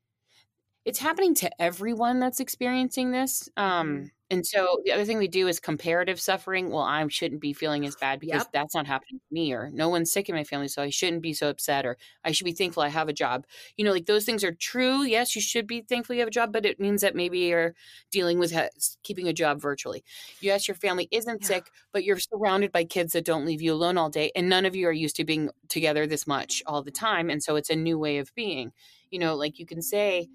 it's 0.85 0.99
happening 0.99 1.33
to 1.35 1.61
everyone 1.61 2.19
that's 2.19 2.39
experiencing 2.39 3.11
this 3.11 3.49
um 3.57 4.11
and 4.31 4.45
so 4.47 4.79
the 4.83 4.91
other 4.91 5.05
thing 5.05 5.19
we 5.19 5.27
do 5.27 5.47
is 5.47 5.59
comparative 5.59 6.19
suffering. 6.19 6.69
Well 6.71 6.81
i 6.83 7.07
shouldn't 7.07 7.41
be 7.41 7.53
feeling 7.53 7.85
as 7.85 7.95
bad 7.95 8.19
because 8.19 8.43
Yep. 8.43 8.51
that's 8.51 8.73
not 8.73 8.87
happening 8.87 9.19
to 9.19 9.33
me 9.33 9.53
or 9.53 9.69
no 9.71 9.89
one's 9.89 10.11
sick 10.11 10.27
in 10.29 10.35
my 10.35 10.43
family 10.43 10.67
so 10.67 10.81
i 10.81 10.89
shouldn't 10.89 11.21
be 11.21 11.33
so 11.33 11.49
upset 11.49 11.85
or 11.85 11.97
i 12.23 12.31
should 12.31 12.45
be 12.45 12.51
thankful 12.53 12.81
i 12.83 12.87
have 12.89 13.09
a 13.09 13.13
job. 13.13 13.45
You 13.77 13.85
know 13.85 13.91
like 13.91 14.07
those 14.07 14.25
things 14.25 14.43
are 14.43 14.51
true 14.53 15.03
yes 15.03 15.35
you 15.35 15.41
should 15.41 15.67
be 15.67 15.81
thankful 15.81 16.15
you 16.15 16.21
have 16.21 16.27
a 16.27 16.31
job 16.31 16.51
but 16.51 16.65
it 16.65 16.79
means 16.79 17.01
that 17.01 17.15
maybe 17.15 17.39
you're 17.39 17.75
dealing 18.11 18.39
with 18.39 18.51
ha- 18.53 18.69
keeping 19.03 19.27
a 19.27 19.33
job 19.33 19.61
virtually. 19.61 20.03
Yes 20.41 20.67
your 20.67 20.75
family 20.75 21.07
isn't 21.11 21.41
Yeah. 21.41 21.47
sick 21.47 21.71
but 21.91 22.03
you're 22.03 22.19
surrounded 22.19 22.71
by 22.71 22.83
kids 22.85 23.13
that 23.13 23.25
don't 23.25 23.45
leave 23.45 23.61
you 23.61 23.73
alone 23.73 23.97
all 23.97 24.09
day 24.09 24.31
and 24.35 24.49
none 24.49 24.65
of 24.65 24.75
you 24.75 24.87
are 24.87 24.91
used 24.91 25.15
to 25.17 25.23
being 25.25 25.49
together 25.69 26.07
this 26.07 26.25
much 26.27 26.63
all 26.65 26.81
the 26.83 26.91
time 26.91 27.29
and 27.29 27.43
so 27.43 27.55
it's 27.55 27.69
a 27.69 27.75
new 27.75 27.97
way 27.99 28.17
of 28.17 28.33
being. 28.35 28.71
You 29.11 29.19
know 29.19 29.35
like 29.35 29.59
you 29.59 29.65
can 29.65 29.81
say 29.81 30.29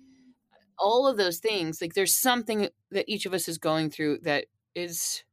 all 0.78 1.06
of 1.06 1.16
those 1.16 1.38
things 1.38 1.80
like 1.80 1.94
there's 1.94 2.14
something 2.14 2.68
that 2.90 3.04
each 3.08 3.26
of 3.26 3.34
us 3.34 3.48
is 3.48 3.58
going 3.58 3.90
through 3.90 4.18
that 4.22 4.46
is 4.74 5.24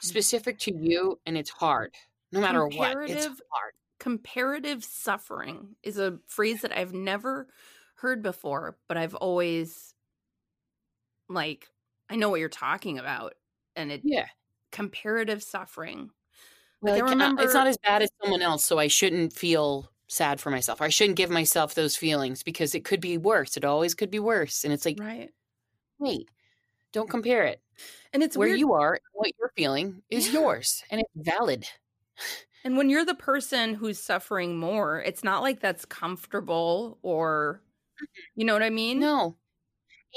specific 0.00 0.58
to 0.58 0.72
you 0.74 1.18
and 1.26 1.36
it's 1.36 1.50
hard 1.50 1.94
no 2.32 2.40
matter 2.40 2.66
what 2.66 2.92
it's 3.02 3.26
Comparative- 3.26 3.40
hard 3.50 3.74
comparative 4.04 4.84
suffering 4.84 5.76
is 5.82 5.98
a 5.98 6.18
phrase 6.26 6.60
that 6.60 6.76
I've 6.76 6.92
never 6.92 7.48
heard 7.94 8.22
before, 8.22 8.76
but 8.86 8.98
I've 8.98 9.14
always 9.14 9.94
like 11.30 11.68
I 12.10 12.16
know 12.16 12.28
what 12.28 12.40
you're 12.40 12.50
talking 12.50 12.98
about 12.98 13.32
and 13.76 13.90
it 13.90 14.02
yeah 14.04 14.26
comparative 14.72 15.42
suffering. 15.42 16.10
Like, 16.82 17.02
I 17.02 17.06
like, 17.14 17.38
uh, 17.38 17.42
it's 17.42 17.54
not 17.54 17.66
as 17.66 17.78
bad 17.78 18.02
as 18.02 18.10
someone 18.22 18.42
else 18.42 18.62
so 18.62 18.78
i 18.78 18.88
shouldn't 18.88 19.32
feel 19.32 19.90
sad 20.08 20.40
for 20.40 20.50
myself. 20.50 20.80
Or 20.80 20.84
I 20.84 20.88
shouldn't 20.88 21.16
give 21.16 21.30
myself 21.30 21.74
those 21.74 21.96
feelings 21.96 22.42
because 22.42 22.74
it 22.74 22.84
could 22.84 23.00
be 23.00 23.18
worse. 23.18 23.56
It 23.56 23.64
always 23.64 23.94
could 23.94 24.10
be 24.10 24.18
worse. 24.18 24.64
And 24.64 24.72
it's 24.72 24.84
like, 24.84 24.98
Right. 25.00 25.30
wait, 25.98 26.28
don't 26.92 27.10
compare 27.10 27.44
it. 27.44 27.60
And 28.12 28.22
it's 28.22 28.36
Where 28.36 28.48
weird. 28.48 28.60
you 28.60 28.72
are, 28.74 29.00
what 29.12 29.32
you're 29.38 29.52
feeling 29.56 30.02
is 30.10 30.26
Yeah. 30.28 30.40
yours 30.40 30.84
and 30.90 31.00
it's 31.00 31.10
valid. 31.16 31.66
And 32.64 32.76
when 32.76 32.88
you're 32.88 33.04
the 33.04 33.14
person 33.14 33.74
who's 33.74 33.98
suffering 33.98 34.56
more, 34.56 35.00
it's 35.02 35.24
not 35.24 35.42
like 35.42 35.60
that's 35.60 35.84
comfortable 35.84 36.98
or 37.02 37.60
mm-hmm. 37.96 38.40
you 38.40 38.46
know 38.46 38.52
what 38.54 38.62
I 38.62 38.70
mean? 38.70 39.00
No. 39.00 39.36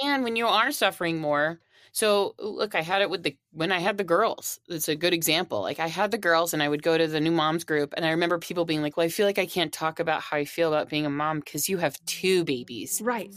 And 0.04 0.23
when 0.23 0.36
you 0.36 0.47
are 0.47 0.71
suffering 0.71 1.19
more, 1.19 1.60
so 1.97 2.36
look, 2.38 2.75
I 2.75 2.81
had 2.81 3.01
it 3.01 3.10
with 3.10 3.23
the 3.23 3.36
when 3.51 3.71
I 3.71 3.79
had 3.79 3.97
the 3.97 4.03
girls. 4.03 4.60
It's 4.67 4.88
a 4.88 4.95
good 4.95 5.13
example. 5.13 5.62
Like 5.62 5.79
I 5.79 5.88
had 5.88 6.12
the 6.12 6.19
girls 6.19 6.53
and 6.53 6.62
I 6.62 6.69
would 6.69 6.83
go 6.83 6.95
to 6.95 7.07
the 7.07 7.19
new 7.19 7.31
moms 7.31 7.63
group 7.63 7.91
and 7.97 8.05
I 8.05 8.12
remember 8.12 8.38
people 8.38 8.65
being 8.65 8.83
like, 8.83 8.95
"Well, 8.97 9.05
I 9.07 9.10
feel 9.10 9.25
like 9.25 9.39
I 9.39 9.47
can't 9.47 9.73
talk 9.73 9.99
about 9.99 10.21
how 10.21 10.38
I 10.38 10.45
feel 10.45 10.71
about 10.71 10.89
being 10.89 11.07
a 11.07 11.10
mom 11.10 11.41
cuz 11.41 11.67
you 11.67 11.77
have 11.79 11.97
two 12.05 12.43
babies." 12.45 13.01
Right. 13.03 13.33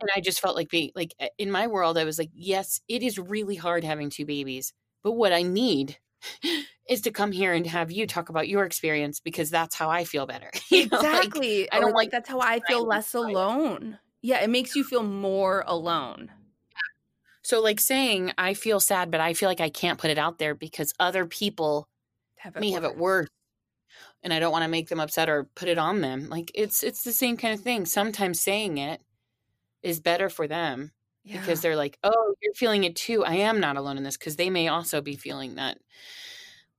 And 0.00 0.10
I 0.14 0.20
just 0.20 0.40
felt 0.40 0.54
like 0.56 0.68
being 0.70 0.92
like 0.94 1.14
in 1.38 1.50
my 1.50 1.66
world 1.66 1.98
I 1.98 2.04
was 2.04 2.18
like, 2.18 2.30
"Yes, 2.34 2.80
it 2.88 3.02
is 3.02 3.18
really 3.18 3.56
hard 3.56 3.82
having 3.84 4.08
two 4.10 4.24
babies, 4.26 4.72
but 5.02 5.12
what 5.12 5.32
I 5.32 5.42
need 5.42 5.98
is 6.88 7.00
to 7.02 7.10
come 7.10 7.32
here 7.32 7.52
and 7.54 7.66
have 7.66 7.90
you 7.90 8.06
talk 8.06 8.28
about 8.28 8.48
your 8.48 8.64
experience 8.66 9.18
because 9.20 9.50
that's 9.50 9.74
how 9.74 9.90
I 9.90 10.04
feel 10.04 10.26
better." 10.26 10.50
You 10.70 10.88
know, 10.92 11.08
like, 11.12 11.32
Exactly. 11.32 11.70
I 11.72 11.80
don't 11.80 11.94
like 11.94 12.10
that's 12.10 12.28
how 12.28 12.40
I 12.40 12.60
feel 12.60 12.84
less 12.86 13.14
alone. 13.14 13.98
Yeah, 14.22 14.42
it 14.42 14.50
makes 14.50 14.74
you 14.74 14.84
feel 14.84 15.02
more 15.02 15.62
alone. 15.66 16.32
So, 17.44 17.60
like 17.60 17.78
saying, 17.80 18.32
I 18.38 18.54
feel 18.54 18.80
sad, 18.80 19.10
but 19.10 19.20
I 19.20 19.34
feel 19.34 19.48
like 19.48 19.60
I 19.60 19.68
can't 19.70 20.00
put 20.00 20.10
it 20.10 20.18
out 20.18 20.38
there 20.38 20.54
because 20.54 20.94
other 20.98 21.26
people 21.26 21.88
Have 22.36 22.56
may 22.58 22.70
have 22.72 22.84
it 22.84 22.96
worse. 22.96 23.28
And 24.22 24.32
I 24.32 24.38
don't 24.40 24.52
want 24.52 24.62
to 24.64 24.68
make 24.68 24.88
them 24.88 25.00
upset 25.00 25.28
or 25.28 25.44
put 25.54 25.68
it 25.68 25.78
on 25.78 26.00
them. 26.00 26.28
Like 26.28 26.50
it's 26.54 26.82
it's 26.82 27.04
the 27.04 27.12
same 27.12 27.36
kind 27.36 27.54
of 27.54 27.60
thing. 27.60 27.86
Sometimes 27.86 28.40
saying 28.40 28.78
it 28.78 29.02
is 29.82 30.00
better 30.00 30.30
for 30.30 30.48
them 30.48 30.92
because 31.32 31.62
they're 31.62 31.76
like, 31.76 31.98
"Oh, 32.04 32.34
you're 32.42 32.54
feeling 32.54 32.84
it 32.84 32.96
too. 32.96 33.24
I 33.24 33.36
am 33.36 33.60
not 33.60 33.76
alone 33.78 33.98
in 33.98 34.04
this." 34.04 34.16
Because 34.18 34.36
they 34.36 34.50
may 34.50 34.68
also 34.68 35.02
be 35.02 35.16
feeling 35.16 35.56
that. 35.56 35.78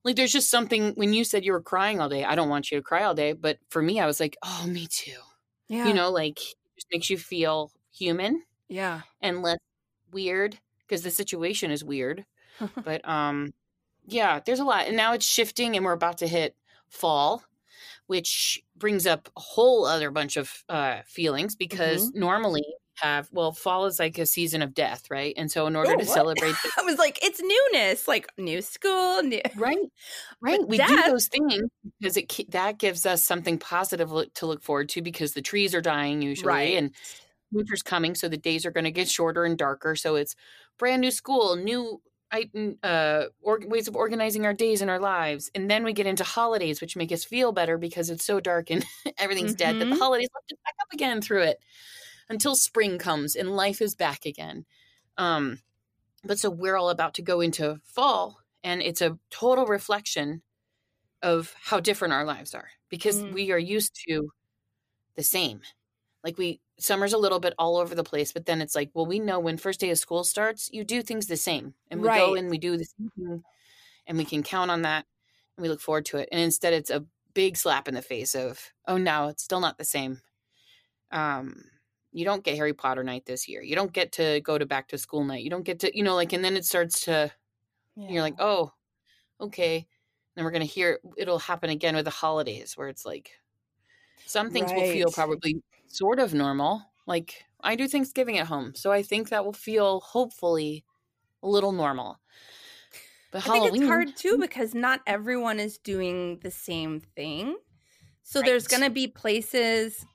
Like 0.03 0.15
there's 0.15 0.31
just 0.31 0.49
something 0.51 0.93
when 0.95 1.13
you 1.13 1.23
said 1.23 1.43
you 1.43 1.51
were 1.51 1.61
crying 1.61 1.99
all 1.99 2.09
day. 2.09 2.23
I 2.23 2.35
don't 2.35 2.49
want 2.49 2.71
you 2.71 2.77
to 2.77 2.83
cry 2.83 3.03
all 3.03 3.15
day, 3.15 3.33
but 3.33 3.59
for 3.69 3.81
me, 3.81 3.99
I 3.99 4.05
was 4.05 4.19
like, 4.19 4.37
"Oh, 4.43 4.67
me 4.67 4.87
too." 4.87 5.19
yeah. 5.67 5.87
You 5.87 5.93
know, 5.93 6.11
like 6.11 6.39
it 6.41 6.55
just 6.75 6.87
makes 6.91 7.09
you 7.09 7.17
feel 7.17 7.71
human 7.93 8.43
Yeah. 8.67 9.03
and 9.21 9.41
less 9.43 9.59
weird 10.15 10.59
because 10.87 11.03
the 11.03 11.11
situation 11.11 11.71
is 11.71 11.83
weird. 11.83 12.25
but 12.85 13.07
um 13.07 13.53
yeah, 14.07 14.39
there's 14.45 14.59
a 14.61 14.65
lot. 14.65 14.87
And 14.87 14.97
now 14.97 15.13
it's 15.13 15.25
shifting 15.27 15.75
and 15.75 15.85
we're 15.85 15.91
about 15.93 16.19
to 16.19 16.27
hit 16.27 16.55
fall, 16.89 17.43
which 18.07 18.63
brings 18.77 19.07
up 19.07 19.29
a 19.35 19.39
whole 19.41 19.85
other 19.85 20.11
bunch 20.11 20.37
of 20.37 20.63
uh 20.69 21.01
feelings 21.07 21.55
because 21.55 22.13
normally 22.15 22.63
have 22.97 23.27
well, 23.33 23.51
fall 23.51 23.85
is 23.87 23.99
like 23.99 24.17
a 24.17 24.25
season 24.25 24.61
of 24.61 24.73
death, 24.73 25.11
right? 25.11 25.33
And 25.37 25.51
so 25.51 25.67
in 25.67 25.75
order 25.75 25.91
Oh, 25.91 25.97
to 25.97 26.05
what? 26.05 26.15
celebrate 26.15 26.55
I 26.77 26.83
was 26.83 26.97
like, 26.97 27.19
it's 27.23 27.41
newness, 27.41 28.07
like 28.07 28.27
new 28.37 28.61
school, 28.61 29.21
new 29.23 29.41
right 29.57 29.77
right 30.41 30.59
But 30.61 30.69
we 30.69 30.77
death- 30.77 30.89
do 30.89 31.03
those 31.11 31.27
things 31.27 31.63
because 31.99 32.17
it 32.17 32.31
that 32.51 32.77
gives 32.77 33.05
us 33.05 33.23
something 33.23 33.57
positive 33.57 34.11
to 34.35 34.45
look 34.45 34.63
forward 34.63 34.89
to 34.89 35.01
because 35.01 35.33
the 35.33 35.41
trees 35.41 35.75
are 35.75 35.81
dying 35.81 36.21
usually 36.21 36.47
Right. 36.47 36.77
and 36.77 36.91
winter's 37.55 37.83
coming 37.83 38.15
so 38.15 38.29
the 38.29 38.37
days 38.37 38.65
are 38.65 38.71
going 38.71 38.85
to 38.85 38.91
get 38.91 39.09
shorter 39.09 39.45
and 39.45 39.57
darker 39.57 39.95
so 39.95 40.15
it's 40.15 40.35
brand 40.77 41.01
new 41.01 41.11
school 41.11 41.55
new 41.55 42.01
uh, 42.83 43.25
or, 43.41 43.59
ways 43.65 43.87
of 43.87 43.95
organizing 43.95 44.45
our 44.45 44.53
days 44.53 44.81
and 44.81 44.91
our 44.91 44.99
lives 44.99 45.49
and 45.55 45.71
then 45.71 45.85
we 45.85 45.93
get 45.93 46.05
into 46.07 46.23
holidays 46.23 46.81
which 46.81 46.97
make 46.97 47.11
us 47.11 47.23
feel 47.23 47.53
better 47.53 47.77
because 47.77 48.09
it's 48.09 48.25
so 48.25 48.39
dark 48.41 48.69
and 48.69 48.85
everything's 49.17 49.55
dead 49.55 49.79
that 49.79 49.89
the 49.89 49.95
holidays 49.95 50.27
lift 50.35 50.51
us 50.51 50.57
back 50.65 50.75
up 50.81 50.87
again 50.93 51.21
through 51.21 51.43
it 51.43 51.63
until 52.29 52.55
spring 52.55 52.97
comes 52.99 53.35
and 53.35 53.55
life 53.55 53.81
is 53.81 53.95
back 53.95 54.25
again 54.25 54.65
um 55.17 55.59
but 56.23 56.39
so 56.39 56.49
we're 56.49 56.77
all 56.77 56.89
about 56.89 57.13
to 57.15 57.21
go 57.21 57.41
into 57.41 57.79
fall 57.83 58.39
and 58.63 58.81
it's 58.81 59.01
a 59.01 59.17
total 59.29 59.65
reflection 59.67 60.41
of 61.23 61.55
how 61.61 61.79
different 61.79 62.13
our 62.13 62.25
lives 62.25 62.53
are 62.55 62.69
because 62.89 63.23
Mhm. 63.23 63.33
we 63.33 63.51
are 63.51 63.59
used 63.59 63.95
to 64.07 64.29
the 65.15 65.23
same 65.23 65.61
like 66.23 66.37
we 66.37 66.61
summer's 66.77 67.13
a 67.13 67.17
little 67.17 67.39
bit 67.39 67.53
all 67.57 67.77
over 67.77 67.95
the 67.95 68.03
place 68.03 68.31
but 68.31 68.45
then 68.45 68.61
it's 68.61 68.75
like 68.75 68.89
well 68.93 69.05
we 69.05 69.19
know 69.19 69.39
when 69.39 69.57
first 69.57 69.79
day 69.79 69.89
of 69.89 69.97
school 69.97 70.23
starts 70.23 70.69
you 70.73 70.83
do 70.83 71.01
things 71.01 71.27
the 71.27 71.37
same 71.37 71.73
and 71.89 72.01
we 72.01 72.07
go 72.07 72.35
and 72.35 72.49
we 72.49 72.57
do 72.57 72.75
the 72.77 72.85
same 72.85 73.09
thing 73.15 73.43
and 74.07 74.17
we 74.17 74.25
can 74.25 74.43
count 74.43 74.69
on 74.69 74.81
that 74.81 75.05
and 75.55 75.63
we 75.63 75.69
look 75.69 75.81
forward 75.81 76.05
to 76.05 76.17
it 76.17 76.29
and 76.31 76.41
instead 76.41 76.73
it's 76.73 76.89
a 76.89 77.05
big 77.33 77.57
slap 77.57 77.87
in 77.87 77.93
the 77.93 78.01
face 78.01 78.33
of 78.33 78.71
oh 78.87 78.97
no 78.97 79.27
it's 79.27 79.43
still 79.43 79.59
not 79.59 79.77
the 79.77 79.85
same. 79.85 80.21
Um 81.11 81.65
you 82.11 82.23
don't 82.23 82.43
get 82.43 82.55
harry 82.55 82.73
potter 82.73 83.03
night 83.03 83.25
this 83.25 83.47
year. 83.47 83.61
You 83.61 83.75
don't 83.75 83.91
get 83.91 84.13
to 84.13 84.41
go 84.41 84.57
to 84.57 84.65
back 84.65 84.87
to 84.89 84.97
school 84.97 85.23
night. 85.23 85.43
You 85.43 85.49
don't 85.49 85.65
get 85.65 85.79
to 85.81 85.95
you 85.95 86.03
know 86.03 86.15
like 86.15 86.33
and 86.33 86.43
then 86.43 86.57
it 86.57 86.65
starts 86.65 87.01
to 87.01 87.31
you're 87.95 88.23
like 88.23 88.35
oh 88.39 88.73
okay. 89.39 89.85
Then 90.35 90.45
we're 90.45 90.51
gonna 90.51 90.65
hear 90.65 90.99
it'll 91.17 91.39
happen 91.39 91.69
again 91.69 91.95
with 91.95 92.05
the 92.05 92.11
holidays 92.11 92.75
where 92.75 92.87
it's 92.87 93.05
like 93.05 93.31
some 94.25 94.49
things 94.49 94.71
will 94.71 94.91
feel 94.91 95.11
probably 95.11 95.61
sort 95.97 96.19
of 96.19 96.33
normal 96.33 96.81
like 97.07 97.45
i 97.61 97.75
do 97.75 97.87
thanksgiving 97.87 98.37
at 98.37 98.47
home 98.47 98.73
so 98.75 98.91
i 98.91 99.01
think 99.01 99.29
that 99.29 99.45
will 99.45 99.53
feel 99.53 99.99
hopefully 100.01 100.83
a 101.43 101.47
little 101.47 101.71
normal 101.71 102.19
but 103.35 103.49
I 103.49 103.51
think 103.59 103.75
it's 103.75 103.85
hard 103.85 104.15
too 104.15 104.35
hmm? 104.35 104.39
because 104.39 104.73
not 104.73 105.01
everyone 105.05 105.59
is 105.59 105.77
doing 105.77 106.39
the 106.41 106.51
same 106.51 107.01
thing. 107.17 107.57
So 108.23 108.41
there's 108.41 108.65
going 108.65 108.83
to 108.83 108.89
be 108.89 109.07
places 109.07 110.05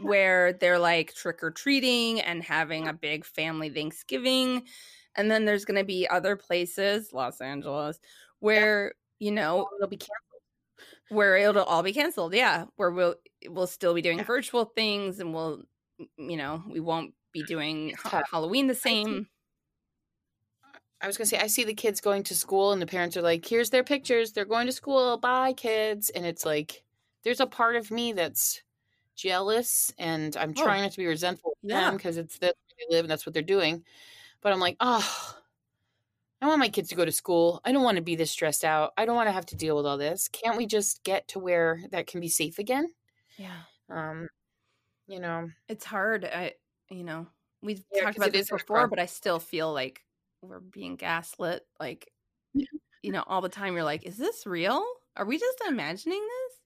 where 0.00 0.54
they're 0.54 0.78
like 0.78 1.14
trick 1.14 1.42
or 1.42 1.50
treating 1.50 2.22
and 2.22 2.42
having 2.42 2.88
a 2.88 2.94
big 2.94 3.26
family 3.26 3.68
Thanksgiving. 3.68 4.62
And 5.14 5.30
then 5.30 5.44
there's 5.44 5.66
going 5.66 5.78
to 5.78 5.84
be 5.84 6.08
other 6.08 6.36
places, 6.36 7.12
Los 7.12 7.42
Angeles, 7.42 8.00
where, 8.38 8.94
you 9.18 9.30
know, 9.30 9.68
it'll 9.76 9.86
be 9.86 9.98
canceled 9.98 10.16
where 11.10 11.36
it'll 11.36 11.64
all 11.64 11.82
be 11.82 11.92
canceled. 11.92 12.32
Yeah. 12.32 12.64
Where 12.76 12.90
we'll, 12.90 13.16
we'll 13.48 13.66
still 13.66 13.94
be 13.94 14.02
doing 14.02 14.18
Yeah. 14.18 14.24
virtual 14.24 14.64
things 14.64 15.20
and 15.20 15.32
we'll, 15.34 15.62
you 16.16 16.36
know, 16.36 16.62
we 16.68 16.80
won't 16.80 17.14
be 17.32 17.42
doing 17.44 17.94
ha- 17.96 18.22
Halloween 18.30 18.66
the 18.66 18.74
same. 18.74 19.28
I 21.00 21.06
was 21.06 21.16
gonna 21.16 21.26
say 21.26 21.38
I 21.38 21.46
see 21.46 21.64
the 21.64 21.74
kids 21.74 22.00
going 22.00 22.22
to 22.24 22.34
school 22.34 22.72
and 22.72 22.82
the 22.82 22.86
parents 22.86 23.16
are 23.16 23.22
like, 23.22 23.46
"Here's 23.46 23.70
their 23.70 23.84
pictures. 23.84 24.32
They're 24.32 24.44
going 24.44 24.66
to 24.66 24.72
school. 24.72 25.16
Bye, 25.16 25.54
kids." 25.54 26.10
And 26.10 26.26
it's 26.26 26.44
like, 26.44 26.82
there's 27.22 27.40
a 27.40 27.46
part 27.46 27.76
of 27.76 27.90
me 27.90 28.12
that's 28.12 28.62
jealous, 29.14 29.92
and 29.98 30.36
I'm 30.36 30.54
Oh. 30.56 30.62
trying 30.62 30.82
not 30.82 30.92
to 30.92 30.98
be 30.98 31.06
resentful 31.06 31.52
of 31.52 31.58
Yeah. 31.62 31.82
them 31.86 31.96
because 31.96 32.16
it's 32.18 32.38
where 32.40 32.52
they 32.78 32.94
live 32.94 33.04
and 33.04 33.10
that's 33.10 33.24
what 33.24 33.32
they're 33.32 33.42
doing. 33.42 33.84
But 34.42 34.52
I'm 34.52 34.60
like, 34.60 34.76
oh, 34.80 35.36
I 36.42 36.46
want 36.46 36.58
my 36.60 36.68
kids 36.70 36.88
to 36.90 36.94
go 36.94 37.04
to 37.04 37.12
school. 37.12 37.60
I 37.64 37.72
don't 37.72 37.82
want 37.82 37.96
to 37.96 38.02
be 38.02 38.16
this 38.16 38.30
stressed 38.30 38.64
out. 38.64 38.92
I 38.96 39.04
don't 39.06 39.16
want 39.16 39.28
to 39.28 39.32
have 39.32 39.46
to 39.46 39.56
deal 39.56 39.76
with 39.76 39.86
all 39.86 39.98
this. 39.98 40.28
Can't 40.28 40.56
we 40.56 40.66
just 40.66 41.02
get 41.02 41.28
to 41.28 41.38
where 41.38 41.82
that 41.90 42.06
can 42.06 42.20
be 42.20 42.28
safe 42.28 42.58
again? 42.58 42.94
Yeah. 43.40 43.62
Um, 43.88 44.28
you 45.08 45.18
know, 45.18 45.48
it's 45.68 45.84
hard 45.84 46.24
i 46.24 46.52
you 46.90 47.02
know 47.02 47.26
we've 47.62 47.82
Yeah, 47.92 48.02
talked 48.02 48.16
about 48.16 48.32
this 48.32 48.50
before 48.50 48.86
but 48.86 48.98
i 48.98 49.06
still 49.06 49.38
feel 49.38 49.72
like 49.72 50.04
we're 50.42 50.60
being 50.60 50.96
gaslit 50.96 51.66
like 51.78 52.10
you 53.02 53.12
know 53.12 53.24
all 53.26 53.40
the 53.40 53.48
time 53.48 53.74
you're 53.74 53.84
like 53.84 54.04
is 54.04 54.16
this 54.16 54.46
real 54.46 54.84
are 55.16 55.24
we 55.24 55.38
just 55.38 55.60
imagining 55.68 56.20
this 56.20 56.60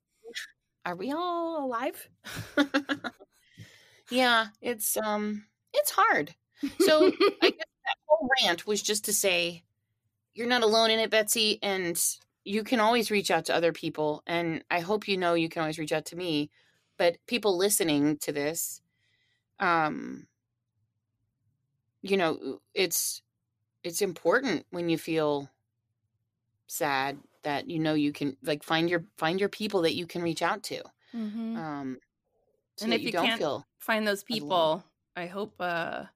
are 0.86 0.96
we 0.96 1.12
all 1.12 1.64
alive? 1.64 2.08
yeah, 4.10 4.48
it's 4.60 4.96
um, 4.96 5.44
it's 5.72 5.90
hard. 5.90 6.34
So 6.80 7.06
I 7.06 7.10
guess 7.50 7.66
that 7.84 7.96
whole 8.06 8.28
rant 8.42 8.66
was 8.66 8.82
just 8.82 9.06
to 9.06 9.12
say 9.12 9.62
you're 10.34 10.46
not 10.46 10.62
alone 10.62 10.90
in 10.90 10.98
it, 10.98 11.10
Betsy, 11.10 11.58
and 11.62 12.00
you 12.44 12.64
can 12.64 12.80
always 12.80 13.10
reach 13.10 13.30
out 13.30 13.46
to 13.46 13.54
other 13.54 13.72
people. 13.72 14.22
And 14.26 14.62
I 14.70 14.80
hope 14.80 15.08
you 15.08 15.16
know 15.16 15.34
you 15.34 15.48
can 15.48 15.60
always 15.62 15.78
reach 15.78 15.92
out 15.92 16.06
to 16.06 16.16
me. 16.16 16.50
But 16.96 17.18
people 17.26 17.56
listening 17.56 18.18
to 18.18 18.32
this, 18.32 18.82
um, 19.60 20.28
you 22.02 22.16
know, 22.16 22.60
it's 22.74 23.22
it's 23.84 24.02
important 24.02 24.66
when 24.70 24.88
you 24.88 24.98
feel 24.98 25.50
sad 26.66 27.18
that 27.42 27.68
you 27.68 27.78
know 27.78 27.94
you 27.94 28.12
can 28.12 28.36
like 28.42 28.62
find 28.62 28.88
your 28.88 29.04
find 29.18 29.38
your 29.38 29.48
people 29.48 29.82
that 29.82 29.94
you 29.94 30.06
can 30.06 30.22
reach 30.22 30.42
out 30.42 30.62
to. 30.64 30.82
Mhm. 31.14 31.56
Um, 31.56 31.98
so 32.76 32.84
And 32.84 32.94
if 32.94 33.02
you, 33.02 33.06
you 33.06 33.12
don't 33.12 33.26
can't- 33.26 33.40
feel 33.40 33.64
find 33.78 34.06
those 34.06 34.24
alone. 34.30 34.72
people 34.72 34.84
i 35.16 35.26
hope 35.26 35.56
uh 35.60 36.06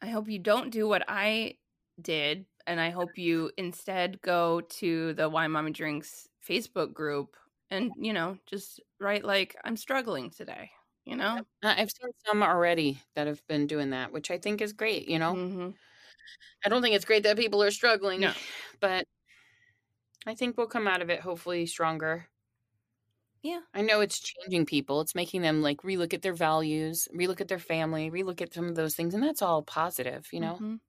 i 0.00 0.08
hope 0.08 0.28
you 0.28 0.38
don't 0.38 0.70
do 0.70 0.86
what 0.88 1.04
i 1.08 1.54
did 2.00 2.46
and 2.66 2.80
i 2.80 2.90
hope 2.90 3.18
you 3.18 3.50
instead 3.56 4.20
go 4.20 4.60
to 4.60 5.12
the 5.14 5.28
why 5.28 5.46
mama 5.46 5.70
drinks 5.70 6.28
facebook 6.46 6.92
group 6.92 7.36
and 7.70 7.92
you 7.98 8.12
know 8.12 8.38
just 8.46 8.80
write 9.00 9.24
like 9.24 9.56
i'm 9.64 9.76
struggling 9.76 10.30
today 10.30 10.70
you 11.04 11.16
know 11.16 11.44
I've 11.62 11.90
seen 11.90 12.10
some 12.26 12.42
already 12.42 13.02
that 13.14 13.26
have 13.26 13.44
been 13.48 13.66
doing 13.66 13.90
that, 13.90 14.12
which 14.12 14.30
I 14.30 14.38
think 14.38 14.60
is 14.60 14.72
great. 14.72 15.08
You 15.08 15.18
know, 15.18 15.34
Mhm. 15.34 15.78
I 16.64 16.68
don't 16.68 16.82
think 16.82 16.94
it's 16.94 17.04
great 17.04 17.22
that 17.24 17.36
people 17.36 17.62
are 17.62 17.70
struggling, 17.70 18.20
No. 18.20 18.32
but 18.80 19.06
I 20.24 20.36
think 20.36 20.56
we'll 20.56 20.68
come 20.68 20.86
out 20.86 21.02
of 21.02 21.10
it 21.10 21.22
hopefully 21.22 21.66
stronger. 21.66 22.28
Yeah. 23.42 23.60
I 23.72 23.82
know 23.82 24.00
it's 24.00 24.18
changing 24.20 24.66
people. 24.66 25.00
It's 25.00 25.14
making 25.14 25.42
them 25.42 25.62
like 25.62 25.78
relook 25.82 26.12
at 26.12 26.22
their 26.22 26.32
values, 26.34 27.08
relook 27.14 27.40
at 27.40 27.48
their 27.48 27.58
family, 27.58 28.10
relook 28.10 28.40
at 28.40 28.52
some 28.52 28.66
of 28.66 28.74
those 28.74 28.96
things, 28.96 29.14
and 29.14 29.22
that's 29.22 29.42
all 29.42 29.62
positive, 29.62 30.28
you 30.32 30.40
know. 30.40 30.60
Mhm. 30.60 30.80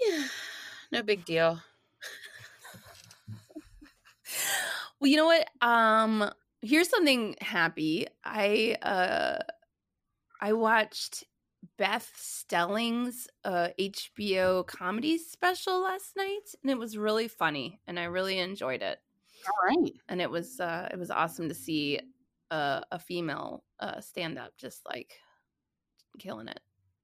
Yeah, 0.00 0.28
no 0.92 1.02
big 1.02 1.24
deal. 1.24 1.60
Well, 5.02 5.10
you 5.10 5.16
know 5.16 5.26
what? 5.26 5.48
Um, 5.60 6.30
here's 6.60 6.88
something 6.88 7.34
happy. 7.40 8.06
I 8.24 8.76
uh 8.82 9.38
I 10.40 10.52
watched 10.52 11.24
Beth 11.76 12.08
Stelling's 12.14 13.26
uh 13.44 13.70
HBO 13.80 14.64
comedy 14.64 15.18
special 15.18 15.82
last 15.82 16.14
night 16.16 16.54
and 16.62 16.70
it 16.70 16.78
was 16.78 16.96
really 16.96 17.26
funny 17.26 17.80
and 17.88 17.98
I 17.98 18.04
really 18.04 18.38
enjoyed 18.38 18.80
it. 18.80 19.00
All 19.48 19.68
right. 19.76 19.92
And 20.08 20.20
it 20.20 20.30
was 20.30 20.60
uh 20.60 20.88
it 20.92 20.98
was 21.00 21.10
awesome 21.10 21.48
to 21.48 21.54
see 21.54 21.98
uh, 22.52 22.82
a 22.92 22.98
female 23.00 23.64
uh 23.80 24.00
stand 24.00 24.38
up 24.38 24.52
just 24.56 24.82
like 24.88 25.18
killing 26.20 26.46
it. 26.46 26.60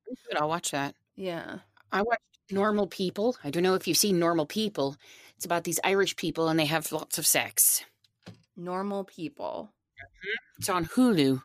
Good. 0.07 0.41
I'll 0.41 0.49
watch 0.49 0.71
that. 0.71 0.95
Yeah. 1.17 1.59
I 1.91 2.03
watched 2.03 2.23
Normal 2.51 2.87
People. 2.87 3.37
I 3.45 3.51
don't 3.51 3.63
know 3.63 3.75
if 3.75 3.87
you've 3.87 3.97
seen 3.97 4.19
Normal 4.19 4.47
People. 4.47 4.97
It's 5.37 5.45
about 5.45 5.65
these 5.65 5.79
Irish 5.85 6.17
people 6.17 6.49
and 6.49 6.59
they 6.59 6.65
have 6.67 6.91
lots 6.91 7.19
of 7.19 7.27
sex. 7.27 7.85
Normal 8.57 9.05
people. 9.05 9.71
Mm-hmm. 10.01 10.59
It's 10.59 10.69
on 10.69 10.85
Hulu. 10.87 11.41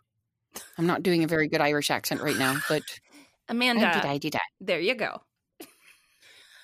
I'm 0.77 0.87
not 0.87 1.03
doing 1.03 1.23
a 1.23 1.27
very 1.27 1.47
good 1.47 1.61
Irish 1.61 1.91
accent 1.91 2.21
right 2.21 2.37
now, 2.37 2.57
but 2.67 2.81
Amanda. 3.49 3.87
I 3.87 3.93
did, 3.93 4.05
I 4.05 4.17
did, 4.17 4.35
I. 4.35 4.39
There 4.59 4.79
you 4.79 4.95
go. 4.95 5.21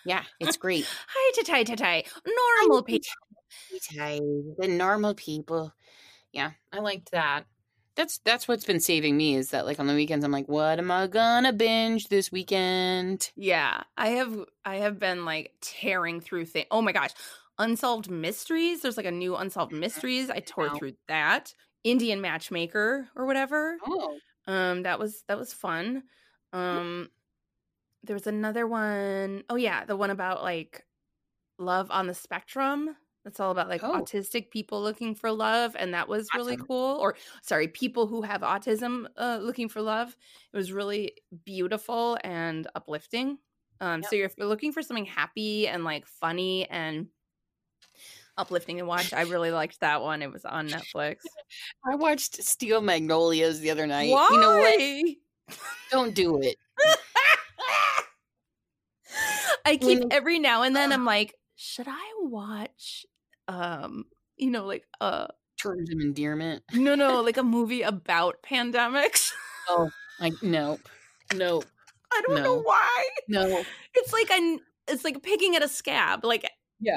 Yeah, 0.06 0.24
it's 0.40 0.58
great. 0.58 0.88
Hi, 1.08 1.44
tai 1.44 1.64
tai 1.64 1.76
tai. 1.76 2.04
Normal 2.60 2.84
people. 2.84 3.10
The 3.92 4.68
normal 4.68 5.14
people. 5.14 5.74
Yeah, 6.32 6.52
I 6.72 6.80
liked 6.80 7.12
that. 7.12 7.46
That's 8.00 8.18
that's 8.20 8.47
what's 8.47 8.64
been 8.64 8.80
saving 8.80 9.18
me 9.18 9.36
is 9.36 9.50
that 9.50 9.66
like 9.66 9.78
on 9.78 9.88
the 9.88 9.93
weekends 9.93 10.24
I'm 10.24 10.32
like, 10.32 10.47
what 10.47 10.80
am 10.80 10.89
I 10.89 11.06
gonna 11.08 11.52
binge 11.52 12.08
this 12.08 12.32
weekend? 12.32 13.30
Yeah, 13.36 13.84
I 13.97 14.08
have 14.12 14.45
I 14.64 14.78
have 14.78 15.00
been 15.00 15.26
like 15.26 15.54
tearing 15.60 16.22
through 16.22 16.45
things. 16.45 16.68
Oh 16.72 16.82
my 16.82 16.93
gosh, 16.93 17.12
unsolved 17.58 18.10
mysteries. 18.10 18.82
There's 18.82 18.95
like 18.95 19.06
a 19.06 19.12
new 19.12 19.36
unsolved 19.36 19.74
mysteries. 19.74 20.30
I 20.30 20.39
tore 20.39 20.70
Wow. 20.70 20.78
through 20.78 20.93
that. 21.10 21.54
Indian 21.84 22.22
Matchmaker 22.22 23.10
or 23.18 23.26
whatever. 23.26 23.78
Oh, 23.82 24.22
Um, 24.47 24.84
that 24.84 24.97
was 24.97 25.24
that 25.28 25.38
was 25.38 25.52
fun. 25.54 26.04
Um, 26.54 27.10
there 28.04 28.16
was 28.16 28.28
another 28.28 28.66
one 28.66 29.43
oh 29.50 29.58
yeah, 29.58 29.84
the 29.84 29.97
one 29.97 30.10
about 30.10 30.41
like 30.41 30.86
love 31.58 31.91
on 31.91 32.08
the 32.08 32.14
spectrum. 32.16 32.95
That's 33.24 33.39
all 33.39 33.51
about 33.51 33.67
like 33.70 33.84
Oh. 33.84 33.91
autistic 34.01 34.49
people 34.49 34.82
looking 34.82 35.13
for 35.13 35.32
love, 35.32 35.76
and 35.78 35.93
that 35.93 36.07
was 36.07 36.28
really 36.36 36.53
Awesome. 36.53 36.67
cool. 36.67 36.97
Or 37.01 37.15
sorry, 37.43 37.67
people 37.67 38.07
who 38.07 38.22
have 38.22 38.41
autism 38.41 39.07
uh, 39.17 39.39
looking 39.41 39.67
for 39.70 39.82
love. 39.82 40.15
It 40.53 40.57
was 40.57 40.72
really 40.72 41.13
beautiful 41.45 42.17
and 42.24 42.67
uplifting. 42.76 43.38
Um, 43.82 44.01
Yep. 44.01 44.09
so 44.09 44.15
if 44.17 44.34
you're 44.38 44.47
looking 44.47 44.72
for 44.74 44.82
something 44.82 45.05
happy 45.05 45.67
and 45.67 45.84
like 45.84 46.05
funny 46.05 46.70
and 46.70 47.07
uplifting 48.38 48.78
to 48.78 48.84
watch, 48.86 49.13
I 49.13 49.22
really 49.22 49.51
liked 49.51 49.80
that 49.82 50.01
one. 50.01 50.22
It 50.22 50.32
was 50.32 50.45
on 50.45 50.67
Netflix. 50.70 51.17
I 51.86 51.95
watched 51.95 52.41
Steel 52.43 52.82
Magnolias 52.82 53.59
the 53.59 53.70
other 53.70 53.86
night. 53.86 54.11
Why? 54.11 54.28
You 54.32 54.39
know 54.39 54.57
what? 54.57 55.57
Don't 55.91 56.13
do 56.15 56.39
it. 56.41 56.55
I 59.65 59.78
keep 59.78 60.03
every 60.11 60.39
now 60.39 60.61
and 60.63 60.76
then 60.76 60.91
I'm 60.93 61.05
like, 61.05 61.34
should 61.62 61.88
I 61.89 62.14
watch 62.22 63.05
um 63.49 64.05
you 64.38 64.49
know 64.49 64.66
like 64.66 64.86
uh 65.01 65.28
Terms 65.62 65.89
of 65.93 65.99
endearment. 65.99 66.64
no 66.74 66.95
no 66.95 67.22
like 67.22 67.36
a 67.38 67.43
movie 67.57 67.82
about 67.82 68.38
pandemics? 68.43 69.32
Oh, 69.68 69.89
like 70.22 70.34
nope, 70.41 70.80
nope, 71.36 71.66
I 72.14 72.22
don't 72.26 72.41
know 72.43 72.62
why. 72.62 73.05
no. 73.28 73.64
It's 73.93 74.14
like 74.14 74.28
I 74.32 74.57
it's 74.88 75.03
like 75.03 75.22
picking 75.22 75.55
at 75.57 75.62
a 75.64 75.68
scab. 75.68 76.24
Like 76.24 76.49
Yeah. 76.80 76.95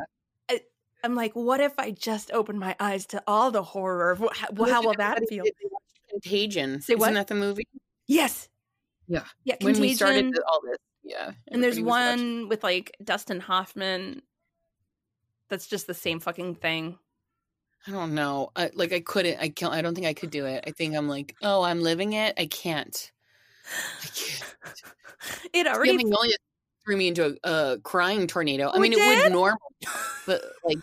I, 0.48 0.60
I'm 1.02 1.14
like, 1.16 1.32
what 1.34 1.60
if 1.60 1.76
I 1.78 1.90
just 1.90 2.30
opened 2.30 2.60
my 2.60 2.76
eyes 2.78 3.04
to 3.06 3.22
all 3.26 3.50
the 3.50 3.62
horror 3.64 4.14
how, 4.32 4.64
how 4.66 4.82
will 4.82 4.94
that 4.96 5.18
feel? 5.28 5.42
did- 5.44 5.54
they 5.60 5.68
watched 5.70 5.82
Contagion. 6.10 6.80
Say 6.82 6.94
what? 6.94 7.06
Isn't 7.06 7.14
that 7.14 7.26
the 7.26 7.34
movie? 7.34 7.64
Yes. 8.06 8.48
Yeah. 9.08 9.24
Yeah. 9.44 9.56
When 9.60 9.74
Contagion. 9.74 9.80
we 9.82 9.94
started 9.94 10.34
all 10.46 10.60
this, 10.64 10.76
yeah. 11.02 11.32
and 11.48 11.62
there's 11.64 11.80
was 11.80 11.84
watching- 11.84 12.40
one 12.42 12.48
with 12.48 12.62
like 12.62 12.94
Dustin 13.02 13.40
Hoffman. 13.40 14.22
That's 15.53 15.66
just 15.66 15.86
the 15.86 15.92
same 15.92 16.18
fucking 16.18 16.55
thing. 16.55 16.98
I 17.86 17.90
don't 17.90 18.14
know. 18.14 18.53
I, 18.57 18.70
like 18.72 18.90
I 18.94 19.00
couldn't. 19.00 19.38
I 19.38 19.50
can't. 19.50 19.70
I 19.74 19.82
don't 19.82 19.94
think 19.94 20.07
I 20.07 20.14
could 20.14 20.30
do 20.30 20.46
it. 20.46 20.64
I 20.66 20.70
think 20.70 20.96
I'm 20.96 21.11
like, 21.11 21.36
oh, 21.42 21.61
I'm 21.61 21.82
living 21.82 22.14
it. 22.14 22.32
I 22.38 22.46
can't. 22.46 23.12
I 24.03 24.07
can't. 24.07 24.55
It 25.53 25.66
already 25.68 25.98
Magnolia 25.98 26.34
threw 26.84 26.96
me 26.96 27.07
into 27.09 27.36
a, 27.44 27.50
a 27.74 27.78
crying 27.80 28.26
tornado. 28.26 28.68
I 28.68 28.72
Oh, 28.76 28.80
mean, 28.80 28.94
it 28.94 28.98
it 28.98 29.24
would 29.24 29.32
normal, 29.32 29.61
but 30.26 30.42
like, 30.64 30.78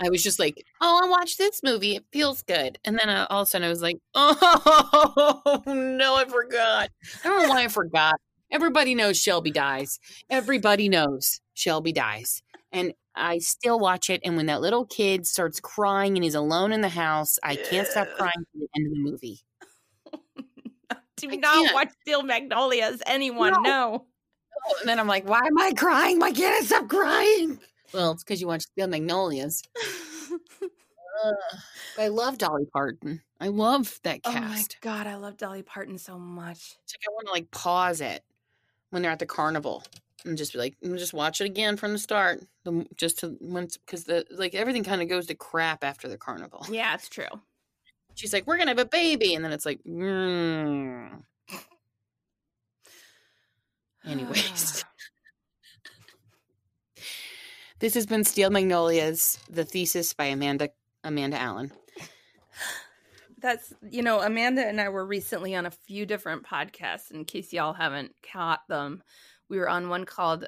I 0.00 0.08
was 0.08 0.24
just 0.24 0.40
like, 0.40 0.64
oh, 0.80 1.00
I 1.04 1.08
watched 1.08 1.36
this 1.38 1.62
movie. 1.62 1.94
It 1.96 2.04
feels 2.10 2.42
good. 2.42 2.78
And 2.84 2.98
then 2.98 3.08
uh, 3.10 3.26
all 3.30 3.42
of 3.42 3.46
a 3.46 3.50
sudden, 3.50 3.66
I 3.66 3.68
was 3.68 3.82
like, 3.82 3.98
oh 4.16 5.62
no, 5.66 6.16
I 6.16 6.24
forgot. 6.24 6.90
I 7.22 7.28
don't 7.28 7.42
know 7.42 7.48
why 7.50 7.64
I 7.64 7.68
forgot. 7.68 8.14
Everybody 8.50 8.96
knows 8.96 9.20
Shelby 9.20 9.52
dies. 9.52 10.00
Everybody 10.30 10.88
knows 10.88 11.40
Shelby 11.54 11.92
dies. 11.92 12.42
And 12.72 12.94
I 13.20 13.38
still 13.38 13.78
watch 13.78 14.10
it. 14.10 14.20
And 14.24 14.36
when 14.36 14.46
that 14.46 14.60
little 14.60 14.86
kid 14.86 15.26
starts 15.26 15.60
crying 15.60 16.16
and 16.16 16.24
he's 16.24 16.34
alone 16.34 16.72
in 16.72 16.80
the 16.80 16.88
house, 16.88 17.38
I 17.42 17.56
can't 17.56 17.86
stop 17.86 18.08
crying 18.16 18.32
to 18.34 18.58
the 18.58 18.68
end 18.76 18.86
of 18.86 18.92
the 18.92 18.98
movie. 18.98 19.40
do 21.16 21.30
I 21.30 21.36
not 21.36 21.54
can't. 21.54 21.74
watch 21.74 21.90
Steel 22.02 22.22
Magnolias. 22.22 23.02
Anyone? 23.06 23.52
No. 23.52 23.60
No. 23.62 24.06
Oh, 24.66 24.76
and 24.80 24.88
then 24.88 24.98
I'm 24.98 25.06
like, 25.06 25.28
why 25.28 25.40
am 25.40 25.58
I 25.58 25.72
crying? 25.72 26.18
Why 26.18 26.32
can't 26.32 26.62
I 26.62 26.66
stop 26.66 26.88
crying? 26.88 27.58
Well, 27.92 28.12
it's 28.12 28.24
because 28.24 28.40
you 28.40 28.46
watch 28.46 28.62
Steel 28.62 28.88
Magnolias. 28.88 29.62
Ugh. 30.32 31.34
But 31.96 32.02
I 32.02 32.08
love 32.08 32.38
Dolly 32.38 32.64
Parton. 32.72 33.20
I 33.40 33.48
love 33.48 33.98
that 34.04 34.22
cast. 34.22 34.36
oh 34.36 34.40
my 34.40 34.54
cast. 34.54 34.80
god, 34.80 35.06
I 35.06 35.16
love 35.16 35.36
Dolly 35.36 35.62
Parton 35.62 35.98
so 35.98 36.18
much. 36.18 36.76
It's 36.84 36.94
like 36.94 37.02
I 37.06 37.12
want 37.12 37.26
to 37.26 37.32
like 37.32 37.50
pause 37.50 38.00
it 38.00 38.22
when 38.90 39.02
they're 39.02 39.10
at 39.10 39.18
the 39.18 39.26
carnival 39.26 39.84
and 40.24 40.36
just 40.36 40.52
be 40.52 40.58
like, 40.58 40.76
just 40.82 41.12
watch 41.12 41.40
it 41.40 41.44
again 41.44 41.76
from 41.76 41.92
the 41.92 41.98
start. 41.98 42.42
Just 42.96 43.20
to 43.20 43.36
once 43.40 43.76
because 43.76 44.04
the 44.04 44.24
like 44.30 44.54
everything 44.54 44.84
kind 44.84 45.02
of 45.02 45.08
goes 45.08 45.26
to 45.26 45.34
crap 45.34 45.82
after 45.82 46.08
the 46.08 46.18
carnival. 46.18 46.66
Yeah, 46.70 46.94
it's 46.94 47.08
true. 47.08 47.24
She's 48.14 48.32
like, 48.32 48.46
we're 48.46 48.58
gonna 48.58 48.70
have 48.70 48.78
a 48.78 48.84
baby, 48.84 49.34
and 49.34 49.44
then 49.44 49.52
it's 49.52 49.66
like, 49.66 49.80
mm. 49.84 51.22
anyways. 54.06 54.84
this 57.78 57.94
has 57.94 58.06
been 58.06 58.24
Steel 58.24 58.50
Magnolias, 58.50 59.38
the 59.48 59.64
thesis 59.64 60.12
by 60.12 60.26
Amanda 60.26 60.70
Amanda 61.02 61.38
Allen. 61.38 61.72
That's 63.40 63.72
you 63.90 64.02
know, 64.02 64.20
Amanda 64.20 64.66
and 64.66 64.80
I 64.80 64.90
were 64.90 65.04
recently 65.04 65.54
on 65.54 65.66
a 65.66 65.70
few 65.70 66.04
different 66.04 66.44
podcasts. 66.44 67.10
In 67.10 67.24
case 67.24 67.52
y'all 67.52 67.72
haven't 67.72 68.14
caught 68.32 68.60
them, 68.68 69.02
we 69.50 69.58
were 69.58 69.68
on 69.68 69.90
one 69.90 70.06
called 70.06 70.46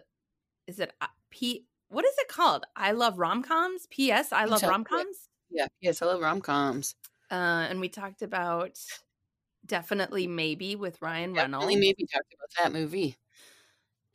"Is 0.66 0.80
it 0.80 0.92
uh, 1.02 1.08
P? 1.30 1.66
What 1.88 2.06
is 2.06 2.14
it 2.18 2.28
called? 2.28 2.64
I 2.74 2.92
love 2.92 3.18
rom 3.18 3.42
coms. 3.42 3.86
P.S. 3.90 4.32
I 4.32 4.46
love 4.46 4.60
so, 4.60 4.66
yeah. 4.66 4.70
rom 4.70 4.84
coms. 4.84 5.28
Yeah, 5.50 5.66
yes, 5.82 6.00
I 6.00 6.06
love 6.06 6.22
rom 6.22 6.40
coms. 6.40 6.94
Uh, 7.30 7.66
and 7.68 7.80
we 7.80 7.90
talked 7.90 8.22
about 8.22 8.78
definitely 9.66 10.26
maybe 10.26 10.76
with 10.76 11.00
Ryan 11.02 11.34
Reynolds. 11.34 11.66
Definitely 11.66 11.76
maybe 11.86 12.06
talked 12.06 12.32
about 12.34 12.48
that 12.62 12.72
movie. 12.78 13.16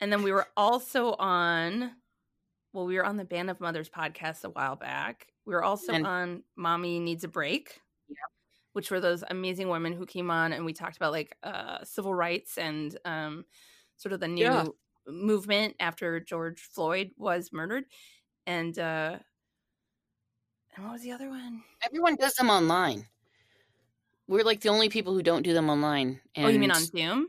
And 0.00 0.12
then 0.12 0.22
we 0.22 0.32
were 0.32 0.46
also 0.56 1.14
on, 1.14 1.92
well, 2.72 2.86
we 2.86 2.96
were 2.96 3.04
on 3.04 3.16
the 3.16 3.24
Band 3.24 3.50
of 3.50 3.60
Mothers 3.60 3.88
podcast 3.88 4.44
a 4.44 4.50
while 4.50 4.76
back. 4.76 5.28
We 5.44 5.54
were 5.54 5.64
also 5.64 5.92
And- 5.92 6.06
on 6.06 6.42
Mommy 6.56 6.98
Needs 7.00 7.24
a 7.24 7.28
Break, 7.28 7.80
Yep. 8.08 8.18
which 8.72 8.90
were 8.90 9.00
those 9.00 9.24
amazing 9.28 9.68
women 9.68 9.92
who 9.92 10.06
came 10.06 10.30
on 10.30 10.52
and 10.52 10.64
we 10.64 10.72
talked 10.72 10.96
about 10.96 11.12
like 11.12 11.36
uh, 11.42 11.84
civil 11.84 12.14
rights 12.14 12.58
and 12.58 12.96
um, 13.04 13.44
sort 13.98 14.14
of 14.14 14.20
the 14.20 14.28
new 14.28 14.44
Yeah. 14.44 14.64
movement 15.06 15.76
after 15.80 16.18
George 16.20 16.60
Floyd 16.60 17.10
was 17.16 17.52
murdered. 17.52 17.84
And, 18.46 18.78
uh, 18.78 19.18
and 20.74 20.84
what 20.84 20.94
was 20.94 21.02
the 21.02 21.12
other 21.12 21.28
one? 21.28 21.62
Everyone 21.82 22.16
does 22.16 22.34
them 22.34 22.48
online. 22.50 23.06
We're 24.26 24.44
like 24.44 24.60
the 24.60 24.68
only 24.70 24.88
people 24.88 25.12
who 25.12 25.22
don't 25.22 25.42
do 25.42 25.52
them 25.54 25.68
online. 25.70 26.20
And 26.34 26.46
oh, 26.46 26.48
you 26.48 26.58
mean 26.58 26.70
on 26.70 26.82
Zoom? 26.82 27.28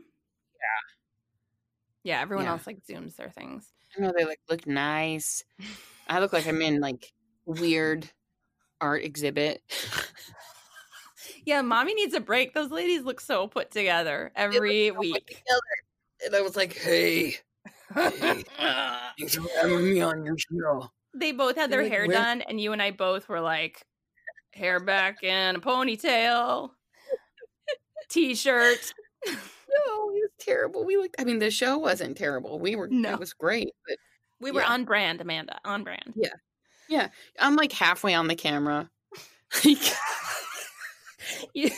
Yeah. 0.54 2.12
Yeah, 2.14 2.20
everyone 2.22 2.46
Yeah. 2.46 2.52
else 2.52 2.66
like 2.66 2.82
Zooms 2.86 3.16
their 3.16 3.30
things. 3.30 3.72
I 3.96 4.00
know 4.00 4.12
they 4.16 4.24
like 4.24 4.40
look 4.48 4.66
nice. 4.66 5.44
I 6.08 6.20
look 6.20 6.32
like 6.32 6.46
I'm 6.46 6.62
in 6.62 6.80
like 6.80 7.12
weird 7.44 8.10
art 8.80 9.02
exhibit. 9.04 9.62
Yeah, 11.44 11.62
mommy 11.62 11.94
needs 11.94 12.14
a 12.14 12.20
break. 12.20 12.54
Those 12.54 12.70
ladies 12.70 13.02
look 13.02 13.20
so 13.20 13.46
put 13.46 13.70
together 13.70 14.30
every 14.36 14.88
so 14.88 14.94
put 14.94 15.00
week. 15.00 15.26
together. 15.26 15.60
And 16.24 16.34
I 16.36 16.40
was 16.42 16.56
like, 16.56 16.74
hey, 16.76 17.36
hey, 17.94 18.44
thanks 19.18 19.34
for 19.36 19.46
having 19.60 19.84
me 19.84 20.00
on 20.00 20.24
your 20.24 20.36
show. 20.38 20.90
they 21.14 21.32
both 21.32 21.56
had 21.56 21.70
their 21.70 21.82
Like, 21.82 21.92
hair 21.92 22.06
where- 22.06 22.16
done, 22.16 22.42
and 22.42 22.60
you 22.60 22.72
and 22.72 22.82
I 22.82 22.90
both 22.90 23.28
were 23.28 23.40
like, 23.40 23.82
hair 24.52 24.80
back 24.80 25.22
in 25.22 25.56
a 25.56 25.60
ponytail, 25.60 26.70
t-shirt. 28.08 28.92
No, 29.86 30.10
it 30.10 30.14
was 30.22 30.30
terrible. 30.40 30.84
We 30.84 30.96
looked. 30.96 31.14
I 31.20 31.22
mean, 31.24 31.38
the 31.38 31.48
show 31.50 31.78
wasn't 31.78 32.16
terrible. 32.18 32.58
We 32.58 32.74
were. 32.74 32.88
No. 32.88 33.12
It 33.12 33.20
was 33.20 33.32
great. 33.32 33.70
But 33.86 33.98
We 34.40 34.50
were 34.50 34.62
Yeah. 34.62 34.72
on 34.72 34.84
brand, 34.84 35.20
Amanda. 35.20 35.60
On 35.64 35.84
brand. 35.84 36.12
yeah, 36.16 36.32
yeah. 36.88 37.08
I'm 37.38 37.54
like 37.54 37.70
halfway 37.70 38.12
on 38.14 38.26
the 38.26 38.34
camera. 38.34 38.90
You- 41.54 41.70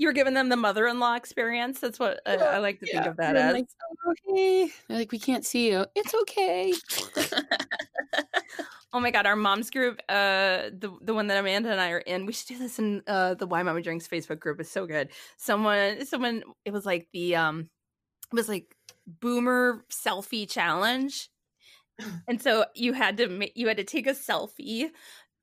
You're 0.00 0.14
giving 0.14 0.32
them 0.32 0.48
the 0.48 0.56
mother-in-law 0.56 1.16
experience. 1.16 1.78
That's 1.78 1.98
what 1.98 2.22
I, 2.24 2.36
I 2.36 2.58
like 2.58 2.80
to 2.80 2.86
think 2.86 3.04
of 3.04 3.18
that 3.18 3.36
as. 3.36 3.52
like, 3.52 3.66
"Oh, 4.06 4.14
okay. 4.30 4.72
They're 4.88 4.96
like, 4.96 5.12
we 5.12 5.18
can't 5.18 5.44
see 5.44 5.70
you. 5.70 5.84
It's 5.94 6.14
okay. 6.14 6.72
Oh 8.92 8.98
my 8.98 9.12
god, 9.12 9.24
our 9.24 9.36
moms 9.36 9.70
group, 9.70 10.00
uh 10.08 10.70
the 10.76 10.90
the 11.02 11.14
one 11.14 11.28
that 11.28 11.38
Amanda 11.38 11.70
and 11.70 11.80
I 11.80 11.90
are 11.90 11.98
in, 11.98 12.26
we 12.26 12.32
should 12.32 12.48
do 12.48 12.58
this 12.58 12.78
in 12.80 13.02
uh 13.06 13.34
the 13.34 13.46
Why 13.46 13.62
Mama 13.62 13.82
Drinks 13.82 14.08
Facebook 14.08 14.40
group. 14.40 14.58
It's 14.58 14.70
so 14.70 14.84
good. 14.84 15.10
Someone 15.36 16.04
someone 16.06 16.42
it 16.64 16.72
was 16.72 16.84
like 16.84 17.06
the 17.12 17.36
um 17.36 17.70
it 18.32 18.34
was 18.34 18.48
like 18.48 18.74
boomer 19.06 19.84
selfie 19.92 20.48
challenge. 20.50 21.28
And 22.26 22.42
so 22.42 22.64
you 22.74 22.94
had 22.94 23.18
to 23.18 23.48
you 23.54 23.68
had 23.68 23.76
to 23.76 23.84
take 23.84 24.08
a 24.08 24.12
selfie 24.12 24.90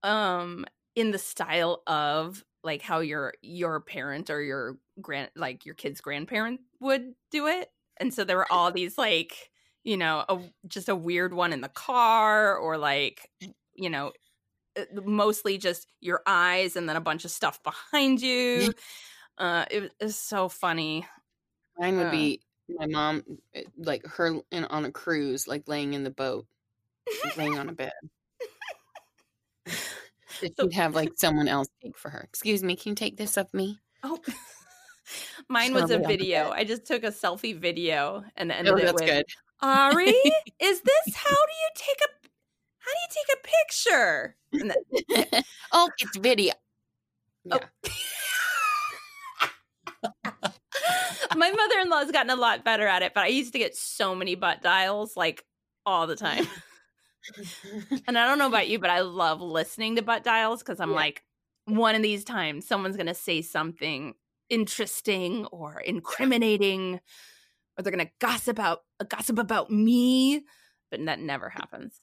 um 0.04 0.66
in 0.98 1.12
the 1.12 1.20
style 1.20 1.84
of 1.88 2.44
like 2.64 2.82
how 2.82 3.00
your 3.00 3.36
your 3.42 3.80
parent 3.80 4.30
or 4.32 4.42
your 4.42 4.80
grand 5.02 5.32
like 5.38 5.66
your 5.66 5.76
kid's 5.76 6.02
grandparent 6.02 6.62
would 6.82 7.14
do 7.32 7.48
it. 7.48 7.72
And 7.98 8.14
so 8.14 8.26
there 8.26 8.38
were 8.38 8.52
all 8.52 8.72
these 8.74 8.98
like 8.98 9.52
you 9.84 9.96
know, 9.96 10.26
a, 10.28 10.42
just 10.68 10.90
a 10.90 10.96
weird 10.96 11.34
one 11.34 11.54
in 11.54 11.62
the 11.62 11.70
car 11.70 12.58
or 12.58 12.78
like, 12.78 13.32
you 13.74 13.90
know, 13.90 14.12
uh, 14.78 14.84
mostly 15.06 15.58
just 15.58 15.88
your 16.02 16.22
eyes 16.28 16.76
and 16.76 16.90
then 16.90 16.98
a 16.98 17.02
bunch 17.02 17.26
of 17.26 17.32
stuff 17.32 17.64
behind 17.64 18.22
you. 18.22 18.74
Uh, 19.38 19.66
it 19.72 19.94
was 20.02 20.18
so 20.18 20.50
funny. 20.50 21.06
Mine 21.78 21.98
would 21.98 22.08
Uh. 22.08 22.12
be 22.12 22.42
my 22.68 22.88
mom, 22.88 23.24
eh, 23.54 23.64
like 23.78 24.06
her 24.06 24.42
in, 24.52 24.66
on 24.66 24.86
a 24.86 24.92
cruise, 24.92 25.48
like 25.48 25.68
laying 25.68 25.94
in 25.94 26.04
the 26.04 26.12
boat, 26.12 26.48
laying 27.38 27.58
on 27.58 27.70
a 27.70 27.74
bed. 27.74 27.94
That 30.42 30.56
So- 30.58 30.70
have 30.72 30.96
like 30.96 31.14
someone 31.16 31.48
else 31.48 31.68
take 31.82 31.98
for 31.98 32.10
her. 32.10 32.22
Excuse 32.22 32.64
me, 32.64 32.76
can 32.76 32.92
you 32.92 32.96
take 32.96 33.18
this 33.18 33.38
of 33.38 33.54
me? 33.54 33.80
Oh, 34.04 34.20
mine 35.50 35.74
was 35.74 35.84
a 35.84 35.88
Probably 35.88 35.96
on 35.96 36.02
the 36.02 36.08
video. 36.08 36.52
I 36.52 36.64
just 36.64 36.86
took 36.86 37.04
a 37.04 37.12
selfie 37.12 37.58
video 37.58 38.24
and 38.36 38.52
oh, 38.52 38.56
ended 38.56 38.74
Oh, 38.74 38.78
it 38.78 38.82
that's 38.84 38.94
with 38.94 39.06
good. 39.06 39.26
Ari. 39.62 40.06
Is 40.60 40.82
this 40.82 41.16
how 41.16 41.30
do 41.30 41.36
you 41.36 41.70
take 41.76 41.98
a 42.02 42.28
how 42.80 42.92
do 42.94 43.00
you 43.02 43.10
take 43.10 43.30
a 43.38 43.42
picture? 43.66 44.36
And 44.54 44.72
then, 45.32 45.44
oh, 45.74 45.90
it's 46.00 46.18
video. 46.18 46.54
Oh. 47.52 47.60
Yeah. 47.84 47.92
my 51.36 51.52
mother-in-law 51.52 52.00
has 52.00 52.12
gotten 52.12 52.30
a 52.30 52.36
lot 52.36 52.64
better 52.64 52.88
at 52.88 53.02
it, 53.02 53.14
but 53.14 53.24
I 53.24 53.28
used 53.28 53.54
to 53.54 53.60
get 53.60 53.76
so 53.76 54.16
many 54.16 54.36
butt 54.36 54.62
dials 54.62 55.18
like 55.18 55.44
all 55.86 56.08
the 56.08 56.16
time. 56.16 56.48
And 58.08 58.18
I 58.18 58.26
don't 58.26 58.38
know 58.40 58.48
about 58.48 58.70
you, 58.70 58.80
but 58.80 58.90
I 58.90 59.02
love 59.02 59.42
listening 59.42 59.96
to 59.98 60.02
butt 60.02 60.24
dials 60.24 60.62
because 60.64 60.80
I'm 60.80 60.92
Yeah. 60.92 60.96
like, 60.96 61.24
one 61.66 61.96
of 61.96 62.02
these 62.02 62.24
times 62.24 62.66
someone's 62.68 62.96
going 62.96 63.08
to 63.08 63.14
say 63.14 63.42
something 63.42 64.14
interesting 64.50 65.46
or 65.48 65.82
incriminating, 65.82 67.02
or 67.78 67.84
they're 67.84 67.92
going 67.94 68.06
to 68.08 68.12
gossip 68.20 68.58
about 68.58 68.84
gossip 69.10 69.40
about 69.40 69.72
me, 69.72 70.46
but 70.92 71.06
that 71.06 71.20
never 71.20 71.50
happens. 71.50 72.02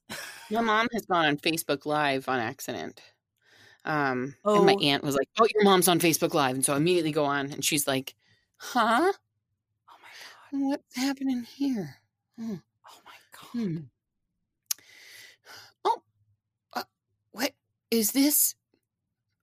My 0.50 0.60
mom 0.60 0.88
has 0.92 1.06
gone 1.06 1.26
on 1.26 1.36
Facebook 1.38 1.86
Live 1.86 2.28
on 2.28 2.38
accident. 2.40 3.00
Um, 3.84 4.36
and 4.54 4.66
my 4.66 4.74
Oh. 4.74 4.80
aunt 4.80 5.04
was 5.04 5.16
like, 5.16 5.28
"Oh, 5.38 5.46
your 5.54 5.64
mom's 5.64 5.88
on 5.88 6.00
Facebook 6.00 6.34
Live," 6.34 6.54
and 6.56 6.64
so 6.64 6.74
I 6.74 6.78
immediately 6.78 7.12
go 7.12 7.24
on, 7.24 7.52
and 7.52 7.64
she's 7.64 7.86
like, 7.88 8.14
"Huh? 8.58 9.12
Oh 9.90 9.94
my 10.02 10.10
god! 10.60 10.68
What's 10.70 10.96
happening 10.96 11.42
here?" 11.44 11.96
Hmm. 12.36 12.56
Oh 12.90 13.00
my 13.06 13.12
god! 13.32 13.48
Hmm. 13.52 13.78
Oh, 15.84 16.02
uh, 16.74 16.84
what 17.32 17.54
is 17.95 18.12
this? 18.12 18.55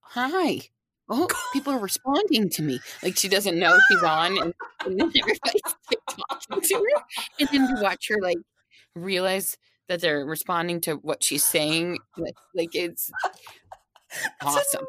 Hi. 0.01 0.61
Oh, 1.09 1.27
people 1.53 1.73
are 1.73 1.79
responding 1.89 2.49
to 2.49 2.61
me. 2.61 2.79
Like 3.01 3.17
she 3.17 3.27
doesn't 3.27 3.57
know 3.57 3.77
she's 3.87 4.03
on, 4.03 4.37
and, 4.37 4.53
and 4.85 4.99
then 4.99 5.11
everybody's 5.21 5.61
talking 6.09 6.61
to 6.61 6.75
her, 6.75 7.03
and 7.39 7.49
then 7.51 7.75
to 7.75 7.81
watch 7.81 8.07
her 8.09 8.21
like 8.21 8.37
realize 8.95 9.57
that 9.87 10.01
they're 10.01 10.25
responding 10.25 10.79
to 10.81 10.95
what 10.95 11.23
she's 11.23 11.43
saying, 11.43 11.97
like, 12.17 12.35
like 12.55 12.75
it's 12.75 13.09
awesome. 14.41 14.85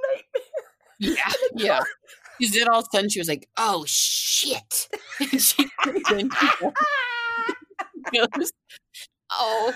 Yeah, 0.98 1.32
yeah. 1.54 1.80
Because 2.38 2.54
then 2.54 2.68
all 2.68 2.80
of 2.80 2.86
a 2.92 2.96
sudden 2.96 3.10
she 3.10 3.20
was 3.20 3.28
like, 3.28 3.48
"Oh 3.56 3.84
shit!" 3.86 4.88
and 5.20 5.40
she 5.40 5.68
then 6.10 6.30
she 8.12 8.18
goes, 8.18 8.52
"Oh." 9.30 9.74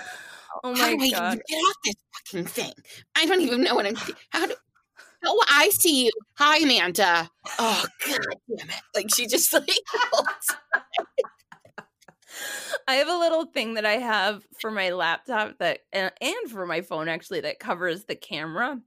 Oh 0.63 0.75
How 0.75 0.87
my 0.87 0.95
do 0.95 1.03
I 1.05 1.09
god! 1.09 1.41
get 1.47 1.55
off 1.55 1.75
this 1.85 1.95
fucking 2.13 2.45
thing? 2.45 2.73
I 3.15 3.25
don't 3.25 3.41
even 3.41 3.63
know 3.63 3.75
what 3.75 3.85
I'm. 3.85 3.95
How 4.31 4.47
do? 4.47 4.55
Oh, 5.25 5.43
I 5.49 5.69
see 5.69 6.05
you. 6.05 6.11
Hi, 6.37 6.57
Amanda. 6.59 7.29
Oh, 7.59 7.85
god 8.07 8.19
damn 8.57 8.69
it! 8.69 8.81
Like 8.95 9.13
she 9.13 9.27
just 9.27 9.51
like. 9.53 9.69
I 12.87 12.95
have 12.95 13.07
a 13.07 13.17
little 13.17 13.45
thing 13.45 13.73
that 13.75 13.85
I 13.85 13.93
have 13.97 14.43
for 14.61 14.71
my 14.71 14.91
laptop 14.91 15.57
that 15.59 15.79
and, 15.91 16.11
and 16.21 16.51
for 16.51 16.65
my 16.65 16.81
phone 16.81 17.07
actually 17.09 17.41
that 17.41 17.59
covers 17.59 18.05
the 18.05 18.15
camera. 18.15 18.79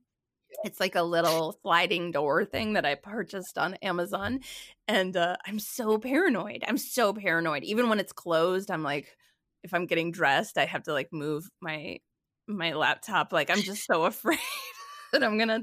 It's 0.65 0.81
like 0.81 0.95
a 0.95 1.03
little 1.03 1.57
sliding 1.63 2.11
door 2.11 2.45
thing 2.45 2.75
that 2.75 2.85
I 2.85 2.95
purchased 2.95 3.57
on 3.59 3.75
Amazon 3.77 4.41
and 4.89 5.17
uh, 5.17 5.37
I'm 5.47 5.59
so 5.59 5.99
paranoid. 5.99 6.65
I'm 6.67 6.79
so 6.79 7.13
paranoid. 7.13 7.65
Even 7.65 7.89
when 7.89 8.01
it's 8.01 8.13
closed, 8.13 8.71
I'm 8.71 8.83
like 8.83 9.17
if 9.63 9.75
I'm 9.75 9.87
getting 9.87 10.13
dressed, 10.13 10.59
I 10.59 10.67
have 10.67 10.85
to 10.85 10.93
like 10.93 11.13
move 11.13 11.49
my 11.61 11.99
my 12.47 12.73
laptop 12.73 13.33
like 13.33 13.51
I'm 13.51 13.63
just 13.63 13.87
so 13.87 14.05
afraid 14.07 14.39
that 15.13 15.23
I'm 15.23 15.39
going 15.39 15.49
to 15.49 15.63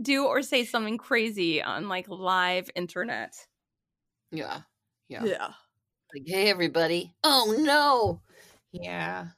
do 0.00 0.26
or 0.26 0.42
say 0.42 0.64
something 0.64 0.98
crazy 0.98 1.62
on 1.62 1.88
like 1.88 2.08
live 2.08 2.70
internet. 2.74 3.34
yeah, 4.30 4.62
yeah. 5.08 5.24
Yeah. 5.24 5.48
Like, 6.14 6.24
hey, 6.26 6.50
everybody. 6.50 7.14
Oh 7.24 7.54
no. 7.58 8.20
Yeah. 8.72 9.28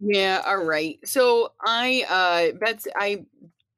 Yeah. 0.00 0.42
All 0.44 0.64
right. 0.64 0.98
So 1.04 1.52
I, 1.64 2.04
uh, 2.08 2.58
Betsy, 2.58 2.90
I 2.96 3.26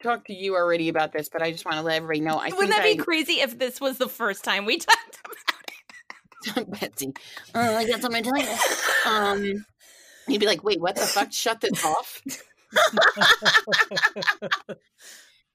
talked 0.02 0.28
to 0.28 0.34
you 0.34 0.54
already 0.54 0.88
about 0.88 1.12
this, 1.12 1.28
but 1.28 1.42
I 1.42 1.52
just 1.52 1.64
want 1.64 1.76
to 1.76 1.82
let 1.82 1.96
everybody 1.96 2.20
know. 2.20 2.36
I 2.36 2.48
Wouldn't 2.48 2.70
that 2.70 2.82
think 2.82 3.00
be 3.00 3.04
crazy 3.04 3.34
if 3.34 3.58
this 3.58 3.80
was 3.80 3.98
the 3.98 4.08
first 4.08 4.44
time 4.44 4.64
we 4.64 4.78
talked 4.78 5.18
about 5.24 5.36
I, 5.48 5.55
Betsy. 6.68 7.12
Oh, 7.54 7.76
I 7.76 7.86
got 7.86 8.00
something 8.02 8.22
to 8.22 8.30
tell 8.30 8.42
you. 8.42 8.56
Um, 9.06 9.64
you'd 10.28 10.40
be 10.40 10.46
like, 10.46 10.64
wait, 10.64 10.80
what 10.80 10.96
the 10.96 11.02
fuck? 11.02 11.32
Shut 11.32 11.60
this 11.60 11.84
off. 11.84 12.22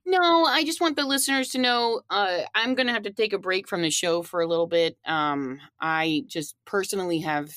No, 0.05 0.45
I 0.45 0.63
just 0.65 0.81
want 0.81 0.95
the 0.95 1.05
listeners 1.05 1.49
to 1.49 1.59
know 1.59 2.01
uh, 2.09 2.39
I'm 2.55 2.73
going 2.73 2.87
to 2.87 2.93
have 2.93 3.03
to 3.03 3.13
take 3.13 3.33
a 3.33 3.37
break 3.37 3.67
from 3.67 3.83
the 3.83 3.91
show 3.91 4.23
for 4.23 4.41
a 4.41 4.47
little 4.47 4.65
bit. 4.67 4.97
Um, 5.05 5.59
I 5.79 6.23
just 6.27 6.55
personally 6.65 7.19
have 7.19 7.51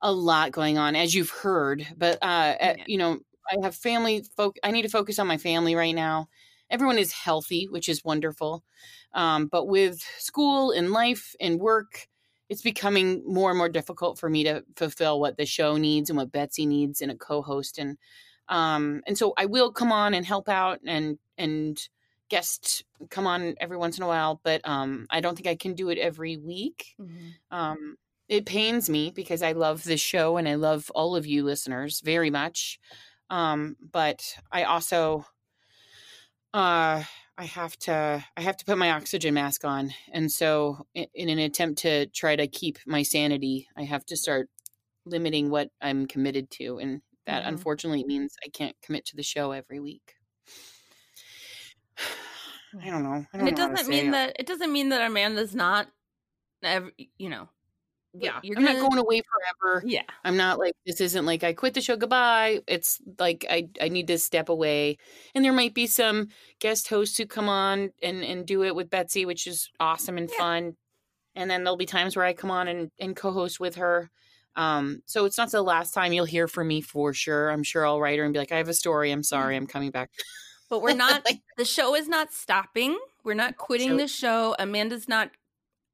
a 0.00 0.12
lot 0.12 0.52
going 0.52 0.78
on, 0.78 0.94
as 0.94 1.12
you've 1.14 1.30
heard. 1.30 1.86
But 1.96 2.18
uh, 2.22 2.26
uh, 2.60 2.74
Yeah. 2.78 2.84
you 2.86 2.98
know, 2.98 3.18
I 3.50 3.56
have 3.64 3.74
family. 3.74 4.24
Folk. 4.36 4.56
I 4.62 4.70
need 4.70 4.82
to 4.82 4.88
focus 4.88 5.18
on 5.18 5.26
my 5.26 5.38
family 5.38 5.74
right 5.74 5.94
now. 5.94 6.28
Everyone 6.70 6.98
is 6.98 7.12
healthy, 7.12 7.66
which 7.68 7.88
is 7.88 8.04
wonderful. 8.04 8.62
Um, 9.12 9.46
but 9.46 9.66
with 9.66 10.00
school 10.18 10.70
and 10.70 10.92
life 10.92 11.34
and 11.40 11.58
work, 11.58 12.06
it's 12.48 12.62
becoming 12.62 13.22
more 13.26 13.50
and 13.50 13.58
more 13.58 13.68
difficult 13.68 14.18
for 14.18 14.30
me 14.30 14.44
to 14.44 14.64
fulfill 14.76 15.20
what 15.20 15.36
the 15.36 15.46
show 15.46 15.76
needs 15.76 16.10
and 16.10 16.16
what 16.16 16.32
Betsy 16.32 16.66
needs 16.66 17.00
in 17.00 17.10
a 17.10 17.16
co-host. 17.16 17.78
And 17.78 17.98
um 18.48 19.02
and 19.06 19.18
so 19.18 19.34
i 19.36 19.46
will 19.46 19.72
come 19.72 19.90
on 19.92 20.14
and 20.14 20.24
help 20.24 20.48
out 20.48 20.78
and 20.86 21.18
and 21.36 21.88
guest 22.28 22.84
come 23.10 23.26
on 23.26 23.54
every 23.60 23.76
once 23.76 23.98
in 23.98 24.04
a 24.04 24.06
while 24.06 24.40
but 24.42 24.60
um 24.64 25.06
i 25.10 25.20
don't 25.20 25.36
think 25.36 25.46
i 25.48 25.54
can 25.56 25.74
do 25.74 25.88
it 25.88 25.98
every 25.98 26.36
week. 26.36 26.94
Um 27.50 27.96
it 28.28 28.46
pains 28.46 28.90
me 28.90 29.12
because 29.14 29.42
i 29.42 29.52
love 29.52 29.84
this 29.84 30.00
show 30.00 30.36
and 30.36 30.48
i 30.48 30.54
love 30.54 30.90
all 30.94 31.16
of 31.16 31.26
you 31.26 31.44
listeners 31.44 32.00
very 32.00 32.30
much. 32.30 32.78
Um 33.30 33.76
but 33.80 34.36
i 34.52 34.62
also 34.64 35.26
uh 36.54 37.02
i 37.38 37.44
have 37.44 37.76
to 37.78 38.24
i 38.36 38.40
have 38.40 38.56
to 38.56 38.64
put 38.64 38.78
my 38.78 38.90
oxygen 38.92 39.34
mask 39.34 39.64
on 39.64 39.90
and 40.12 40.30
so 40.30 40.86
in, 40.94 41.06
in 41.14 41.28
an 41.28 41.38
attempt 41.38 41.78
to 41.80 42.06
try 42.06 42.36
to 42.36 42.46
keep 42.46 42.78
my 42.86 43.02
sanity 43.02 43.68
i 43.76 43.82
have 43.82 44.04
to 44.06 44.16
start 44.16 44.48
limiting 45.04 45.50
what 45.50 45.70
i'm 45.80 46.06
committed 46.06 46.50
to 46.50 46.78
and 46.78 47.02
that 47.26 47.44
Mhm. 47.44 47.48
unfortunately 47.48 48.04
means 48.04 48.34
i 48.44 48.48
can't 48.48 48.76
commit 48.82 49.04
to 49.06 49.16
the 49.16 49.22
show 49.22 49.52
every 49.52 49.80
week 49.80 50.14
i 52.82 52.90
don't 52.90 53.02
know 53.02 53.24
I 53.32 53.38
And 53.38 53.48
don't 53.48 53.48
it 53.48 53.56
know 53.56 53.66
doesn't 53.68 53.88
mean 53.88 54.08
it. 54.08 54.12
that 54.12 54.36
it 54.38 54.46
doesn't 54.46 54.72
mean 54.72 54.88
that 54.90 55.00
Amanda's 55.06 55.54
not 55.54 55.88
ev- 56.62 56.92
you 57.18 57.28
know 57.28 57.48
yeah, 58.18 58.40
you're 58.42 58.56
I'm 58.58 58.64
gonna- 58.64 58.78
not 58.80 58.88
going 58.88 58.98
away 59.00 59.20
forever. 59.22 59.82
Yeah. 59.86 60.02
I'm 60.24 60.36
not 60.36 60.58
like 60.58 60.74
this 60.86 61.00
isn't 61.00 61.26
like 61.26 61.44
I 61.44 61.52
quit 61.52 61.74
the 61.74 61.80
show 61.80 61.96
goodbye. 61.96 62.60
It's 62.66 63.00
like 63.18 63.44
I 63.48 63.68
I 63.80 63.88
need 63.88 64.06
to 64.08 64.18
step 64.18 64.48
away. 64.48 64.98
And 65.34 65.44
there 65.44 65.52
might 65.52 65.74
be 65.74 65.86
some 65.86 66.28
guest 66.60 66.88
hosts 66.88 67.16
who 67.18 67.26
come 67.26 67.48
on 67.48 67.90
and 68.02 68.24
and 68.24 68.46
do 68.46 68.64
it 68.64 68.74
with 68.74 68.90
Betsy, 68.90 69.24
which 69.26 69.46
is 69.46 69.70
awesome 69.80 70.18
and 70.18 70.28
Yeah. 70.30 70.38
fun. 70.38 70.76
And 71.34 71.50
then 71.50 71.64
there'll 71.64 71.76
be 71.76 71.86
times 71.86 72.16
where 72.16 72.24
I 72.24 72.32
come 72.32 72.50
on 72.50 72.68
and 72.68 72.90
and 72.98 73.14
co-host 73.16 73.60
with 73.60 73.76
her. 73.76 74.10
Um 74.56 75.02
so 75.06 75.24
it's 75.26 75.36
not 75.38 75.50
the 75.50 75.60
last 75.62 75.92
time 75.92 76.12
you'll 76.12 76.24
hear 76.24 76.48
from 76.48 76.68
me 76.68 76.80
for 76.80 77.12
sure. 77.12 77.50
I'm 77.50 77.62
sure 77.62 77.86
I'll 77.86 78.00
write 78.00 78.18
her 78.18 78.24
and 78.24 78.32
be 78.32 78.38
like 78.38 78.52
I 78.52 78.56
have 78.58 78.68
a 78.68 78.74
story. 78.74 79.10
I'm 79.10 79.22
sorry. 79.22 79.56
I'm 79.56 79.66
coming 79.66 79.90
back. 79.90 80.10
But 80.70 80.80
we're 80.82 80.94
not 80.96 81.24
Like- 81.24 81.42
the 81.58 81.64
show 81.64 81.94
is 81.94 82.08
not 82.08 82.32
stopping. 82.32 82.98
We're 83.24 83.34
not 83.34 83.56
quitting 83.56 83.96
the 83.96 84.08
show. 84.08 84.54
Amanda's 84.58 85.08
not 85.08 85.30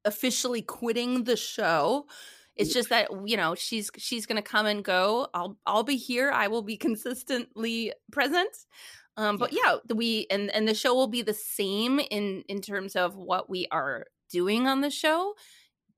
officially 0.04 0.62
quitting 0.62 1.24
the 1.24 1.36
show. 1.36 2.06
It's 2.54 2.72
just 2.72 2.90
that 2.90 3.08
you 3.26 3.36
know 3.36 3.54
she's 3.54 3.90
she's 3.96 4.26
going 4.26 4.36
to 4.36 4.42
come 4.42 4.66
and 4.66 4.84
go. 4.84 5.28
I'll 5.32 5.58
I'll 5.66 5.84
be 5.84 5.96
here. 5.96 6.30
I 6.30 6.48
will 6.48 6.62
be 6.62 6.76
consistently 6.76 7.92
present. 8.10 8.54
Um, 9.16 9.36
but 9.36 9.52
yeah, 9.52 9.76
we 9.94 10.26
and 10.30 10.50
and 10.50 10.68
the 10.68 10.74
show 10.74 10.94
will 10.94 11.08
be 11.08 11.22
the 11.22 11.34
same 11.34 11.98
in 11.98 12.44
in 12.48 12.60
terms 12.60 12.94
of 12.94 13.16
what 13.16 13.48
we 13.48 13.66
are 13.70 14.06
doing 14.30 14.66
on 14.66 14.80
the 14.80 14.90
show, 14.90 15.34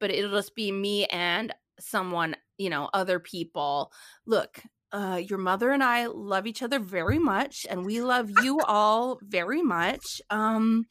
but 0.00 0.10
it'll 0.10 0.32
just 0.32 0.54
be 0.54 0.70
me 0.70 1.06
and 1.06 1.52
someone 1.80 2.36
you 2.56 2.70
know 2.70 2.88
other 2.92 3.18
people. 3.18 3.92
Look, 4.26 4.60
uh, 4.92 5.20
your 5.28 5.38
mother 5.38 5.70
and 5.70 5.82
I 5.82 6.06
love 6.06 6.46
each 6.46 6.62
other 6.62 6.78
very 6.78 7.18
much, 7.18 7.66
and 7.68 7.84
we 7.84 8.00
love 8.00 8.30
you 8.42 8.60
all 8.60 9.18
very 9.22 9.62
much. 9.62 10.22
Um, 10.30 10.86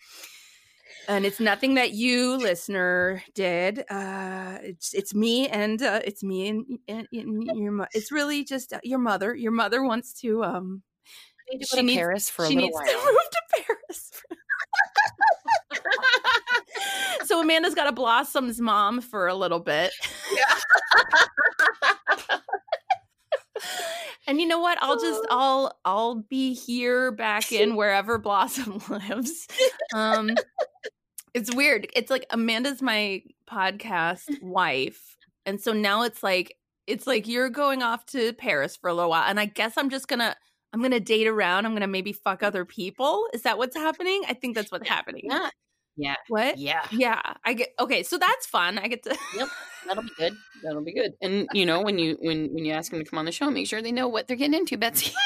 and 1.07 1.25
it's 1.25 1.39
nothing 1.39 1.75
that 1.75 1.91
you, 1.91 2.37
listener, 2.37 3.21
did. 3.35 3.83
Uh, 3.89 4.57
it's 4.61 4.93
it's 4.93 5.13
me 5.13 5.47
and 5.49 5.81
uh, 5.81 5.99
it's 6.03 6.23
me 6.23 6.47
and, 6.49 6.65
and, 6.87 7.07
and 7.11 7.43
your. 7.57 7.71
mo- 7.71 7.87
It's 7.93 8.11
really 8.11 8.43
just 8.43 8.73
uh, 8.73 8.79
your 8.83 8.99
mother. 8.99 9.35
Your 9.35 9.51
mother 9.51 9.83
wants 9.83 10.13
to. 10.21 10.43
Um, 10.43 10.81
I 11.51 11.55
need 11.55 11.63
to 11.65 11.75
go 11.75 11.77
to 11.77 11.83
needs- 11.83 11.97
Paris 11.97 12.29
for 12.29 12.45
a 12.45 12.47
she 12.47 12.55
little 12.55 12.69
needs 12.69 12.75
while. 12.79 12.85
to 12.85 13.11
move 13.11 13.29
to 13.31 13.41
Paris. 13.65 14.11
so 17.27 17.41
Amanda's 17.41 17.75
got 17.75 17.87
a 17.87 17.91
Blossom's 17.91 18.59
mom 18.61 19.01
for 19.01 19.27
a 19.27 19.35
little 19.35 19.59
bit. 19.59 19.91
And 24.25 24.39
you 24.39 24.47
know 24.47 24.59
what? 24.59 24.77
I'll 24.81 24.97
just 24.97 25.21
I'll 25.29 25.77
I'll 25.83 26.15
be 26.15 26.53
here 26.53 27.11
back 27.11 27.51
in 27.51 27.75
wherever 27.75 28.17
Blossom 28.17 28.81
lives. 28.89 29.47
Um 29.93 30.31
it's 31.33 31.53
weird. 31.53 31.87
It's 31.93 32.09
like 32.09 32.25
Amanda's 32.29 32.81
my 32.81 33.23
podcast 33.49 34.41
wife. 34.41 35.17
And 35.45 35.59
so 35.59 35.73
now 35.73 36.03
it's 36.03 36.23
like 36.23 36.55
it's 36.87 37.05
like 37.05 37.27
you're 37.27 37.49
going 37.49 37.83
off 37.83 38.05
to 38.07 38.31
Paris 38.33 38.77
for 38.77 38.89
a 38.89 38.93
little 38.93 39.09
while 39.09 39.25
and 39.27 39.41
I 39.41 39.45
guess 39.45 39.73
I'm 39.77 39.89
just 39.89 40.07
going 40.07 40.19
to 40.19 40.35
I'm 40.73 40.79
going 40.79 40.91
to 40.91 40.99
date 40.99 41.27
around. 41.27 41.65
I'm 41.65 41.73
going 41.73 41.81
to 41.81 41.87
maybe 41.87 42.13
fuck 42.13 42.41
other 42.41 42.65
people. 42.65 43.27
Is 43.31 43.43
that 43.43 43.59
what's 43.59 43.75
happening? 43.75 44.23
I 44.27 44.33
think 44.33 44.55
that's 44.55 44.71
what's 44.71 44.89
happening. 44.89 45.25
Yeah. 45.25 45.49
Yeah. 45.95 46.15
What? 46.27 46.57
Yeah. 46.57 46.85
Yeah. 46.91 47.21
I 47.45 47.53
get 47.53 47.69
Okay, 47.79 48.03
so 48.03 48.17
that's 48.17 48.45
fun. 48.45 48.77
I 48.77 48.87
get 48.87 49.03
to 49.03 49.17
yep. 49.35 49.47
That'll 49.85 50.03
be 50.03 50.11
good. 50.17 50.33
That'll 50.63 50.83
be 50.83 50.93
good. 50.93 51.13
And 51.21 51.47
you 51.53 51.65
know, 51.65 51.81
when 51.81 51.99
you 51.99 52.17
when 52.21 52.53
when 52.53 52.65
you 52.65 52.73
ask 52.73 52.91
them 52.91 53.03
to 53.03 53.09
come 53.09 53.19
on 53.19 53.25
the 53.25 53.31
show, 53.31 53.49
make 53.51 53.67
sure 53.67 53.81
they 53.81 53.91
know 53.91 54.07
what 54.07 54.27
they're 54.27 54.37
getting 54.37 54.57
into, 54.57 54.77
Betsy. 54.77 55.11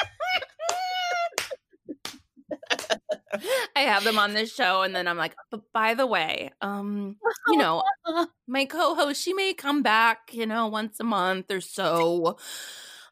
I 3.76 3.82
have 3.82 4.04
them 4.04 4.18
on 4.18 4.34
this 4.34 4.54
show 4.54 4.82
and 4.82 4.96
then 4.96 5.08
I'm 5.08 5.18
like, 5.18 5.36
but 5.52 5.62
by 5.74 5.94
the 5.94 6.08
way, 6.08 6.52
um, 6.62 7.18
you 7.50 7.58
know, 7.58 7.84
my 8.48 8.66
co-host, 8.66 9.22
she 9.22 9.34
may 9.34 9.54
come 9.54 9.84
back, 9.84 10.32
you 10.34 10.46
know, 10.46 10.68
once 10.68 11.00
a 11.00 11.04
month 11.04 11.52
or 11.52 11.62
so. 11.62 12.38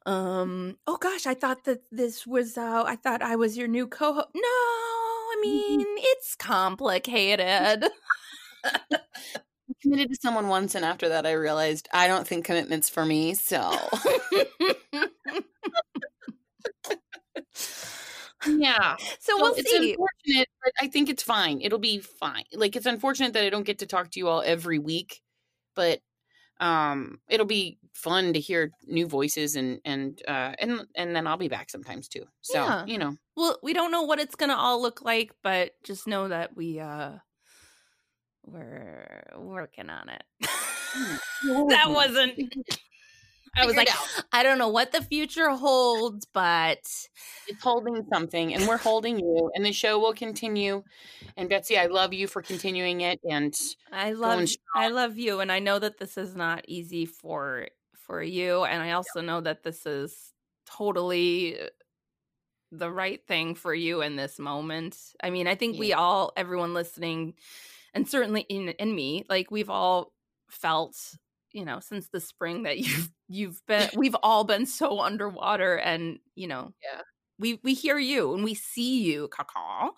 Um, 0.06 0.78
oh 0.88 0.98
gosh, 0.98 1.26
I 1.26 1.34
thought 1.34 1.64
that 1.66 1.82
this 1.92 2.28
was 2.28 2.58
uh 2.58 2.84
I 2.86 2.96
thought 2.96 3.22
I 3.24 3.36
was 3.36 3.58
your 3.58 3.68
new 3.68 3.88
co-host. 3.88 4.28
No, 4.36 4.95
I 5.36 5.42
mean, 5.42 5.86
it's 5.98 6.36
complicated. 6.36 7.86
Committed 9.82 10.10
to 10.10 10.16
someone 10.22 10.48
once, 10.48 10.76
and 10.76 10.86
after 10.86 11.10
that, 11.10 11.26
I 11.26 11.34
realized 11.34 11.88
I 11.92 12.08
don't 12.08 12.28
think 12.28 12.46
commitment's 12.46 12.90
for 12.90 13.06
me. 13.06 13.34
So 13.34 13.72
yeah, 18.48 18.96
so 19.20 19.34
we'll 19.38 19.54
it's 19.56 19.70
see. 19.70 19.92
unfortunate, 19.92 20.48
but 20.64 20.74
I 20.82 20.88
think 20.88 21.10
it's 21.10 21.24
fine. 21.24 21.62
It'll 21.62 21.80
be 21.80 22.00
fine. 22.00 22.44
Like 22.54 22.76
it's 22.76 22.86
unfortunate 22.86 23.34
that 23.34 23.44
I 23.44 23.50
don't 23.50 23.66
get 23.66 23.80
to 23.80 23.86
talk 23.88 24.12
to 24.12 24.20
you 24.20 24.28
all 24.28 24.42
every 24.46 24.80
week, 24.80 25.22
but 25.76 26.00
um, 26.60 27.20
it'll 27.30 27.46
be 27.48 27.80
fun 27.96 28.34
to 28.34 28.40
hear 28.40 28.72
new 28.86 29.08
voices 29.08 29.56
and 29.56 29.80
and 29.86 30.22
uh 30.28 30.54
and 30.60 30.86
and 30.96 31.16
then 31.16 31.26
I'll 31.26 31.38
be 31.38 31.48
back 31.48 31.70
sometimes 31.70 32.08
too. 32.08 32.26
So 32.42 32.64
Yeah. 32.64 32.86
you 32.86 32.98
know, 32.98 33.18
Well, 33.36 33.58
we 33.64 33.74
don't 33.74 33.92
know 33.92 34.04
what 34.04 34.20
it's 34.20 34.36
gonna 34.36 34.56
all 34.56 34.82
look 34.82 35.02
like, 35.02 35.34
but 35.42 35.72
just 35.84 36.06
know 36.06 36.28
that 36.28 36.56
we 36.56 36.80
uh 36.80 37.18
we're 38.46 39.24
working 39.38 39.90
on 39.90 40.10
it. 40.10 40.24
that 40.42 41.90
wasn't 41.90 42.38
I 43.58 43.66
was 43.66 43.76
like. 43.76 43.90
I 44.34 44.44
don't 44.44 44.58
know 44.58 44.68
what 44.68 44.92
the 44.92 45.02
future 45.02 45.50
holds, 45.52 46.26
but 46.26 46.80
it's 47.48 47.64
holding 47.64 48.06
something 48.12 48.54
and 48.54 48.68
we're 48.68 48.78
holding 48.78 49.18
you 49.20 49.52
and 49.56 49.66
the 49.66 49.72
show 49.72 50.00
will 50.00 50.14
continue 50.14 50.84
and 51.38 51.48
betsy 51.48 51.78
i 51.78 51.86
love 51.86 52.14
you 52.14 52.28
for 52.28 52.42
continuing 52.42 53.02
it 53.02 53.20
and 53.30 53.56
I 53.92 54.12
love 54.12 54.36
Going 54.36 54.48
I 54.76 54.88
love 54.90 55.18
you 55.18 55.40
and 55.40 55.52
I 55.52 55.60
know 55.60 55.80
that 55.80 55.98
this 55.98 56.18
is 56.18 56.36
not 56.36 56.66
easy 56.68 57.06
for 57.06 57.68
for 58.06 58.22
you 58.24 58.64
and 58.66 58.82
I 58.84 58.92
also 58.92 59.22
know 59.22 59.42
that 59.42 59.64
this 59.64 59.86
is 59.86 60.34
totally 60.66 61.60
uh, 61.62 61.68
the 62.72 62.92
right 62.92 63.26
thing 63.28 63.56
for 63.56 63.74
you 63.74 64.02
in 64.02 64.16
this 64.16 64.40
moment. 64.40 64.98
I 65.24 65.30
mean, 65.30 65.48
I 65.48 65.56
think 65.56 65.78
we 65.78 65.94
all 65.94 66.32
everyone 66.36 66.74
listening 66.74 67.36
and 67.94 68.08
certainly 68.10 68.42
in 68.44 68.70
in 68.70 68.96
me, 68.96 69.26
like 69.30 69.52
we've 69.52 69.70
all 69.70 70.14
felt, 70.50 70.98
you 71.54 71.66
know, 71.66 71.80
since 71.80 72.10
the 72.10 72.22
spring 72.22 72.64
that 72.64 72.80
you've 72.80 73.12
you've 73.30 73.62
been 73.68 73.90
we've 73.96 74.16
all 74.24 74.44
been 74.46 74.66
so 74.66 75.00
underwater 75.02 75.78
and, 75.78 76.20
you 76.36 76.48
know, 76.48 76.74
Yeah. 76.82 77.02
We 77.40 77.60
we 77.64 77.74
hear 77.74 78.00
you 78.00 78.34
and 78.36 78.44
we 78.44 78.56
see 78.56 79.04
you, 79.04 79.30
caca. 79.30 79.92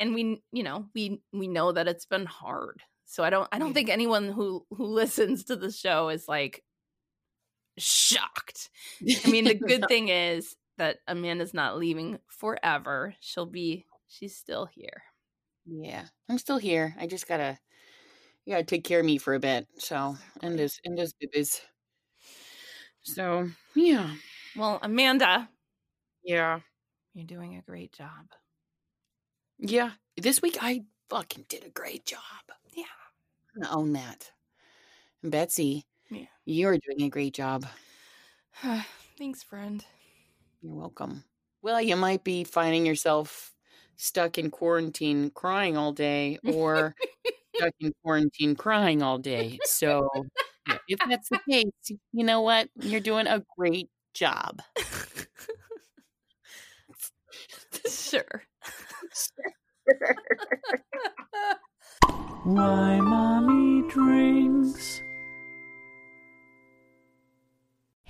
And 0.00 0.14
we, 0.14 0.42
you 0.52 0.62
know, 0.62 0.88
we 0.94 1.22
we 1.32 1.48
know 1.48 1.72
that 1.72 1.88
it's 1.88 2.06
been 2.06 2.26
hard. 2.26 2.82
So 3.04 3.22
I 3.24 3.30
don't 3.30 3.48
I 3.52 3.58
don't 3.58 3.74
think 3.74 3.88
anyone 3.90 4.30
who 4.30 4.66
who 4.70 4.86
listens 5.00 5.44
to 5.44 5.56
the 5.56 5.70
show 5.70 6.08
is 6.08 6.28
like 6.28 6.64
shocked. 7.78 8.70
I 9.24 9.28
mean, 9.30 9.44
the 9.44 9.54
good 9.54 9.84
thing 9.88 10.08
is 10.08 10.56
that 10.78 10.98
Amanda's 11.06 11.54
not 11.54 11.78
leaving 11.78 12.18
forever. 12.28 13.14
She'll 13.20 13.46
be 13.46 13.86
she's 14.08 14.36
still 14.36 14.66
here. 14.66 15.02
yeah 15.64 16.04
i'm 16.28 16.36
still 16.38 16.58
here 16.58 16.94
i 16.98 17.06
just 17.06 17.26
gotta 17.28 17.56
you 18.44 18.52
gotta 18.52 18.64
take 18.64 18.84
care 18.84 18.98
of 19.00 19.06
me 19.06 19.16
for 19.16 19.32
a 19.34 19.38
bit 19.40 19.66
so 19.78 20.16
and 20.42 20.58
those 20.58 20.78
and 20.84 20.98
those 20.98 21.14
babies 21.14 21.62
so 23.02 23.48
yeah 23.74 24.10
Well, 24.56 24.78
Amanda, 24.82 25.48
yeah 26.24 26.60
you're 27.14 27.24
doing 27.26 27.56
a 27.56 27.62
great 27.62 27.92
job. 27.92 28.26
yeah 29.58 29.92
this 30.16 30.42
week 30.42 30.58
i 30.60 30.82
fucking 31.08 31.46
did 31.48 31.64
a 31.64 31.70
great 31.70 32.04
job 32.04 32.20
Yeah. 32.74 32.84
i'm 33.56 33.62
gonna 33.62 33.74
own 33.74 33.92
that 33.94 34.30
and 35.22 35.32
betsy 35.32 35.86
Yeah. 36.12 36.26
you're 36.44 36.78
doing 36.78 37.02
a 37.02 37.08
great 37.08 37.34
job 37.34 37.66
Thanks, 39.18 39.42
friend. 39.42 39.84
You're 40.60 40.74
welcome. 40.74 41.24
Well, 41.62 41.80
you 41.80 41.96
might 41.96 42.24
be 42.24 42.44
finding 42.44 42.86
yourself 42.86 43.52
stuck 43.96 44.38
in 44.38 44.50
quarantine 44.50 45.30
crying 45.30 45.76
all 45.76 45.92
day 45.92 46.38
or 46.44 46.94
stuck 47.56 47.74
in 47.80 47.92
quarantine 48.02 48.56
crying 48.56 49.02
all 49.02 49.18
day. 49.18 49.58
So, 49.64 50.08
yeah, 50.68 50.78
if 50.88 50.98
that's 51.08 51.28
the 51.28 51.40
case, 51.48 51.70
you 52.12 52.24
know 52.24 52.40
what? 52.40 52.68
You're 52.80 53.00
doing 53.00 53.26
a 53.26 53.44
great 53.56 53.88
job. 54.14 54.62
sure. 57.88 58.42
Why 62.44 63.00
mommy 63.02 63.88
drinks. 63.88 65.02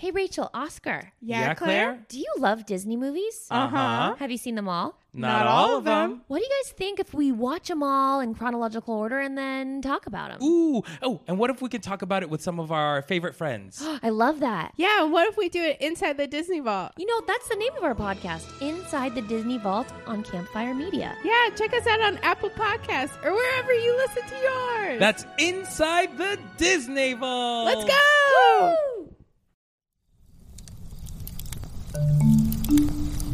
Hey, 0.03 0.11
Rachel, 0.11 0.51
Oscar. 0.53 1.13
Yeah, 1.21 1.55
Claire? 1.55 2.01
Do 2.09 2.19
you 2.19 2.27
love 2.37 2.67
Disney 2.67 2.97
movies? 2.97 3.47
Uh-huh. 3.49 4.17
Have 4.19 4.33
you 4.33 4.37
seen 4.37 4.57
them 4.57 4.69
all? 4.69 4.99
Not 5.15 5.47
all 5.47 5.77
of 5.77 5.85
them. 5.85 6.23
What 6.27 6.39
do 6.39 6.45
you 6.45 6.51
guys 6.65 6.73
think 6.73 6.99
if 6.99 7.15
we 7.15 7.31
watch 7.31 7.69
them 7.69 7.85
all 7.85 8.19
in 8.19 8.35
chronological 8.35 8.95
order 8.95 9.21
and 9.21 9.39
then 9.39 9.81
talk 9.81 10.07
about 10.07 10.33
them? 10.33 10.43
Ooh. 10.43 10.83
Oh, 11.03 11.21
and 11.29 11.39
what 11.39 11.51
if 11.51 11.63
we 11.63 11.69
could 11.69 11.85
talk 11.85 12.03
about 12.03 12.25
it 12.25 12.31
with 12.31 12.43
some 12.43 12.59
of 12.59 12.73
our 12.73 13.03
favorite 13.03 13.37
friends? 13.37 13.81
I 14.03 14.09
love 14.09 14.41
that. 14.41 14.73
Yeah, 14.75 15.05
what 15.05 15.29
if 15.29 15.37
we 15.37 15.49
do 15.49 15.63
it 15.63 15.81
inside 15.81 16.17
the 16.17 16.27
Disney 16.27 16.59
Vault? 16.59 16.91
You 16.97 17.07
know, 17.07 17.21
that's 17.25 17.49
the 17.49 17.55
name 17.55 17.73
of 17.77 17.85
our 17.85 17.95
podcast, 17.95 18.61
Inside 18.61 19.15
the 19.15 19.23
Disney 19.23 19.59
Vault 19.59 19.87
on 20.09 20.25
Campfire 20.25 20.75
Media. 20.75 21.17
Yeah, 21.23 21.51
check 21.55 21.73
us 21.75 21.87
out 21.87 22.01
on 22.01 22.19
Apple 22.25 22.51
Podcasts 22.51 23.25
or 23.25 23.33
wherever 23.33 23.73
you 23.73 23.97
listen 23.99 24.25
to 24.25 24.37
yours. 24.37 24.99
That's 24.99 25.27
Inside 25.39 26.19
the 26.19 26.41
Disney 26.57 27.13
Vault. 27.13 27.67
Let's 27.67 27.85
go! 27.85 28.77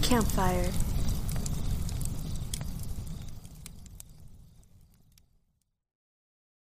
Campfire. 0.02 0.87